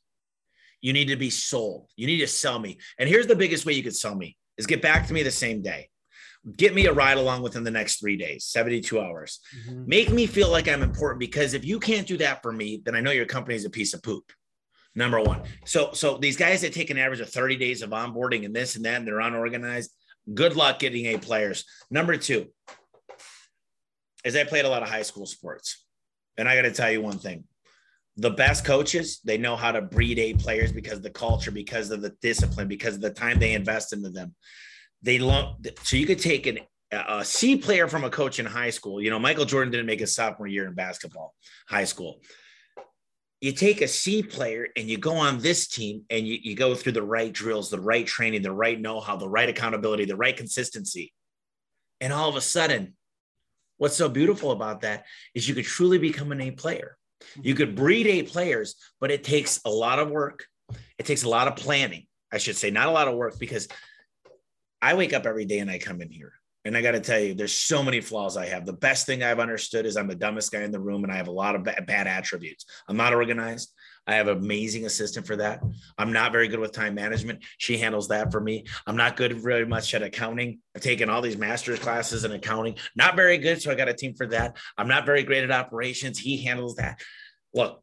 you 0.81 0.93
need 0.93 1.09
to 1.09 1.17
be 1.17 1.31
sold. 1.31 1.89
You 1.97 2.07
need 2.07 2.19
to 2.19 2.27
sell 2.27 2.59
me. 2.59 2.79
And 2.99 3.09
here's 3.09 3.27
the 3.27 3.37
biggest 3.37 3.65
way 3.65 3.73
you 3.73 3.83
could 3.83 3.97
sell 3.97 4.15
me 4.15 4.37
is 4.59 4.67
get 4.67 4.83
back 4.83 5.07
to 5.07 5.13
me 5.13 5.23
the 5.23 5.31
same 5.31 5.63
day 5.63 5.89
get 6.57 6.75
me 6.75 6.87
a 6.87 6.93
ride 6.93 7.19
along 7.19 7.43
within 7.43 7.65
the 7.65 7.71
next 7.71 8.01
three 8.01 8.17
days, 8.17 8.45
72 8.47 9.01
hours. 9.01 9.41
Mm-hmm. 9.67 9.85
Make 9.87 10.11
me 10.11 10.27
feel 10.27 10.51
like 10.51 10.69
I'm 10.69 10.83
important 10.83 11.21
because 11.21 11.55
if 11.55 11.65
you 11.65 11.79
can't 11.79 12.07
do 12.07 12.17
that 12.19 12.43
for 12.43 12.53
me, 12.53 12.81
then 12.85 12.95
I 12.95 13.01
know 13.01 13.11
your 13.11 13.27
company 13.27 13.57
is 13.57 13.65
a 13.65 13.71
piece 13.71 13.95
of 13.95 14.03
poop. 14.03 14.25
Number 14.95 15.21
one. 15.21 15.43
So, 15.65 15.91
so 15.93 16.17
these 16.17 16.37
guys 16.37 16.63
that 16.63 16.73
take 16.73 16.91
an 16.91 16.99
average 16.99 17.21
of 17.21 17.29
30 17.29 17.57
days 17.57 17.83
of 17.83 17.91
onboarding 17.91 18.45
and 18.45 18.55
this 18.55 18.77
and 18.77 18.85
that, 18.85 18.97
and 18.97 19.07
they're 19.07 19.21
unorganized, 19.21 19.93
good 20.35 20.57
luck 20.57 20.79
getting 20.79 21.07
A 21.07 21.19
players. 21.19 21.65
Number 21.91 22.17
two 22.17 22.47
is 24.25 24.35
I 24.35 24.45
played 24.45 24.65
a 24.65 24.69
lot 24.69 24.83
of 24.83 24.89
high 24.89 25.03
school 25.03 25.27
sports. 25.27 25.85
And 26.37 26.49
I 26.49 26.57
got 26.57 26.63
to 26.63 26.73
tell 26.73 26.91
you 26.91 27.03
one 27.03 27.19
thing 27.19 27.45
the 28.17 28.31
best 28.31 28.65
coaches, 28.65 29.21
they 29.25 29.39
know 29.39 29.57
how 29.57 29.73
to 29.73 29.81
breed 29.81 30.19
A 30.19 30.35
players 30.35 30.73
because 30.73 30.95
of 30.95 31.03
the 31.03 31.11
culture, 31.11 31.51
because 31.51 31.91
of 31.91 32.03
the 32.03 32.11
discipline, 32.21 32.69
because 32.69 32.95
of 32.95 33.01
the 33.01 33.11
time 33.11 33.39
they 33.39 33.55
invest 33.55 33.93
into 33.93 34.11
them. 34.11 34.35
They 35.03 35.19
love 35.19 35.57
so 35.83 35.97
you 35.97 36.07
could 36.07 36.19
take 36.19 36.47
an 36.47 36.59
a 36.93 37.25
C 37.25 37.57
player 37.57 37.87
from 37.87 38.05
a 38.05 38.11
coach 38.11 38.39
in 38.39 38.47
high 38.47 38.71
school. 38.71 39.01
You 39.01 39.11
know, 39.11 39.19
Michael 39.19 39.45
Jordan 39.45 39.71
didn't 39.71 39.87
make 39.87 40.01
his 40.01 40.15
sophomore 40.15 40.49
year 40.49 40.67
in 40.67 40.75
basketball, 40.75 41.35
high 41.69 41.85
school. 41.85 42.21
You 43.41 43.53
take 43.53 43.81
a 43.81 43.89
C 43.89 44.23
player 44.23 44.69
and 44.77 44.89
you 44.89 44.99
go 44.99 45.15
on 45.15 45.39
this 45.39 45.69
team 45.69 46.05
and 46.11 46.27
you, 46.27 46.39
you 46.43 46.55
go 46.55 46.75
through 46.75 46.93
the 46.93 47.03
right 47.03 47.33
drills, 47.33 47.71
the 47.71 47.81
right 47.81 48.07
training, 48.07 48.43
the 48.43 48.53
right 48.53 48.79
know 48.79 49.01
how, 49.01 49.17
the 49.17 49.29
right 49.29 49.49
accountability, 49.49 50.05
the 50.05 50.17
right 50.17 50.37
consistency. 50.37 51.13
And 52.01 52.13
all 52.13 52.29
of 52.29 52.37
a 52.37 52.41
sudden, 52.41 52.95
what's 53.79 53.97
so 53.97 54.09
beautiful 54.09 54.51
about 54.51 54.83
that 54.83 55.07
is 55.35 55.49
you 55.49 55.55
could 55.55 55.65
truly 55.65 55.97
become 55.97 56.33
an 56.33 56.41
A 56.41 56.51
player. 56.51 56.97
You 57.41 57.55
could 57.55 57.75
breed 57.75 58.07
A 58.07 58.25
players, 58.25 58.75
but 59.01 59.11
it 59.11 59.25
takes 59.25 59.61
a 59.65 59.71
lot 59.71 59.99
of 59.99 60.11
work. 60.11 60.45
It 60.99 61.07
takes 61.07 61.23
a 61.23 61.29
lot 61.29 61.49
of 61.49 61.57
planning, 61.57 62.07
I 62.33 62.39
should 62.39 62.57
say, 62.57 62.71
not 62.71 62.89
a 62.89 62.93
lot 62.93 63.09
of 63.09 63.15
work 63.15 63.39
because 63.39 63.69
I 64.83 64.95
wake 64.95 65.13
up 65.13 65.27
every 65.27 65.45
day 65.45 65.59
and 65.59 65.71
I 65.71 65.79
come 65.79 66.01
in 66.01 66.11
here. 66.11 66.33
And 66.65 66.77
I 66.77 66.83
got 66.83 66.91
to 66.91 67.01
tell 67.01 67.19
you, 67.19 67.33
there's 67.33 67.55
so 67.55 67.83
many 67.83 68.03
flaws 68.03 68.37
I 68.37 68.47
have. 68.47 68.67
The 68.67 68.75
best 68.75 69.07
thing 69.07 69.23
I've 69.23 69.41
understood 69.41 69.87
is 69.87 69.97
I'm 69.97 70.09
the 70.09 70.15
dumbest 70.15 70.53
guy 70.53 70.61
in 70.61 70.71
the 70.71 70.81
room 70.81 71.05
and 71.05 71.13
I 71.13 71.17
have 71.17 71.29
a 71.29 71.33
lot 71.33 71.55
of 71.55 71.65
bad, 71.65 71.87
bad 71.87 72.07
attributes. 72.07 72.67
I'm 72.87 72.99
not 72.99 73.15
organized. 73.15 73.73
I 74.07 74.15
have 74.15 74.29
an 74.29 74.37
amazing 74.37 74.85
assistant 74.85 75.27
for 75.27 75.37
that. 75.37 75.63
I'm 75.97 76.13
not 76.13 76.33
very 76.33 76.49
good 76.49 76.59
with 76.59 76.73
time 76.73 76.95
management. 76.95 77.45
She 77.57 77.79
handles 77.79 78.09
that 78.09 78.31
for 78.31 78.41
me. 78.41 78.67
I'm 78.87 78.97
not 78.97 79.17
good 79.17 79.41
very 79.41 79.65
much 79.65 79.95
at 79.95 80.03
accounting. 80.03 80.59
I've 80.77 80.83
taken 80.83 81.09
all 81.09 81.23
these 81.23 81.39
master's 81.39 81.79
classes 81.79 82.25
in 82.25 82.33
accounting, 82.33 82.77
not 82.95 83.17
very 83.17 83.39
good. 83.39 83.63
So 83.63 83.71
I 83.71 83.75
got 83.75 83.89
a 83.89 83.95
team 83.95 84.15
for 84.15 84.27
that. 84.27 84.59
I'm 84.77 84.89
not 84.89 85.07
very 85.07 85.23
great 85.23 85.45
at 85.45 85.51
operations. 85.51 86.19
He 86.19 86.45
handles 86.45 86.77
that. 86.77 87.01
Look, 87.55 87.83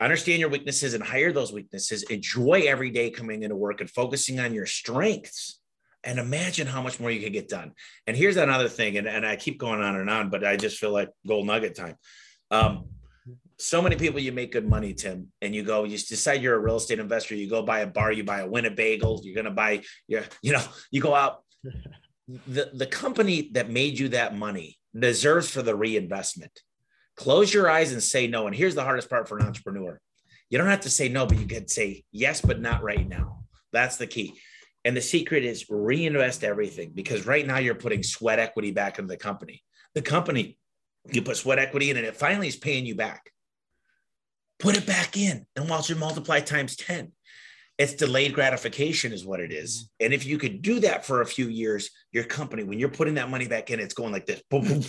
understand 0.00 0.40
your 0.40 0.50
weaknesses 0.50 0.92
and 0.92 1.02
hire 1.02 1.32
those 1.32 1.52
weaknesses. 1.52 2.02
Enjoy 2.04 2.64
every 2.66 2.90
day 2.90 3.10
coming 3.10 3.42
into 3.42 3.56
work 3.56 3.80
and 3.80 3.88
focusing 3.88 4.38
on 4.38 4.52
your 4.52 4.66
strengths 4.66 5.60
and 6.06 6.20
imagine 6.20 6.68
how 6.68 6.80
much 6.80 7.00
more 7.00 7.10
you 7.10 7.20
can 7.20 7.32
get 7.32 7.48
done. 7.48 7.72
And 8.06 8.16
here's 8.16 8.36
another 8.36 8.68
thing, 8.68 8.96
and, 8.96 9.08
and 9.08 9.26
I 9.26 9.36
keep 9.36 9.58
going 9.58 9.82
on 9.82 9.96
and 9.96 10.08
on, 10.08 10.30
but 10.30 10.44
I 10.44 10.56
just 10.56 10.78
feel 10.78 10.92
like 10.92 11.10
gold 11.26 11.46
nugget 11.46 11.74
time. 11.74 11.96
Um, 12.50 12.86
so 13.58 13.82
many 13.82 13.96
people 13.96 14.20
you 14.20 14.32
make 14.32 14.52
good 14.52 14.68
money, 14.68 14.94
Tim, 14.94 15.32
and 15.42 15.54
you 15.54 15.64
go, 15.64 15.84
you 15.84 15.98
decide 15.98 16.42
you're 16.42 16.54
a 16.54 16.60
real 16.60 16.76
estate 16.76 17.00
investor, 17.00 17.34
you 17.34 17.50
go 17.50 17.62
buy 17.62 17.80
a 17.80 17.86
bar, 17.86 18.12
you 18.12 18.22
buy 18.22 18.40
a 18.40 18.48
Winnebago, 18.48 19.18
you're 19.22 19.34
gonna 19.34 19.54
buy, 19.54 19.82
yeah, 20.06 20.22
you 20.42 20.52
know, 20.52 20.62
you 20.90 21.02
go 21.02 21.14
out. 21.14 21.42
The 22.48 22.72
the 22.74 22.86
company 22.86 23.50
that 23.52 23.70
made 23.70 24.00
you 24.00 24.08
that 24.08 24.36
money 24.36 24.78
deserves 24.98 25.48
for 25.48 25.62
the 25.62 25.76
reinvestment. 25.76 26.50
Close 27.16 27.54
your 27.54 27.70
eyes 27.70 27.92
and 27.92 28.02
say 28.02 28.26
no. 28.26 28.48
And 28.48 28.56
here's 28.56 28.74
the 28.74 28.82
hardest 28.82 29.08
part 29.08 29.28
for 29.28 29.38
an 29.38 29.46
entrepreneur. 29.46 30.00
You 30.50 30.58
don't 30.58 30.66
have 30.66 30.80
to 30.80 30.90
say 30.90 31.08
no, 31.08 31.24
but 31.26 31.38
you 31.38 31.46
can 31.46 31.68
say 31.68 32.02
yes, 32.10 32.40
but 32.40 32.60
not 32.60 32.82
right 32.82 33.08
now. 33.08 33.44
That's 33.72 33.96
the 33.96 34.08
key. 34.08 34.34
And 34.86 34.96
the 34.96 35.02
secret 35.02 35.44
is 35.44 35.68
reinvest 35.68 36.44
everything 36.44 36.92
because 36.94 37.26
right 37.26 37.44
now 37.44 37.58
you're 37.58 37.74
putting 37.74 38.04
sweat 38.04 38.38
equity 38.38 38.70
back 38.70 39.00
into 39.00 39.08
the 39.08 39.16
company. 39.16 39.64
The 39.96 40.00
company, 40.00 40.58
you 41.10 41.22
put 41.22 41.36
sweat 41.36 41.58
equity 41.58 41.90
in 41.90 41.96
and 41.96 42.06
it 42.06 42.16
finally 42.16 42.46
is 42.46 42.54
paying 42.54 42.86
you 42.86 42.94
back. 42.94 43.32
Put 44.60 44.76
it 44.76 44.86
back 44.86 45.16
in 45.16 45.44
and 45.56 45.68
watch 45.68 45.90
it 45.90 45.98
multiply 45.98 46.38
times 46.38 46.76
10. 46.76 47.10
It's 47.78 47.94
delayed 47.94 48.32
gratification, 48.32 49.12
is 49.12 49.26
what 49.26 49.40
it 49.40 49.52
is. 49.52 49.74
Mm-hmm. 49.76 50.04
And 50.04 50.14
if 50.14 50.24
you 50.24 50.38
could 50.38 50.62
do 50.62 50.78
that 50.78 51.04
for 51.04 51.20
a 51.20 51.26
few 51.26 51.48
years, 51.48 51.90
your 52.12 52.22
company, 52.22 52.62
when 52.62 52.78
you're 52.78 52.88
putting 52.88 53.14
that 53.14 53.28
money 53.28 53.48
back 53.48 53.72
in, 53.72 53.80
it's 53.80 53.92
going 53.92 54.12
like 54.12 54.26
this. 54.26 54.40
Boom, 54.48 54.68
boom, 54.68 54.84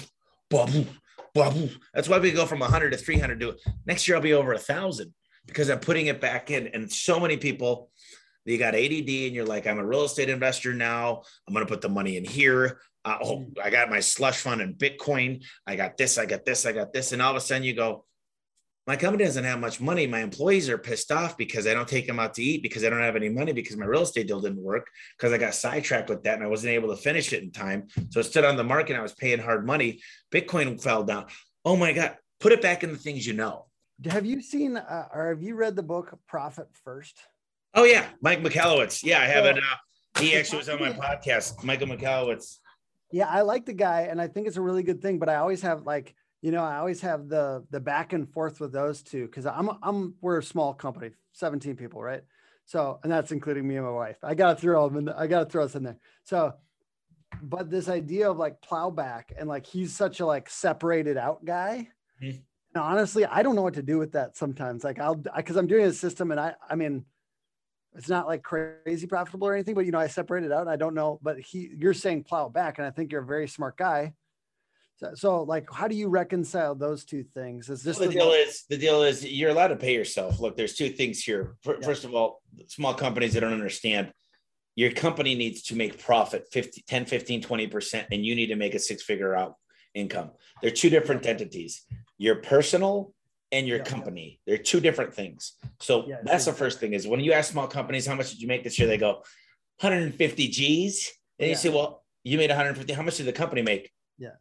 boom, 0.51 0.87
boom. 1.33 1.69
That's 1.95 2.07
why 2.07 2.19
we 2.19 2.31
go 2.31 2.45
from 2.45 2.59
100 2.59 2.91
to 2.91 2.97
300 2.97 3.39
to 3.39 3.55
next 3.87 4.07
year, 4.07 4.15
I'll 4.15 4.21
be 4.21 4.33
over 4.33 4.53
a 4.53 4.59
thousand 4.59 5.11
because 5.47 5.69
I'm 5.71 5.79
putting 5.79 6.05
it 6.05 6.21
back 6.21 6.51
in. 6.51 6.67
And 6.67 6.91
so 6.91 7.19
many 7.19 7.37
people, 7.37 7.89
you 8.47 8.57
got 8.57 8.75
ADD 8.75 9.09
and 9.09 9.35
you're 9.35 9.45
like, 9.45 9.67
I'm 9.67 9.79
a 9.79 9.85
real 9.85 10.05
estate 10.05 10.29
investor 10.29 10.73
now. 10.73 11.23
I'm 11.47 11.53
going 11.53 11.65
to 11.65 11.71
put 11.71 11.81
the 11.81 11.89
money 11.89 12.17
in 12.17 12.25
here. 12.25 12.79
Uh, 13.03 13.17
oh, 13.21 13.37
mm. 13.39 13.59
I 13.63 13.69
got 13.69 13.89
my 13.89 13.99
slush 13.99 14.39
fund 14.39 14.61
in 14.61 14.73
Bitcoin. 14.73 15.43
I 15.65 15.75
got 15.75 15.97
this, 15.97 16.17
I 16.17 16.25
got 16.25 16.45
this, 16.45 16.65
I 16.65 16.71
got 16.71 16.93
this. 16.93 17.11
And 17.11 17.21
all 17.21 17.31
of 17.31 17.37
a 17.37 17.41
sudden 17.41 17.63
you 17.63 17.73
go, 17.73 18.05
my 18.87 18.95
company 18.95 19.25
doesn't 19.25 19.43
have 19.43 19.59
much 19.59 19.81
money. 19.81 20.07
My 20.07 20.21
employees 20.21 20.69
are 20.69 20.77
pissed 20.77 21.11
off 21.11 21.37
because 21.37 21.67
I 21.67 21.73
don't 21.73 21.89
take 21.89 22.07
them 22.07 22.19
out 22.19 22.33
to 22.35 22.43
eat 22.43 22.63
because 22.63 22.85
I 22.85 22.89
don't 22.89 23.01
have 23.01 23.17
any 23.17 23.27
money 23.27 23.51
because 23.51 23.75
my 23.75 23.85
real 23.85 24.03
estate 24.03 24.27
deal 24.27 24.39
didn't 24.39 24.63
work 24.63 24.87
because 25.17 25.33
I 25.33 25.37
got 25.37 25.55
sidetracked 25.55 26.09
with 26.09 26.23
that 26.23 26.35
and 26.35 26.43
I 26.43 26.47
wasn't 26.47 26.71
able 26.71 26.95
to 26.95 27.01
finish 27.01 27.33
it 27.33 27.43
in 27.43 27.51
time. 27.51 27.87
So 28.11 28.21
it 28.21 28.23
stood 28.23 28.45
on 28.45 28.55
the 28.55 28.63
market. 28.63 28.95
I 28.95 29.01
was 29.01 29.13
paying 29.13 29.39
hard 29.39 29.65
money. 29.65 30.01
Bitcoin 30.31 30.81
fell 30.81 31.03
down. 31.03 31.25
Oh 31.65 31.75
my 31.75 31.91
God. 31.91 32.15
Put 32.39 32.53
it 32.53 32.61
back 32.61 32.83
in 32.83 32.91
the 32.91 32.97
things 32.97 33.27
you 33.27 33.33
know. 33.33 33.65
Have 34.05 34.25
you 34.25 34.41
seen 34.41 34.77
uh, 34.77 35.07
or 35.13 35.29
have 35.29 35.43
you 35.43 35.55
read 35.55 35.75
the 35.75 35.83
book 35.83 36.17
Profit 36.27 36.67
First? 36.85 37.19
Oh 37.73 37.83
yeah, 37.83 38.07
Mike 38.21 38.41
Michalowicz. 38.41 39.03
Yeah, 39.03 39.19
I 39.19 39.25
have 39.25 39.45
it. 39.45 39.57
Uh, 39.57 40.19
he 40.19 40.35
actually 40.35 40.59
was 40.59 40.69
on 40.69 40.79
my 40.79 40.91
podcast, 40.91 41.63
Michael 41.63 41.87
Michalowicz. 41.87 42.57
Yeah, 43.11 43.27
I 43.27 43.41
like 43.41 43.65
the 43.65 43.73
guy, 43.73 44.01
and 44.01 44.21
I 44.21 44.27
think 44.27 44.47
it's 44.47 44.57
a 44.57 44.61
really 44.61 44.83
good 44.83 45.01
thing. 45.01 45.19
But 45.19 45.29
I 45.29 45.35
always 45.35 45.61
have 45.61 45.83
like, 45.83 46.15
you 46.41 46.51
know, 46.51 46.63
I 46.63 46.77
always 46.77 47.01
have 47.01 47.29
the 47.29 47.65
the 47.69 47.79
back 47.79 48.13
and 48.13 48.31
forth 48.31 48.59
with 48.59 48.71
those 48.71 49.01
two 49.01 49.25
because 49.25 49.45
I'm 49.45 49.69
I'm 49.81 50.15
we're 50.21 50.39
a 50.39 50.43
small 50.43 50.73
company, 50.73 51.11
17 51.33 51.75
people, 51.75 52.01
right? 52.01 52.23
So, 52.65 52.99
and 53.01 53.11
that's 53.11 53.31
including 53.31 53.65
me 53.65 53.77
and 53.77 53.85
my 53.85 53.91
wife. 53.91 54.17
I 54.23 54.35
got 54.35 54.55
to 54.55 54.61
throw 54.61 54.87
them 54.89 54.97
in. 54.97 55.05
The, 55.05 55.17
I 55.17 55.27
got 55.27 55.39
to 55.39 55.45
throw 55.45 55.63
us 55.63 55.75
in 55.75 55.83
there. 55.83 55.97
So, 56.25 56.53
but 57.41 57.69
this 57.69 57.87
idea 57.87 58.29
of 58.29 58.37
like 58.37 58.61
plowback 58.61 59.25
and 59.37 59.47
like 59.47 59.65
he's 59.65 59.95
such 59.95 60.19
a 60.19 60.25
like 60.25 60.49
separated 60.49 61.17
out 61.17 61.45
guy. 61.45 61.87
Mm-hmm. 62.21 62.39
And 62.75 62.83
honestly, 62.83 63.25
I 63.25 63.41
don't 63.41 63.55
know 63.55 63.61
what 63.61 63.75
to 63.75 63.83
do 63.83 63.97
with 63.97 64.11
that 64.13 64.35
sometimes. 64.35 64.83
Like 64.83 64.99
I'll 64.99 65.15
because 65.15 65.55
I'm 65.55 65.67
doing 65.67 65.85
a 65.85 65.93
system, 65.93 66.31
and 66.31 66.39
I 66.39 66.55
I 66.69 66.75
mean 66.75 67.05
it's 67.97 68.09
not 68.09 68.27
like 68.27 68.43
crazy 68.43 69.07
profitable 69.07 69.47
or 69.47 69.55
anything, 69.55 69.73
but 69.73 69.85
you 69.85 69.91
know, 69.91 69.99
I 69.99 70.07
separated 70.07 70.51
out. 70.51 70.67
I 70.67 70.75
don't 70.75 70.93
know, 70.93 71.19
but 71.23 71.39
he, 71.39 71.71
you're 71.77 71.95
saying 71.95 72.23
plow 72.23 72.47
back, 72.47 72.77
and 72.77 72.85
I 72.85 72.91
think 72.91 73.11
you're 73.11 73.23
a 73.23 73.25
very 73.25 73.47
smart 73.47 73.75
guy. 73.75 74.13
So, 74.97 75.11
so 75.15 75.43
like, 75.43 75.67
how 75.71 75.87
do 75.87 75.95
you 75.95 76.07
reconcile 76.07 76.75
those 76.75 77.03
two 77.03 77.23
things? 77.23 77.69
Is 77.69 77.81
this 77.81 77.99
well, 77.99 78.09
the, 78.09 78.15
the, 78.15 78.21
deal? 78.21 78.31
Is 78.31 78.65
the 78.69 78.77
deal 78.77 79.01
is 79.01 79.25
you're 79.25 79.49
allowed 79.49 79.69
to 79.69 79.75
pay 79.75 79.93
yourself. 79.95 80.39
Look, 80.39 80.55
there's 80.55 80.75
two 80.75 80.89
things 80.89 81.23
here. 81.23 81.55
First 81.63 82.03
yeah. 82.03 82.09
of 82.09 82.15
all, 82.15 82.41
small 82.67 82.93
companies 82.93 83.33
that 83.33 83.41
don't 83.41 83.53
understand, 83.53 84.11
your 84.75 84.91
company 84.91 85.33
needs 85.33 85.63
to 85.63 85.75
make 85.75 85.99
profit 85.99 86.47
50, 86.51 86.83
10, 86.87 87.05
15, 87.05 87.41
20%, 87.41 88.05
and 88.11 88.23
you 88.23 88.35
need 88.35 88.47
to 88.47 88.55
make 88.55 88.75
a 88.75 88.79
six 88.79 89.01
figure 89.01 89.35
out 89.35 89.55
income. 89.95 90.31
They're 90.61 90.69
two 90.69 90.91
different 90.91 91.25
entities. 91.25 91.83
Your 92.19 92.35
personal 92.35 93.13
and 93.51 93.67
your 93.67 93.77
yeah. 93.77 93.83
company. 93.83 94.39
They're 94.45 94.57
two 94.57 94.79
different 94.79 95.13
things. 95.13 95.53
So 95.79 96.05
yeah, 96.07 96.17
that's 96.23 96.45
the 96.45 96.53
first 96.53 96.79
thing 96.79 96.93
is 96.93 97.07
when 97.07 97.19
you 97.19 97.33
ask 97.33 97.51
small 97.51 97.67
companies, 97.67 98.05
how 98.05 98.15
much 98.15 98.31
did 98.31 98.41
you 98.41 98.47
make 98.47 98.63
this 98.63 98.77
year? 98.77 98.87
They 98.87 98.97
go 98.97 99.23
150 99.79 100.47
G's. 100.49 101.11
And 101.39 101.49
you 101.49 101.55
say, 101.55 101.69
well, 101.69 102.03
you 102.23 102.37
made 102.37 102.49
150. 102.49 102.93
How 102.93 103.03
much 103.03 103.17
did 103.17 103.27
the 103.27 103.33
company 103.33 103.61
make? 103.61 103.91
Yeah. 104.17 104.31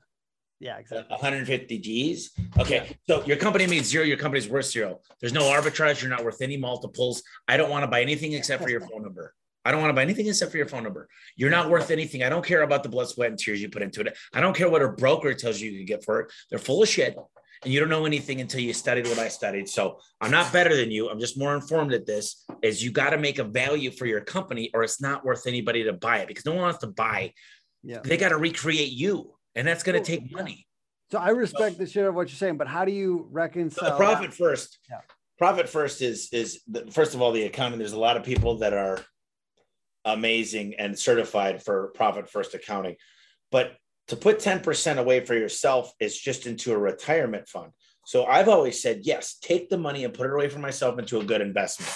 Yeah, 0.58 0.78
exactly. 0.78 1.10
150 1.10 1.78
G's. 1.78 2.30
Okay. 2.58 2.96
So 3.06 3.22
your 3.26 3.36
company 3.36 3.66
made 3.66 3.84
zero. 3.84 4.04
Your 4.04 4.16
company's 4.16 4.48
worth 4.48 4.66
zero. 4.66 5.00
There's 5.20 5.34
no 5.34 5.42
arbitrage. 5.42 6.00
You're 6.00 6.10
not 6.10 6.24
worth 6.24 6.40
any 6.40 6.56
multiples. 6.56 7.22
I 7.46 7.58
don't 7.58 7.70
want 7.70 7.82
to 7.82 7.88
buy 7.88 8.00
anything 8.00 8.32
except 8.32 8.62
for 8.62 8.70
your 8.70 8.80
phone 8.80 9.02
number. 9.02 9.34
I 9.66 9.72
don't 9.72 9.80
want 9.80 9.90
to 9.90 9.94
buy 9.94 10.02
anything 10.02 10.28
except 10.28 10.52
for 10.52 10.58
your 10.58 10.68
phone 10.68 10.84
number. 10.84 11.08
You're 11.34 11.50
not 11.50 11.68
worth 11.68 11.90
anything. 11.90 12.22
I 12.22 12.28
don't 12.28 12.44
care 12.44 12.62
about 12.62 12.84
the 12.84 12.88
blood, 12.88 13.08
sweat, 13.08 13.30
and 13.30 13.38
tears 13.38 13.60
you 13.60 13.68
put 13.68 13.82
into 13.82 14.00
it. 14.00 14.16
I 14.32 14.40
don't 14.40 14.56
care 14.56 14.70
what 14.70 14.80
a 14.80 14.88
broker 14.88 15.34
tells 15.34 15.60
you 15.60 15.70
you 15.70 15.78
can 15.78 15.86
get 15.86 16.04
for 16.04 16.20
it. 16.20 16.32
They're 16.48 16.60
full 16.60 16.82
of 16.82 16.88
shit 16.88 17.16
and 17.64 17.72
you 17.72 17.80
don't 17.80 17.88
know 17.88 18.06
anything 18.06 18.40
until 18.40 18.60
you 18.60 18.72
studied 18.72 19.06
what 19.06 19.18
I 19.18 19.28
studied. 19.28 19.68
So 19.68 19.98
I'm 20.20 20.30
not 20.30 20.52
better 20.52 20.76
than 20.76 20.90
you. 20.90 21.08
I'm 21.08 21.20
just 21.20 21.38
more 21.38 21.54
informed 21.54 21.92
at 21.92 22.06
this. 22.06 22.44
Is 22.62 22.82
you 22.82 22.90
got 22.90 23.10
to 23.10 23.18
make 23.18 23.38
a 23.38 23.44
value 23.44 23.90
for 23.90 24.06
your 24.06 24.20
company, 24.20 24.70
or 24.74 24.82
it's 24.82 25.00
not 25.00 25.24
worth 25.24 25.46
anybody 25.46 25.84
to 25.84 25.92
buy 25.92 26.18
it 26.18 26.28
because 26.28 26.44
no 26.44 26.52
one 26.52 26.62
wants 26.62 26.78
to 26.78 26.88
buy. 26.88 27.32
Yeah. 27.82 28.00
They 28.02 28.16
got 28.16 28.30
to 28.30 28.36
recreate 28.36 28.92
you, 28.92 29.34
and 29.54 29.66
that's 29.66 29.82
going 29.82 30.02
to 30.02 30.04
take 30.04 30.32
money. 30.32 30.66
So 31.10 31.18
I 31.18 31.30
respect 31.30 31.78
the 31.78 31.86
shit 31.86 32.04
of 32.04 32.14
what 32.14 32.28
you're 32.28 32.36
saying, 32.36 32.56
but 32.56 32.66
how 32.66 32.84
do 32.84 32.92
you 32.92 33.28
reconcile 33.30 33.90
the 33.90 33.96
profit 33.96 34.30
that? 34.30 34.36
first? 34.36 34.78
Yeah. 34.90 35.00
Profit 35.38 35.68
first 35.68 36.02
is 36.02 36.30
is 36.32 36.62
the, 36.66 36.86
first 36.90 37.14
of 37.14 37.22
all 37.22 37.32
the 37.32 37.44
accounting. 37.44 37.78
There's 37.78 37.92
a 37.92 37.98
lot 37.98 38.16
of 38.16 38.24
people 38.24 38.58
that 38.58 38.72
are 38.72 39.00
amazing 40.04 40.74
and 40.78 40.98
certified 40.98 41.62
for 41.62 41.88
profit 41.88 42.28
first 42.30 42.54
accounting, 42.54 42.96
but 43.50 43.72
to 44.08 44.16
put 44.16 44.38
10% 44.38 44.98
away 44.98 45.24
for 45.24 45.34
yourself 45.34 45.92
is 46.00 46.18
just 46.18 46.46
into 46.46 46.72
a 46.72 46.78
retirement 46.78 47.48
fund. 47.48 47.72
So 48.06 48.24
I've 48.24 48.48
always 48.48 48.80
said, 48.80 49.00
yes, 49.02 49.36
take 49.42 49.68
the 49.68 49.78
money 49.78 50.04
and 50.04 50.14
put 50.14 50.26
it 50.26 50.32
away 50.32 50.48
for 50.48 50.60
myself 50.60 50.98
into 50.98 51.18
a 51.18 51.24
good 51.24 51.40
investment. 51.40 51.92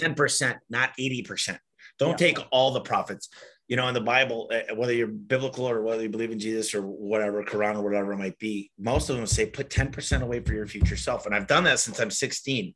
Yeah. 0.00 0.08
10%, 0.08 0.58
not 0.70 0.90
80%. 0.98 1.58
Don't 1.98 2.10
yeah. 2.10 2.16
take 2.16 2.38
all 2.50 2.72
the 2.72 2.80
profits. 2.80 3.28
You 3.68 3.76
know, 3.76 3.86
in 3.88 3.94
the 3.94 4.00
Bible, 4.00 4.48
eh, 4.52 4.72
whether 4.74 4.92
you're 4.92 5.06
biblical 5.06 5.68
or 5.68 5.82
whether 5.82 6.02
you 6.02 6.08
believe 6.08 6.32
in 6.32 6.38
Jesus 6.38 6.74
or 6.74 6.82
whatever, 6.82 7.44
Quran 7.44 7.76
or 7.76 7.82
whatever 7.82 8.12
it 8.12 8.18
might 8.18 8.38
be, 8.38 8.70
most 8.78 9.08
of 9.08 9.16
them 9.16 9.26
say 9.26 9.46
put 9.46 9.70
10% 9.70 10.22
away 10.22 10.40
for 10.40 10.52
your 10.52 10.66
future 10.66 10.96
self. 10.96 11.26
And 11.26 11.34
I've 11.34 11.46
done 11.46 11.64
that 11.64 11.78
since 11.78 12.00
I'm 12.00 12.10
16. 12.10 12.74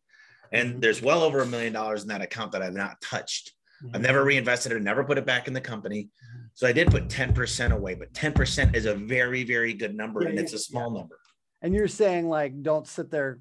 And 0.53 0.71
mm-hmm. 0.71 0.81
there's 0.81 1.03
well 1.03 1.23
over 1.23 1.41
a 1.41 1.47
million 1.47 1.73
dollars 1.73 2.03
in 2.03 2.09
that 2.09 2.23
account 2.23 2.53
that 2.53 2.62
I've 2.62 2.75
not 2.75 3.01
touched. 3.01 3.53
Mm-hmm. 3.83 3.97
I've 3.97 4.03
never 4.03 4.25
reinvested 4.25 4.73
it, 4.73 4.83
never 4.83 5.05
put 5.05 5.18
it 5.18 5.27
back 5.27 5.49
in 5.49 5.55
the 5.55 5.61
company. 5.61 6.09
So 6.55 6.67
I 6.67 6.73
did 6.73 6.91
put 6.91 7.09
10% 7.09 7.73
away, 7.73 7.95
but 7.95 8.13
10% 8.13 8.75
is 8.75 8.87
a 8.87 8.95
very, 8.95 9.45
very 9.45 9.73
good 9.73 9.95
number 9.95 10.23
yeah, 10.23 10.31
and 10.31 10.39
it's 10.39 10.53
a 10.53 10.59
small 10.59 10.93
yeah. 10.93 11.01
number. 11.01 11.19
And 11.63 11.75
you're 11.75 11.89
saying 11.89 12.29
like 12.29 12.63
don't 12.63 12.87
sit 12.87 13.11
there 13.11 13.41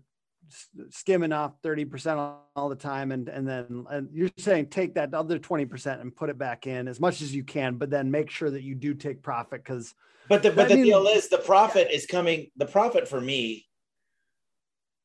skimming 0.89 1.31
off 1.31 1.53
30% 1.61 2.37
all 2.55 2.69
the 2.69 2.75
time. 2.75 3.11
And, 3.11 3.29
and 3.29 3.47
then 3.47 3.85
and 3.89 4.09
you're 4.11 4.29
saying 4.37 4.67
take 4.67 4.95
that 4.95 5.13
other 5.13 5.39
20% 5.39 6.01
and 6.01 6.15
put 6.15 6.29
it 6.29 6.37
back 6.37 6.67
in 6.67 6.87
as 6.87 6.99
much 6.99 7.21
as 7.21 7.33
you 7.33 7.43
can, 7.43 7.75
but 7.77 7.89
then 7.89 8.09
make 8.11 8.29
sure 8.29 8.49
that 8.49 8.63
you 8.63 8.75
do 8.75 8.93
take 8.93 9.21
profit 9.21 9.63
because. 9.63 9.93
But 10.27 10.43
the, 10.43 10.51
but 10.51 10.69
the 10.69 10.75
deal 10.75 11.07
is 11.07 11.29
the 11.29 11.39
profit 11.39 11.87
yeah. 11.89 11.95
is 11.95 12.05
coming, 12.05 12.51
the 12.55 12.65
profit 12.65 13.07
for 13.07 13.19
me 13.19 13.65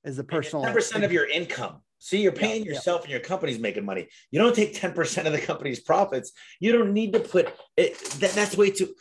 is 0.05 0.17
the 0.17 0.25
personal 0.25 0.65
10% 0.65 1.05
of 1.05 1.13
your 1.13 1.29
income. 1.29 1.81
See, 2.05 2.21
you're 2.21 2.33
paying 2.33 2.67
yeah, 2.67 2.73
yourself 2.73 3.01
yeah. 3.01 3.05
and 3.05 3.11
your 3.13 3.21
company's 3.21 3.59
making 3.59 3.87
money. 3.87 4.09
You 4.31 4.39
don't 4.39 4.55
take 4.55 4.75
10% 4.75 5.25
of 5.25 5.33
the 5.33 5.41
company's 5.41 5.81
profits. 5.81 6.33
You 6.61 6.71
don't 6.71 6.93
need 6.93 7.15
to 7.15 7.21
put 7.21 7.49
it. 7.79 7.99
That, 8.21 8.33
that's 8.33 8.59
way 8.59 8.73
too. 8.73 8.95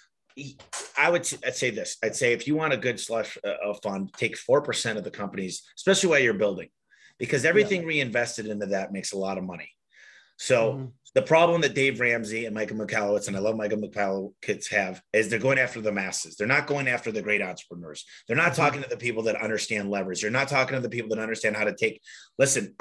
I 0.98 1.10
would 1.10 1.30
I'd 1.46 1.58
say 1.58 1.70
this. 1.70 1.98
I'd 2.02 2.16
say 2.16 2.32
if 2.32 2.48
you 2.48 2.56
want 2.56 2.72
a 2.72 2.78
good 2.78 2.98
slush 2.98 3.38
uh, 3.44 3.74
fund, 3.84 4.14
take 4.16 4.38
4% 4.38 4.96
of 4.96 5.04
the 5.04 5.12
companies, 5.12 5.64
especially 5.76 6.12
while 6.12 6.20
you're 6.20 6.34
building, 6.34 6.70
because 7.20 7.44
everything 7.44 7.82
yeah. 7.82 7.88
reinvested 7.88 8.46
into 8.46 8.68
that 8.68 8.94
makes 8.94 9.12
a 9.12 9.18
lot 9.18 9.38
of 9.38 9.44
money. 9.44 9.70
So 10.38 10.72
mm-hmm. 10.72 10.86
The 11.16 11.22
problem 11.22 11.62
that 11.62 11.76
Dave 11.76 12.00
Ramsey 12.00 12.46
and 12.46 12.56
Michael 12.56 12.78
Michalowicz, 12.78 13.28
and 13.28 13.38
I 13.38 13.40
love 13.40 13.56
Michael 13.56 13.78
Michalowicz 13.78 14.72
have 14.72 15.02
is 15.14 15.30
they're 15.30 15.40
going 15.40 15.60
after 15.60 15.80
the 15.80 15.92
masses. 15.92 16.36
They're 16.36 16.48
not 16.48 16.66
going 16.66 16.88
after 16.88 17.12
the 17.12 17.22
great 17.22 17.42
entrepreneurs. 17.42 18.06
They're 18.28 18.38
not 18.38 18.54
mm-hmm. 18.54 18.62
talking 18.62 18.84
to 18.84 18.90
the 18.90 18.98
people 18.98 19.24
that 19.24 19.36
understand 19.42 19.92
leverage. 19.92 20.22
They're 20.22 20.32
not 20.32 20.48
talking 20.48 20.76
to 20.76 20.82
the 20.82 20.90
people 20.90 21.16
that 21.16 21.22
understand 21.22 21.56
how 21.56 21.66
to 21.66 21.76
take, 21.76 22.02
listen, 22.40 22.76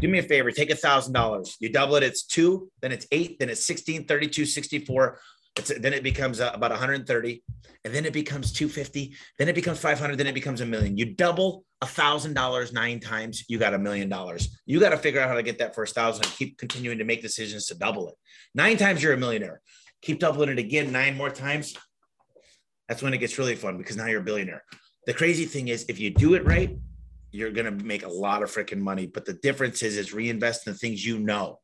do 0.00 0.08
me 0.08 0.18
a 0.18 0.22
favor, 0.22 0.50
take 0.50 0.70
a 0.70 0.76
thousand 0.76 1.12
dollars. 1.12 1.56
You 1.60 1.68
double 1.68 1.94
it, 1.96 2.02
it's 2.02 2.24
two, 2.24 2.70
then 2.82 2.90
it's 2.90 3.06
eight, 3.12 3.38
then 3.38 3.50
it's 3.50 3.64
16, 3.66 4.06
32, 4.06 4.46
64. 4.46 5.20
It's, 5.56 5.72
then 5.78 5.92
it 5.92 6.02
becomes 6.02 6.40
uh, 6.40 6.50
about 6.52 6.72
130 6.72 7.42
and 7.84 7.94
then 7.94 8.04
it 8.04 8.12
becomes 8.12 8.52
250 8.52 9.14
then 9.38 9.48
it 9.48 9.54
becomes 9.54 9.78
500 9.78 10.16
then 10.16 10.26
it 10.26 10.34
becomes 10.34 10.60
a 10.60 10.66
million. 10.66 10.98
You 10.98 11.14
double 11.14 11.64
a 11.80 11.86
thousand 11.86 12.34
dollars 12.34 12.72
nine 12.72 12.98
times 12.98 13.44
you 13.48 13.58
got 13.58 13.74
a 13.74 13.78
million 13.78 14.08
dollars. 14.08 14.58
You 14.66 14.80
got 14.80 14.90
to 14.90 14.98
figure 14.98 15.20
out 15.20 15.28
how 15.28 15.36
to 15.36 15.42
get 15.42 15.58
that 15.58 15.74
first 15.74 15.94
thousand 15.94 16.24
and 16.26 16.34
keep 16.34 16.58
continuing 16.58 16.98
to 16.98 17.04
make 17.04 17.22
decisions 17.22 17.66
to 17.66 17.76
double 17.76 18.08
it. 18.08 18.14
Nine 18.54 18.76
times 18.76 19.02
you're 19.02 19.12
a 19.12 19.16
millionaire. 19.16 19.60
Keep 20.02 20.18
doubling 20.20 20.48
it 20.48 20.58
again 20.58 20.90
nine 20.90 21.16
more 21.16 21.30
times. 21.30 21.74
That's 22.88 23.02
when 23.02 23.14
it 23.14 23.18
gets 23.18 23.38
really 23.38 23.54
fun 23.54 23.78
because 23.78 23.96
now 23.96 24.06
you're 24.06 24.20
a 24.20 24.24
billionaire. 24.24 24.64
The 25.06 25.14
crazy 25.14 25.44
thing 25.44 25.68
is 25.68 25.84
if 25.88 26.00
you 26.00 26.10
do 26.10 26.34
it 26.34 26.44
right 26.44 26.76
you're 27.34 27.50
going 27.50 27.66
to 27.66 27.84
make 27.84 28.04
a 28.04 28.08
lot 28.08 28.44
of 28.44 28.50
freaking 28.50 28.78
money 28.78 29.06
but 29.06 29.24
the 29.24 29.32
difference 29.32 29.82
is 29.82 29.96
is 29.96 30.14
reinvest 30.14 30.66
in 30.66 30.72
the 30.72 30.78
things 30.78 31.04
you 31.04 31.18
know 31.18 31.58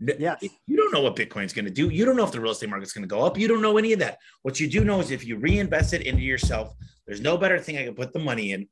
yeah. 0.00 0.36
You 0.66 0.76
don't 0.76 0.92
know 0.92 1.00
what 1.00 1.16
Bitcoin's 1.16 1.52
going 1.52 1.64
to 1.64 1.70
do. 1.70 1.88
You 1.88 2.04
don't 2.04 2.16
know 2.16 2.24
if 2.24 2.32
the 2.32 2.40
real 2.40 2.52
estate 2.52 2.70
market's 2.70 2.92
going 2.92 3.02
to 3.02 3.08
go 3.08 3.22
up. 3.22 3.38
You 3.38 3.48
don't 3.48 3.62
know 3.62 3.78
any 3.78 3.92
of 3.92 4.00
that. 4.00 4.18
What 4.42 4.60
you 4.60 4.68
do 4.68 4.84
know 4.84 5.00
is 5.00 5.10
if 5.10 5.24
you 5.24 5.36
reinvest 5.36 5.92
it 5.92 6.02
into 6.02 6.22
yourself, 6.22 6.74
there's 7.06 7.20
no 7.20 7.36
better 7.36 7.58
thing 7.58 7.78
I 7.78 7.84
can 7.84 7.94
put 7.94 8.12
the 8.12 8.18
money 8.18 8.52
in, 8.52 8.68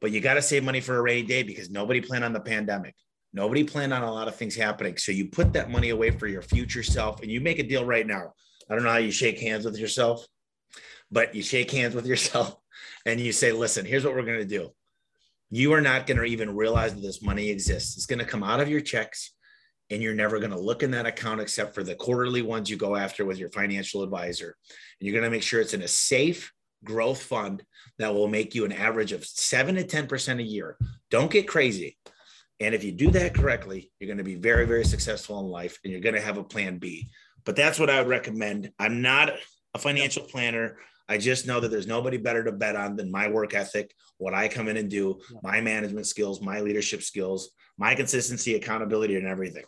but 0.00 0.12
you 0.12 0.20
got 0.20 0.34
to 0.34 0.42
save 0.42 0.64
money 0.64 0.80
for 0.80 0.96
a 0.96 1.02
rainy 1.02 1.26
day 1.26 1.42
because 1.42 1.70
nobody 1.70 2.00
planned 2.00 2.24
on 2.24 2.32
the 2.32 2.40
pandemic. 2.40 2.94
Nobody 3.32 3.64
planned 3.64 3.92
on 3.92 4.02
a 4.02 4.12
lot 4.12 4.28
of 4.28 4.36
things 4.36 4.54
happening. 4.54 4.96
So 4.96 5.12
you 5.12 5.26
put 5.26 5.52
that 5.52 5.70
money 5.70 5.90
away 5.90 6.10
for 6.10 6.26
your 6.26 6.42
future 6.42 6.82
self 6.82 7.22
and 7.22 7.30
you 7.30 7.40
make 7.40 7.58
a 7.58 7.62
deal 7.62 7.84
right 7.84 8.06
now. 8.06 8.32
I 8.70 8.74
don't 8.74 8.84
know 8.84 8.90
how 8.90 8.96
you 8.96 9.10
shake 9.10 9.38
hands 9.38 9.64
with 9.64 9.76
yourself, 9.76 10.26
but 11.10 11.34
you 11.34 11.42
shake 11.42 11.70
hands 11.70 11.94
with 11.94 12.06
yourself 12.06 12.56
and 13.06 13.20
you 13.20 13.32
say, 13.32 13.52
listen, 13.52 13.84
here's 13.84 14.04
what 14.04 14.14
we're 14.14 14.22
going 14.22 14.38
to 14.38 14.44
do. 14.46 14.70
You 15.50 15.74
are 15.74 15.80
not 15.80 16.06
going 16.06 16.16
to 16.16 16.24
even 16.24 16.56
realize 16.56 16.94
that 16.94 17.02
this 17.02 17.22
money 17.22 17.50
exists. 17.50 17.96
It's 17.96 18.06
going 18.06 18.18
to 18.18 18.24
come 18.24 18.42
out 18.42 18.60
of 18.60 18.68
your 18.68 18.80
checks 18.80 19.32
and 19.90 20.02
you're 20.02 20.14
never 20.14 20.38
going 20.38 20.50
to 20.50 20.58
look 20.58 20.82
in 20.82 20.90
that 20.92 21.06
account 21.06 21.40
except 21.40 21.74
for 21.74 21.82
the 21.82 21.94
quarterly 21.94 22.42
ones 22.42 22.68
you 22.68 22.76
go 22.76 22.96
after 22.96 23.24
with 23.24 23.38
your 23.38 23.50
financial 23.50 24.02
advisor. 24.02 24.56
And 25.00 25.06
you're 25.06 25.18
going 25.18 25.30
to 25.30 25.34
make 25.34 25.42
sure 25.42 25.60
it's 25.60 25.74
in 25.74 25.82
a 25.82 25.88
safe 25.88 26.52
growth 26.84 27.22
fund 27.22 27.62
that 27.98 28.14
will 28.14 28.28
make 28.28 28.54
you 28.54 28.64
an 28.64 28.72
average 28.72 29.12
of 29.12 29.24
7 29.24 29.76
to 29.76 29.84
10% 29.84 30.40
a 30.40 30.42
year. 30.42 30.76
Don't 31.10 31.30
get 31.30 31.48
crazy. 31.48 31.96
And 32.58 32.74
if 32.74 32.84
you 32.84 32.92
do 32.92 33.10
that 33.10 33.34
correctly, 33.34 33.92
you're 33.98 34.08
going 34.08 34.18
to 34.18 34.24
be 34.24 34.34
very, 34.34 34.66
very 34.66 34.84
successful 34.84 35.40
in 35.40 35.46
life 35.46 35.78
and 35.84 35.92
you're 35.92 36.00
going 36.00 36.14
to 36.14 36.20
have 36.20 36.38
a 36.38 36.44
plan 36.44 36.78
B. 36.78 37.08
But 37.44 37.56
that's 37.56 37.78
what 37.78 37.90
I 37.90 38.00
would 38.00 38.08
recommend. 38.08 38.72
I'm 38.78 39.02
not 39.02 39.32
a 39.74 39.78
financial 39.78 40.24
planner. 40.24 40.78
I 41.08 41.18
just 41.18 41.46
know 41.46 41.60
that 41.60 41.70
there's 41.70 41.86
nobody 41.86 42.16
better 42.16 42.42
to 42.44 42.52
bet 42.52 42.76
on 42.76 42.96
than 42.96 43.10
my 43.10 43.28
work 43.28 43.54
ethic, 43.54 43.94
what 44.18 44.34
I 44.34 44.48
come 44.48 44.68
in 44.68 44.76
and 44.76 44.90
do, 44.90 45.20
my 45.42 45.60
management 45.60 46.06
skills, 46.06 46.40
my 46.40 46.60
leadership 46.60 47.02
skills, 47.02 47.50
my 47.78 47.94
consistency, 47.94 48.54
accountability, 48.54 49.16
and 49.16 49.26
everything. 49.26 49.64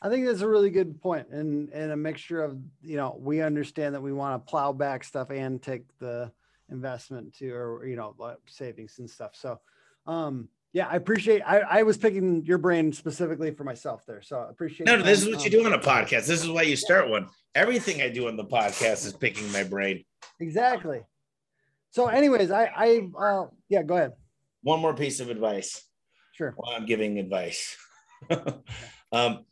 I 0.00 0.08
think 0.08 0.26
that's 0.26 0.42
a 0.42 0.48
really 0.48 0.70
good 0.70 1.00
point, 1.00 1.28
and 1.30 1.70
and 1.70 1.90
a 1.90 1.96
mixture 1.96 2.42
of 2.42 2.58
you 2.82 2.96
know 2.96 3.16
we 3.18 3.42
understand 3.42 3.94
that 3.94 4.00
we 4.00 4.12
want 4.12 4.44
to 4.44 4.50
plow 4.50 4.72
back 4.72 5.02
stuff 5.02 5.30
and 5.30 5.60
take 5.60 5.86
the 5.98 6.30
investment 6.70 7.34
to 7.38 7.50
or 7.50 7.86
you 7.86 7.96
know 7.96 8.14
savings 8.46 8.98
and 8.98 9.10
stuff. 9.10 9.32
So, 9.34 9.58
um, 10.06 10.48
yeah, 10.72 10.86
I 10.86 10.96
appreciate. 10.96 11.42
I, 11.42 11.60
I 11.60 11.82
was 11.82 11.96
picking 11.96 12.44
your 12.44 12.58
brain 12.58 12.92
specifically 12.92 13.50
for 13.50 13.64
myself 13.64 14.04
there, 14.06 14.22
so 14.22 14.38
I 14.38 14.50
appreciate. 14.50 14.86
No, 14.86 14.96
no 14.96 15.02
this 15.02 15.22
is 15.22 15.26
what 15.26 15.38
um, 15.38 15.44
you 15.44 15.50
do 15.50 15.66
on 15.66 15.72
a 15.72 15.78
podcast. 15.78 16.26
This 16.26 16.44
is 16.44 16.48
why 16.48 16.62
you 16.62 16.76
start 16.76 17.08
one. 17.08 17.26
Everything 17.56 18.00
I 18.00 18.08
do 18.08 18.28
on 18.28 18.36
the 18.36 18.44
podcast 18.44 19.04
is 19.04 19.12
picking 19.12 19.50
my 19.50 19.64
brain. 19.64 20.04
Exactly. 20.38 21.00
So, 21.90 22.06
anyways, 22.06 22.50
I 22.50 22.64
I 22.64 23.08
uh, 23.18 23.46
yeah, 23.68 23.82
go 23.82 23.96
ahead. 23.96 24.12
One 24.62 24.80
more 24.80 24.94
piece 24.94 25.20
of 25.20 25.30
advice. 25.30 25.82
Sure. 26.32 26.52
While 26.56 26.76
I'm 26.76 26.86
giving 26.86 27.18
advice. 27.18 27.76
um, 29.12 29.44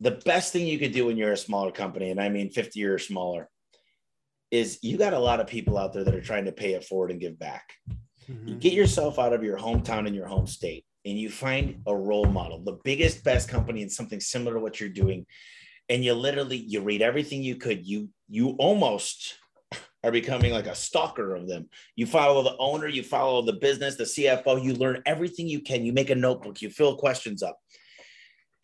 the 0.00 0.12
best 0.24 0.52
thing 0.52 0.66
you 0.66 0.78
could 0.78 0.92
do 0.92 1.06
when 1.06 1.16
you're 1.16 1.32
a 1.32 1.36
smaller 1.36 1.70
company, 1.70 2.10
and 2.10 2.20
I 2.20 2.28
mean 2.28 2.50
50 2.50 2.82
or 2.84 2.98
smaller, 2.98 3.48
is 4.50 4.78
you 4.82 4.96
got 4.96 5.12
a 5.12 5.18
lot 5.18 5.40
of 5.40 5.46
people 5.46 5.78
out 5.78 5.92
there 5.92 6.04
that 6.04 6.14
are 6.14 6.22
trying 6.22 6.46
to 6.46 6.52
pay 6.52 6.72
it 6.72 6.84
forward 6.84 7.10
and 7.10 7.20
give 7.20 7.38
back. 7.38 7.72
Mm-hmm. 8.28 8.48
You 8.48 8.54
get 8.56 8.72
yourself 8.72 9.18
out 9.18 9.32
of 9.32 9.44
your 9.44 9.58
hometown 9.58 10.06
and 10.06 10.14
your 10.14 10.26
home 10.26 10.46
state, 10.46 10.84
and 11.04 11.18
you 11.18 11.30
find 11.30 11.82
a 11.86 11.96
role 11.96 12.26
model, 12.26 12.62
the 12.62 12.78
biggest, 12.84 13.22
best 13.24 13.48
company 13.48 13.82
in 13.82 13.90
something 13.90 14.20
similar 14.20 14.54
to 14.54 14.60
what 14.60 14.80
you're 14.80 14.88
doing, 14.88 15.26
and 15.88 16.04
you 16.04 16.14
literally 16.14 16.56
you 16.56 16.80
read 16.80 17.02
everything 17.02 17.42
you 17.42 17.56
could. 17.56 17.86
You 17.86 18.08
you 18.28 18.50
almost 18.58 19.34
are 20.02 20.12
becoming 20.12 20.52
like 20.52 20.66
a 20.66 20.74
stalker 20.74 21.34
of 21.34 21.46
them. 21.46 21.68
You 21.96 22.06
follow 22.06 22.42
the 22.42 22.56
owner, 22.58 22.86
you 22.86 23.02
follow 23.02 23.42
the 23.42 23.54
business, 23.54 23.96
the 23.96 24.04
CFO, 24.04 24.62
you 24.62 24.74
learn 24.74 25.02
everything 25.06 25.46
you 25.46 25.60
can. 25.60 25.84
You 25.84 25.92
make 25.92 26.10
a 26.10 26.14
notebook, 26.14 26.62
you 26.62 26.70
fill 26.70 26.96
questions 26.96 27.42
up, 27.42 27.58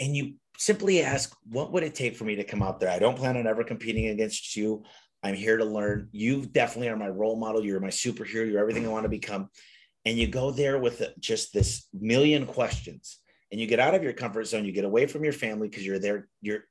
and 0.01 0.16
you 0.16 0.34
simply 0.59 1.03
ask, 1.03 1.37
What 1.51 1.72
would 1.72 1.82
it 1.82 1.95
take 1.95 2.16
for 2.16 2.24
me 2.24 2.37
to 2.37 2.45
come 2.45 2.62
out 2.62 2.80
there? 2.80 2.91
I 2.91 2.99
don't 2.99 3.16
plan 3.16 3.37
on 3.37 3.47
ever 3.47 3.64
competing 3.64 4.09
against 4.09 4.57
you. 4.57 4.84
I'm 5.22 5.34
here 5.34 5.57
to 5.57 5.64
learn. 5.64 6.09
You 6.12 6.47
definitely 6.47 6.89
are 6.89 6.97
my 6.97 7.09
role 7.09 7.37
model. 7.37 7.64
You're 7.64 7.80
my 7.80 7.89
superhero. 7.89 8.49
You're 8.49 8.61
everything 8.61 8.87
I 8.87 8.91
want 8.91 9.05
to 9.05 9.11
become. 9.11 9.49
And 10.05 10.16
you 10.16 10.28
go 10.28 10.53
there 10.53 10.78
with 10.78 11.03
uh, 11.03 11.07
just 11.18 11.53
this 11.53 11.89
million 11.93 12.47
questions 12.47 13.18
and 13.51 13.61
you 13.61 13.66
get 13.66 13.80
out 13.80 13.95
of 13.95 14.03
your 14.03 14.12
comfort 14.12 14.45
zone. 14.45 14.64
You 14.64 14.72
get 14.72 14.84
away 14.84 15.07
from 15.07 15.24
your 15.24 15.32
family 15.32 15.68
because 15.68 15.84
you're 15.84 15.99
there. 15.99 16.28
You're 16.43 16.64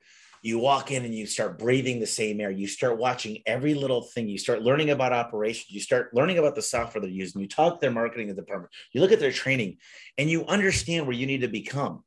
you 0.45 0.59
walk 0.59 0.91
in 0.91 1.03
and 1.03 1.15
you 1.15 1.25
start 1.25 1.57
breathing 1.57 1.99
the 1.99 2.05
same 2.05 2.39
air. 2.39 2.51
You 2.51 2.67
start 2.67 2.99
watching 2.99 3.41
every 3.47 3.73
little 3.73 4.03
thing. 4.03 4.29
You 4.29 4.37
start 4.37 4.61
learning 4.61 4.91
about 4.91 5.11
operations. 5.11 5.71
You 5.71 5.79
start 5.79 6.13
learning 6.13 6.37
about 6.37 6.53
the 6.53 6.61
software 6.61 7.01
they're 7.01 7.09
using. 7.09 7.41
You 7.41 7.47
talk 7.47 7.73
to 7.73 7.81
their 7.81 7.89
marketing 7.89 8.27
department. 8.35 8.71
You 8.91 9.01
look 9.01 9.11
at 9.11 9.19
their 9.19 9.31
training 9.31 9.77
and 10.19 10.29
you 10.29 10.45
understand 10.45 11.07
where 11.07 11.15
you 11.15 11.25
need 11.25 11.41
to 11.41 11.47
become. 11.47 12.03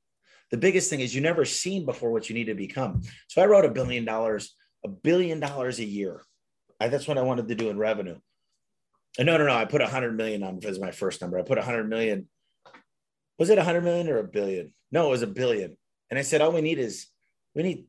The 0.52 0.56
biggest 0.56 0.88
thing 0.88 1.00
is 1.00 1.12
you 1.12 1.20
never 1.20 1.44
seen 1.44 1.84
before 1.84 2.12
what 2.12 2.28
you 2.28 2.34
need 2.36 2.44
to 2.44 2.54
become. 2.54 3.02
So 3.26 3.42
I 3.42 3.46
wrote 3.46 3.64
a 3.64 3.70
billion 3.70 4.04
dollars, 4.04 4.54
a 4.84 4.88
billion 4.88 5.40
dollars 5.40 5.80
a 5.80 5.84
year. 5.84 6.22
I, 6.78 6.86
that's 6.86 7.08
what 7.08 7.18
I 7.18 7.22
wanted 7.22 7.48
to 7.48 7.56
do 7.56 7.70
in 7.70 7.76
revenue. 7.76 8.18
And 9.18 9.26
no, 9.26 9.36
no, 9.36 9.46
no. 9.46 9.54
I 9.56 9.64
put 9.64 9.80
a 9.80 9.88
hundred 9.88 10.16
million 10.16 10.44
on 10.44 10.60
as 10.64 10.78
my 10.78 10.92
first 10.92 11.20
number. 11.20 11.40
I 11.40 11.42
put 11.42 11.58
a 11.58 11.62
hundred 11.62 11.88
million. 11.88 12.28
Was 13.36 13.50
it 13.50 13.58
a 13.58 13.64
hundred 13.64 13.82
million 13.82 14.08
or 14.08 14.18
a 14.18 14.24
billion? 14.24 14.72
No, 14.92 15.08
it 15.08 15.10
was 15.10 15.22
a 15.22 15.26
billion. 15.26 15.76
And 16.08 16.20
I 16.20 16.22
said, 16.22 16.40
all 16.40 16.52
we 16.52 16.60
need 16.60 16.78
is 16.78 17.08
we 17.56 17.64
need 17.64 17.86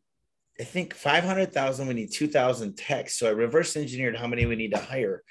I 0.60 0.64
think 0.64 0.94
500,000, 0.94 1.88
we 1.88 1.94
need 1.94 2.12
2,000 2.12 2.76
techs. 2.76 3.18
So 3.18 3.28
I 3.28 3.32
reverse 3.32 3.78
engineered 3.78 4.18
how 4.18 4.28
many 4.28 4.46
we 4.46 4.58
need 4.58 4.74
to 4.74 4.80
hire. 4.80 5.24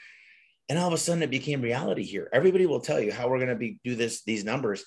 And 0.69 0.79
all 0.79 0.89
of 0.89 0.95
a 0.95 0.99
sudden 0.99 1.23
it 1.23 1.31
became 1.31 1.61
reality 1.61 2.03
here. 2.03 2.29
Everybody 2.33 2.67
will 2.67 2.81
tell 2.81 3.01
you 3.01 3.13
how 3.13 3.29
we're 3.29 3.39
going 3.39 3.49
to 3.49 3.55
be 3.55 3.79
do 3.85 3.95
this, 3.95 4.23
these 4.25 4.45
numbers. 4.45 4.85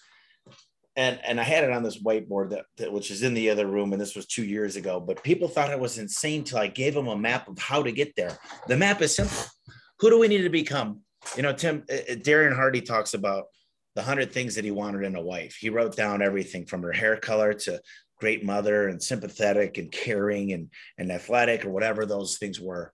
And, 0.96 1.20
and 1.26 1.40
I 1.40 1.44
had 1.44 1.64
it 1.64 1.72
on 1.72 1.84
this 1.84 2.02
whiteboard 2.02 2.50
that, 2.50 2.66
that, 2.78 2.92
which 2.92 3.12
is 3.12 3.24
in 3.24 3.34
the 3.34 3.50
other 3.50 3.68
room. 3.68 3.94
And 3.94 4.02
this 4.02 4.16
was 4.16 4.26
two 4.26 4.44
years 4.44 4.76
ago, 4.76 5.00
but 5.00 5.24
people 5.24 5.48
thought 5.48 5.72
it 5.72 5.80
was 5.80 5.98
insane 5.98 6.44
till 6.44 6.58
I 6.58 6.68
gave 6.68 6.94
them 6.94 7.08
a 7.08 7.16
map 7.16 7.48
of 7.48 7.58
how 7.58 7.82
to 7.84 7.92
get 7.92 8.16
there. 8.16 8.38
The 8.68 8.78
map 8.78 9.02
is 9.02 9.16
simple. 9.16 9.44
Who 10.00 10.10
do 10.10 10.20
we 10.20 10.28
need 10.28 10.42
to 10.42 10.50
become? 10.50 11.02
You 11.36 11.44
know, 11.44 11.54
Tim, 11.54 11.84
uh, 11.90 11.94
uh, 11.94 12.16
Darren 12.16 12.56
Hardy 12.56 12.82
talks 12.82 13.14
about 13.14 13.46
the 13.96 14.02
hundred 14.02 14.32
things 14.32 14.56
that 14.56 14.66
he 14.66 14.72
wanted 14.72 15.04
in 15.04 15.16
a 15.16 15.22
wife. 15.22 15.56
He 15.60 15.70
wrote 15.70 15.96
down 15.96 16.22
everything 16.22 16.66
from 16.66 16.82
her 16.82 16.92
hair 16.92 17.18
color 17.18 17.54
to 17.54 17.80
great 18.22 18.46
mother 18.46 18.88
and 18.88 19.02
sympathetic 19.02 19.78
and 19.78 19.92
caring 19.92 20.54
and, 20.54 20.70
and 20.98 21.12
athletic 21.12 21.66
or 21.66 21.72
whatever 21.72 22.06
those 22.06 22.38
things 22.38 22.62
were. 22.62 22.94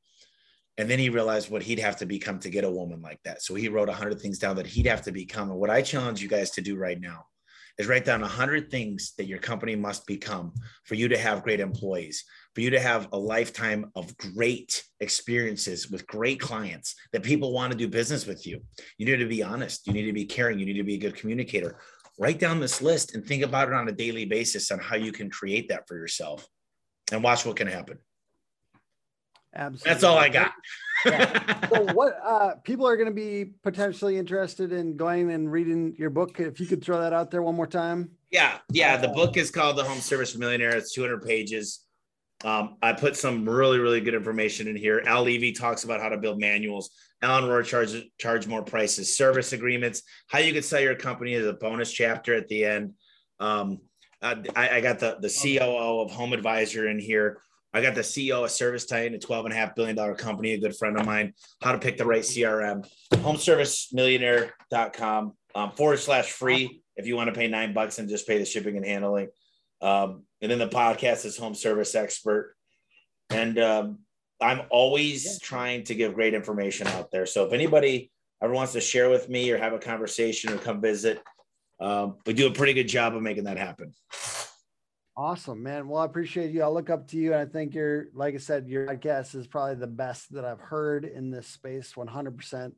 And 0.80 0.89
then 0.89 0.99
he 0.99 1.09
realized 1.09 1.51
what 1.51 1.63
he'd 1.63 1.80
have 1.80 1.97
to 1.97 2.05
become 2.05 2.39
to 2.39 2.49
get 2.49 2.63
a 2.63 2.71
woman 2.71 3.01
like 3.01 3.19
that. 3.25 3.41
So 3.41 3.53
he 3.53 3.67
wrote 3.67 3.89
a 3.89 3.93
hundred 3.93 4.21
things 4.21 4.39
down 4.39 4.55
that 4.55 4.67
he'd 4.67 4.88
have 4.88 5.01
to 5.03 5.11
become. 5.11 5.51
And 5.51 5.59
what 5.59 5.69
I 5.69 5.82
challenge 5.82 6.21
you 6.21 6.30
guys 6.30 6.51
to 6.51 6.61
do 6.61 6.78
right 6.78 6.99
now 6.99 7.25
is 7.78 7.88
write 7.88 8.05
down 8.05 8.21
100 8.21 8.71
things 8.71 9.13
that 9.17 9.28
your 9.28 9.38
company 9.38 9.75
must 9.75 10.07
become 10.07 10.53
for 10.86 10.95
you 10.95 11.07
to 11.07 11.17
have 11.17 11.43
great 11.43 11.59
employees, 11.59 12.23
for 12.55 12.61
you 12.61 12.69
to 12.71 12.80
have 12.80 13.07
a 13.11 13.17
lifetime 13.17 13.91
of 13.95 14.15
great 14.17 14.84
experiences 14.99 15.91
with 15.91 16.07
great 16.07 16.39
clients 16.39 16.95
that 17.11 17.21
people 17.21 17.53
want 17.53 17.71
to 17.71 17.78
do 17.78 17.88
business 17.88 18.25
with 18.25 18.47
you. 18.47 18.61
You 18.97 19.05
need 19.05 19.17
to 19.17 19.28
be 19.28 19.43
honest. 19.43 19.86
You 19.86 19.93
need 19.93 20.05
to 20.05 20.13
be 20.13 20.25
caring. 20.25 20.57
You 20.57 20.65
need 20.65 20.78
to 20.78 20.84
be 20.84 20.95
a 20.95 20.99
good 20.99 21.15
communicator. 21.15 21.80
Write 22.18 22.39
down 22.39 22.59
this 22.59 22.82
list 22.82 23.15
and 23.15 23.26
think 23.26 23.43
about 23.43 23.68
it 23.68 23.74
on 23.74 23.88
a 23.88 23.91
daily 23.91 24.26
basis 24.26 24.72
on 24.72 24.80
how 24.80 24.95
you 24.95 25.11
can 25.11 25.30
create 25.30 25.70
that 25.70 25.88
for 25.88 25.95
yourself 25.95 26.47
and 27.11 27.24
watch 27.24 27.45
what 27.45 27.55
can 27.55 27.68
happen. 27.68 27.99
Absolutely. 29.55 29.91
That's 29.91 30.03
all 30.03 30.18
I 30.18 30.30
got. 30.30 30.51
yeah. 31.05 31.43
So 31.74 31.84
what 31.93 32.18
uh, 32.24 32.55
people 32.63 32.88
are 32.88 32.95
going 32.95 33.09
to 33.09 33.13
be 33.13 33.51
potentially 33.61 34.18
interested 34.18 34.72
in 34.72 34.95
going 34.95 35.32
and 35.32 35.51
reading 35.51 35.95
your 35.97 36.09
book? 36.09 36.39
If 36.39 36.59
you 36.59 36.65
could 36.65 36.84
throw 36.84 37.01
that 37.01 37.13
out 37.13 37.30
there 37.30 37.41
one 37.41 37.55
more 37.55 37.68
time. 37.68 38.11
Yeah, 38.32 38.59
yeah. 38.72 38.95
The 38.97 39.09
book 39.09 39.36
is 39.36 39.51
called 39.51 39.78
The 39.78 39.84
Home 39.84 39.99
Service 39.99 40.36
Millionaire. 40.38 40.76
It's 40.76 40.93
200 40.93 41.24
pages. 41.24 41.87
Um, 42.44 42.78
I 42.82 42.94
put 42.94 43.18
some 43.18 43.50
really, 43.50 43.80
really 43.80 44.00
good 44.00 44.14
information 44.14 44.68
in 44.68 44.76
here. 44.76 45.02
Al 45.06 45.24
Levy 45.24 45.54
talks 45.54 45.84
about 45.84 46.02
how 46.02 46.10
to 46.10 46.18
build 46.18 46.40
manuals. 46.40 46.92
Ellen 47.22 47.46
Rohr 47.46 47.66
charge 47.66 47.96
charge 48.20 48.46
more 48.46 48.64
prices, 48.64 49.18
service 49.18 49.54
agreements, 49.54 50.04
how 50.28 50.38
you 50.40 50.54
could 50.54 50.66
sell 50.66 50.80
your 50.80 50.94
company 50.96 51.34
as 51.34 51.48
a 51.48 51.54
bonus 51.54 51.92
chapter 51.92 52.36
at 52.36 52.48
the 52.48 52.66
end. 52.66 52.94
Um, 53.40 53.80
I, 54.22 54.44
I 54.56 54.82
got 54.82 55.00
the 55.00 55.18
the 55.20 55.30
COO 55.30 56.02
of 56.02 56.12
Home 56.12 56.34
Advisor 56.34 56.90
in 56.90 57.00
here. 57.00 57.42
I 57.74 57.82
got 57.82 57.96
the 57.96 58.02
CEO 58.02 58.44
of 58.44 58.52
Service 58.52 58.86
Titan, 58.86 59.16
a 59.16 59.20
$12.5 59.20 59.76
billion 59.76 60.16
company, 60.16 60.54
a 60.54 60.60
good 60.60 60.76
friend 60.76 60.98
of 60.98 61.06
mine, 61.06 61.34
how 61.62 61.74
to 61.74 61.78
pick 61.78 61.98
the 61.98 62.06
right 62.06 62.24
CRM, 62.24 62.90
homeservicemillionaire.com 63.14 65.34
um, 65.54 65.72
forward 65.72 66.00
slash 66.00 66.32
free 66.32 66.82
if 66.96 67.06
you 67.06 67.16
want 67.16 67.28
to 67.28 67.38
pay 67.38 67.48
nine 67.48 67.74
bucks 67.74 68.00
and 68.00 68.10
just 68.10 68.28
pay 68.28 68.38
the 68.38 68.46
shipping 68.46 68.78
and 68.78 68.86
handling. 68.86 69.28
Um, 69.82 70.24
and 70.42 70.52
then 70.52 70.60
the 70.60 70.68
podcast 70.68 71.26
is 71.26 71.38
Home 71.38 71.56
Service 71.56 71.96
Expert. 71.96 72.56
And 73.30 73.58
um, 73.60 74.00
I'm 74.40 74.62
always 74.70 75.40
trying 75.40 75.84
to 75.86 75.96
give 75.96 76.14
great 76.14 76.34
information 76.34 76.88
out 76.88 77.12
there. 77.12 77.26
So 77.26 77.46
if 77.46 77.54
anybody 77.54 78.12
ever 78.42 78.54
wants 78.54 78.74
to 78.74 78.82
share 78.82 79.10
with 79.10 79.30
me 79.30 79.52
or 79.52 79.58
have 79.58 79.74
a 79.74 79.80
conversation 79.80 80.54
or 80.54 80.58
come 80.58 80.80
visit, 80.80 81.22
um, 81.80 82.18
we 82.26 82.34
do 82.34 82.48
a 82.48 82.52
pretty 82.52 82.74
good 82.74 82.88
job 82.88 83.16
of 83.16 83.22
making 83.22 83.46
that 83.46 83.58
happen. 83.58 83.94
Awesome, 85.16 85.64
man. 85.64 85.88
Well, 85.88 86.02
I 86.02 86.06
appreciate 86.06 86.52
you. 86.52 86.62
I 86.62 86.68
look 86.68 86.92
up 86.92 87.08
to 87.08 87.18
you, 87.18 87.34
and 87.34 87.42
I 87.42 87.46
think 87.46 87.74
you're, 87.74 88.06
like 88.14 88.36
I 88.36 88.38
said, 88.38 88.68
your 88.68 88.86
podcast 88.86 89.34
is 89.34 89.48
probably 89.48 89.74
the 89.76 89.88
best 89.88 90.32
that 90.34 90.46
I've 90.46 90.60
heard 90.60 91.06
in 91.06 91.32
this 91.32 91.48
space, 91.48 91.94
100%. 91.94 92.74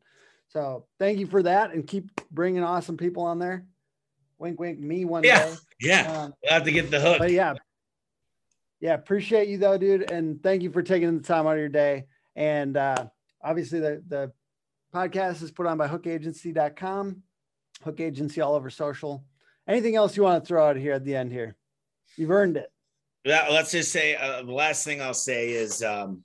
So 0.47 0.85
thank 0.99 1.19
you 1.19 1.27
for 1.27 1.43
that, 1.43 1.73
and 1.73 1.85
keep 1.85 2.09
bringing 2.31 2.63
awesome 2.63 2.95
people 2.95 3.23
on 3.23 3.39
there. 3.39 3.65
Wink, 4.37 4.57
wink, 4.57 4.79
me 4.79 5.03
one 5.03 5.25
yeah. 5.25 5.47
day. 5.47 5.55
Yeah, 5.79 6.11
um, 6.11 6.33
we'll 6.43 6.53
have 6.53 6.63
to 6.63 6.71
get 6.71 6.91
the 6.91 6.99
hook. 6.99 7.19
But 7.19 7.31
yeah, 7.31 7.53
yeah, 8.79 8.93
appreciate 8.93 9.47
you 9.47 9.57
though, 9.57 9.77
dude, 9.77 10.11
and 10.11 10.41
thank 10.41 10.63
you 10.63 10.71
for 10.71 10.81
taking 10.81 11.17
the 11.17 11.23
time 11.23 11.47
out 11.47 11.53
of 11.53 11.59
your 11.59 11.69
day. 11.69 12.05
And 12.35 12.77
uh, 12.77 13.05
obviously, 13.43 13.79
the 13.79 14.03
the 14.07 14.31
podcast 14.93 15.41
is 15.41 15.51
put 15.51 15.65
on 15.65 15.77
by 15.77 15.87
HookAgency.com, 15.87 17.23
Hook 17.83 17.99
Agency 17.99 18.41
all 18.41 18.55
over 18.55 18.69
social. 18.69 19.25
Anything 19.67 19.95
else 19.95 20.17
you 20.17 20.23
want 20.23 20.43
to 20.43 20.47
throw 20.47 20.67
out 20.67 20.77
here 20.77 20.93
at 20.93 21.05
the 21.05 21.15
end 21.15 21.31
here? 21.31 21.55
You've 22.17 22.31
earned 22.31 22.57
it. 22.57 22.71
Yeah, 23.23 23.47
let's 23.51 23.71
just 23.71 23.91
say 23.91 24.15
uh, 24.15 24.41
the 24.43 24.51
last 24.51 24.83
thing 24.83 25.01
I'll 25.01 25.13
say 25.13 25.51
is 25.51 25.83
um, 25.83 26.23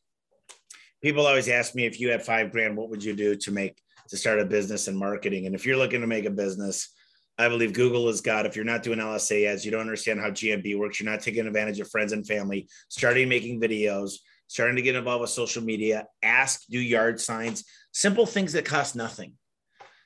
people 1.03 1.27
always 1.27 1.49
ask 1.49 1.75
me 1.75 1.85
if 1.85 2.01
you 2.01 2.09
had 2.09 2.25
five 2.25 2.53
grand, 2.53 2.77
what 2.77 2.89
would 2.89 3.05
you 3.05 3.15
do 3.15 3.37
to 3.37 3.51
make 3.51 3.83
to 4.09 4.17
start 4.17 4.41
a 4.41 4.45
business 4.45 4.89
in 4.89 4.97
marketing? 4.97 5.47
And 5.47 5.55
if 5.55 5.67
you're 5.67 5.77
looking 5.77 6.01
to 6.01 6.07
make 6.07 6.25
a 6.25 6.31
business, 6.31 6.95
I 7.39 7.49
believe 7.49 7.73
Google 7.73 8.09
is 8.09 8.21
God. 8.21 8.47
If 8.47 8.57
you're 8.57 8.65
not 8.65 8.83
doing 8.83 8.99
LSA 8.99 9.47
ads, 9.47 9.65
you 9.65 9.71
don't 9.71 9.81
understand 9.81 10.21
how 10.21 10.31
GMB 10.31 10.79
works. 10.79 11.01
You're 11.01 11.11
not 11.11 11.21
taking 11.21 11.47
advantage 11.47 11.81
of 11.81 11.91
friends 11.91 12.13
and 12.13 12.27
family. 12.27 12.69
Starting 12.89 13.29
making 13.29 13.61
videos, 13.61 14.15
starting 14.47 14.77
to 14.77 14.83
get 14.83 14.95
involved 14.95 15.23
with 15.23 15.31
social 15.31 15.63
media. 15.63 16.07
Ask, 16.23 16.63
do 16.71 16.79
yard 16.79 17.21
signs, 17.21 17.65
simple 17.93 18.27
things 18.27 18.53
that 18.53 18.65
cost 18.65 18.95
nothing. 18.95 19.33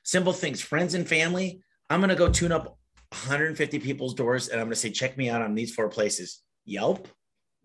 Simple 0.03 0.33
things, 0.33 0.59
friends 0.59 0.95
and 0.95 1.07
family. 1.07 1.61
I'm 1.89 2.01
gonna 2.01 2.15
go 2.15 2.29
tune 2.29 2.51
up 2.51 2.79
150 3.11 3.79
people's 3.79 4.13
doors 4.13 4.49
and 4.49 4.59
I'm 4.59 4.67
going 4.67 4.73
to 4.73 4.79
say, 4.79 4.91
check 4.91 5.17
me 5.17 5.29
out 5.29 5.41
on 5.41 5.55
these 5.55 5.73
four 5.73 5.89
places 5.89 6.41
Yelp, 6.65 7.07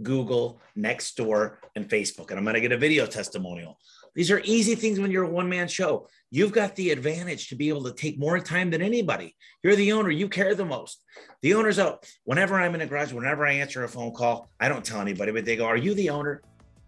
Google, 0.03 0.61
Nextdoor, 0.77 1.57
and 1.77 1.89
Facebook. 1.89 2.31
And 2.31 2.39
I'm 2.39 2.45
going 2.45 2.55
to 2.55 2.61
get 2.61 2.73
a 2.73 2.79
video 2.79 3.07
testimonial. 3.07 3.79
These 4.15 4.31
are 4.31 4.41
easy 4.45 4.75
things 4.75 5.01
when 5.01 5.11
you're 5.11 5.25
a 5.25 5.31
one 5.31 5.49
man 5.49 5.69
show. 5.69 6.09
You've 6.31 6.53
got 6.53 6.77
the 6.77 6.91
advantage 6.91 7.49
to 7.49 7.57
be 7.57 7.69
able 7.69 7.85
to 7.85 7.93
take 7.93 8.19
more 8.19 8.39
time 8.39 8.71
than 8.71 8.83
anybody. 8.83 9.37
You're 9.63 9.77
the 9.77 9.93
owner, 9.93 10.11
you 10.11 10.29
care 10.29 10.55
the 10.55 10.65
most. 10.65 11.03
The 11.43 11.55
owner's 11.55 11.79
out. 11.79 12.07
Whenever 12.25 12.61
I'm 12.61 12.75
in 12.75 12.81
a 12.81 12.87
garage, 12.87 13.13
whenever 13.13 13.47
I 13.47 13.55
answer 13.55 13.85
a 13.85 13.89
phone 13.89 14.13
call, 14.13 14.51
I 14.61 14.69
don't 14.69 14.85
tell 14.85 15.01
anybody, 15.01 15.33
but 15.33 15.45
they 15.45 15.57
go, 15.57 15.67
Are 15.67 15.77
you 15.77 15.95
the 15.95 16.11
owner? 16.11 16.43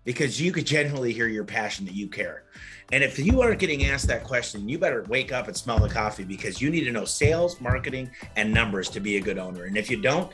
Because 0.05 0.41
you 0.41 0.53
could 0.53 0.67
genuinely 0.67 1.13
hear 1.13 1.27
your 1.27 1.45
passion 1.45 1.85
that 1.87 1.95
you 1.95 2.09
care. 2.09 2.45
And 2.93 3.03
if 3.03 3.19
you 3.19 3.41
aren't 3.41 3.59
getting 3.59 3.87
asked 3.87 4.07
that 4.07 4.23
question, 4.23 4.69
you 4.69 4.79
better 4.79 5.05
wake 5.09 5.33
up 5.33 5.49
and 5.49 5.57
smell 5.57 5.81
the 5.81 5.89
coffee 5.89 6.23
because 6.23 6.63
you 6.63 6.71
need 6.71 6.85
to 6.85 6.93
know 6.93 7.05
sales, 7.05 7.61
marketing, 7.61 8.09
and 8.37 8.55
numbers 8.55 8.89
to 8.91 9.01
be 9.01 9.17
a 9.17 9.21
good 9.21 9.39
owner. 9.39 9.65
And 9.65 9.77
if 9.77 9.91
you 9.91 10.01
don't, 10.01 10.33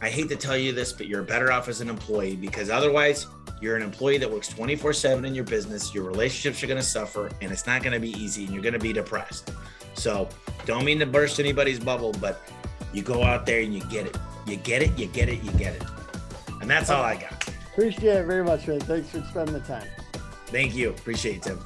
I 0.00 0.08
hate 0.08 0.28
to 0.28 0.36
tell 0.36 0.56
you 0.56 0.72
this, 0.72 0.92
but 0.92 1.06
you're 1.06 1.22
better 1.22 1.50
off 1.50 1.68
as 1.68 1.80
an 1.80 1.88
employee 1.88 2.36
because 2.36 2.70
otherwise, 2.70 3.26
you're 3.60 3.76
an 3.76 3.82
employee 3.82 4.18
that 4.18 4.30
works 4.30 4.48
24 4.48 4.92
7 4.92 5.24
in 5.24 5.34
your 5.34 5.44
business. 5.44 5.92
Your 5.92 6.04
relationships 6.04 6.62
are 6.62 6.68
going 6.68 6.80
to 6.80 6.86
suffer 6.86 7.30
and 7.40 7.50
it's 7.50 7.66
not 7.66 7.82
going 7.82 7.94
to 7.94 8.00
be 8.00 8.10
easy 8.12 8.44
and 8.44 8.54
you're 8.54 8.62
going 8.62 8.74
to 8.74 8.78
be 8.78 8.92
depressed. 8.92 9.50
So, 9.94 10.28
don't 10.66 10.84
mean 10.84 11.00
to 11.00 11.06
burst 11.06 11.40
anybody's 11.40 11.80
bubble, 11.80 12.12
but 12.20 12.40
you 12.92 13.02
go 13.02 13.24
out 13.24 13.44
there 13.44 13.60
and 13.60 13.74
you 13.74 13.80
get 13.84 14.06
it. 14.06 14.16
You 14.46 14.56
get 14.56 14.82
it, 14.82 14.96
you 14.96 15.06
get 15.06 15.28
it, 15.28 15.42
you 15.42 15.50
get 15.52 15.74
it. 15.74 15.82
And 16.60 16.70
that's 16.70 16.90
all 16.90 17.02
I 17.02 17.16
got. 17.16 17.48
Appreciate 17.72 18.16
it 18.16 18.26
very 18.26 18.44
much, 18.44 18.66
man. 18.66 18.80
Thanks 18.80 19.10
for 19.10 19.22
spending 19.22 19.54
the 19.54 19.60
time. 19.60 19.88
Thank 20.46 20.74
you. 20.74 20.90
Appreciate 20.90 21.36
it, 21.36 21.42
Tim. 21.42 21.60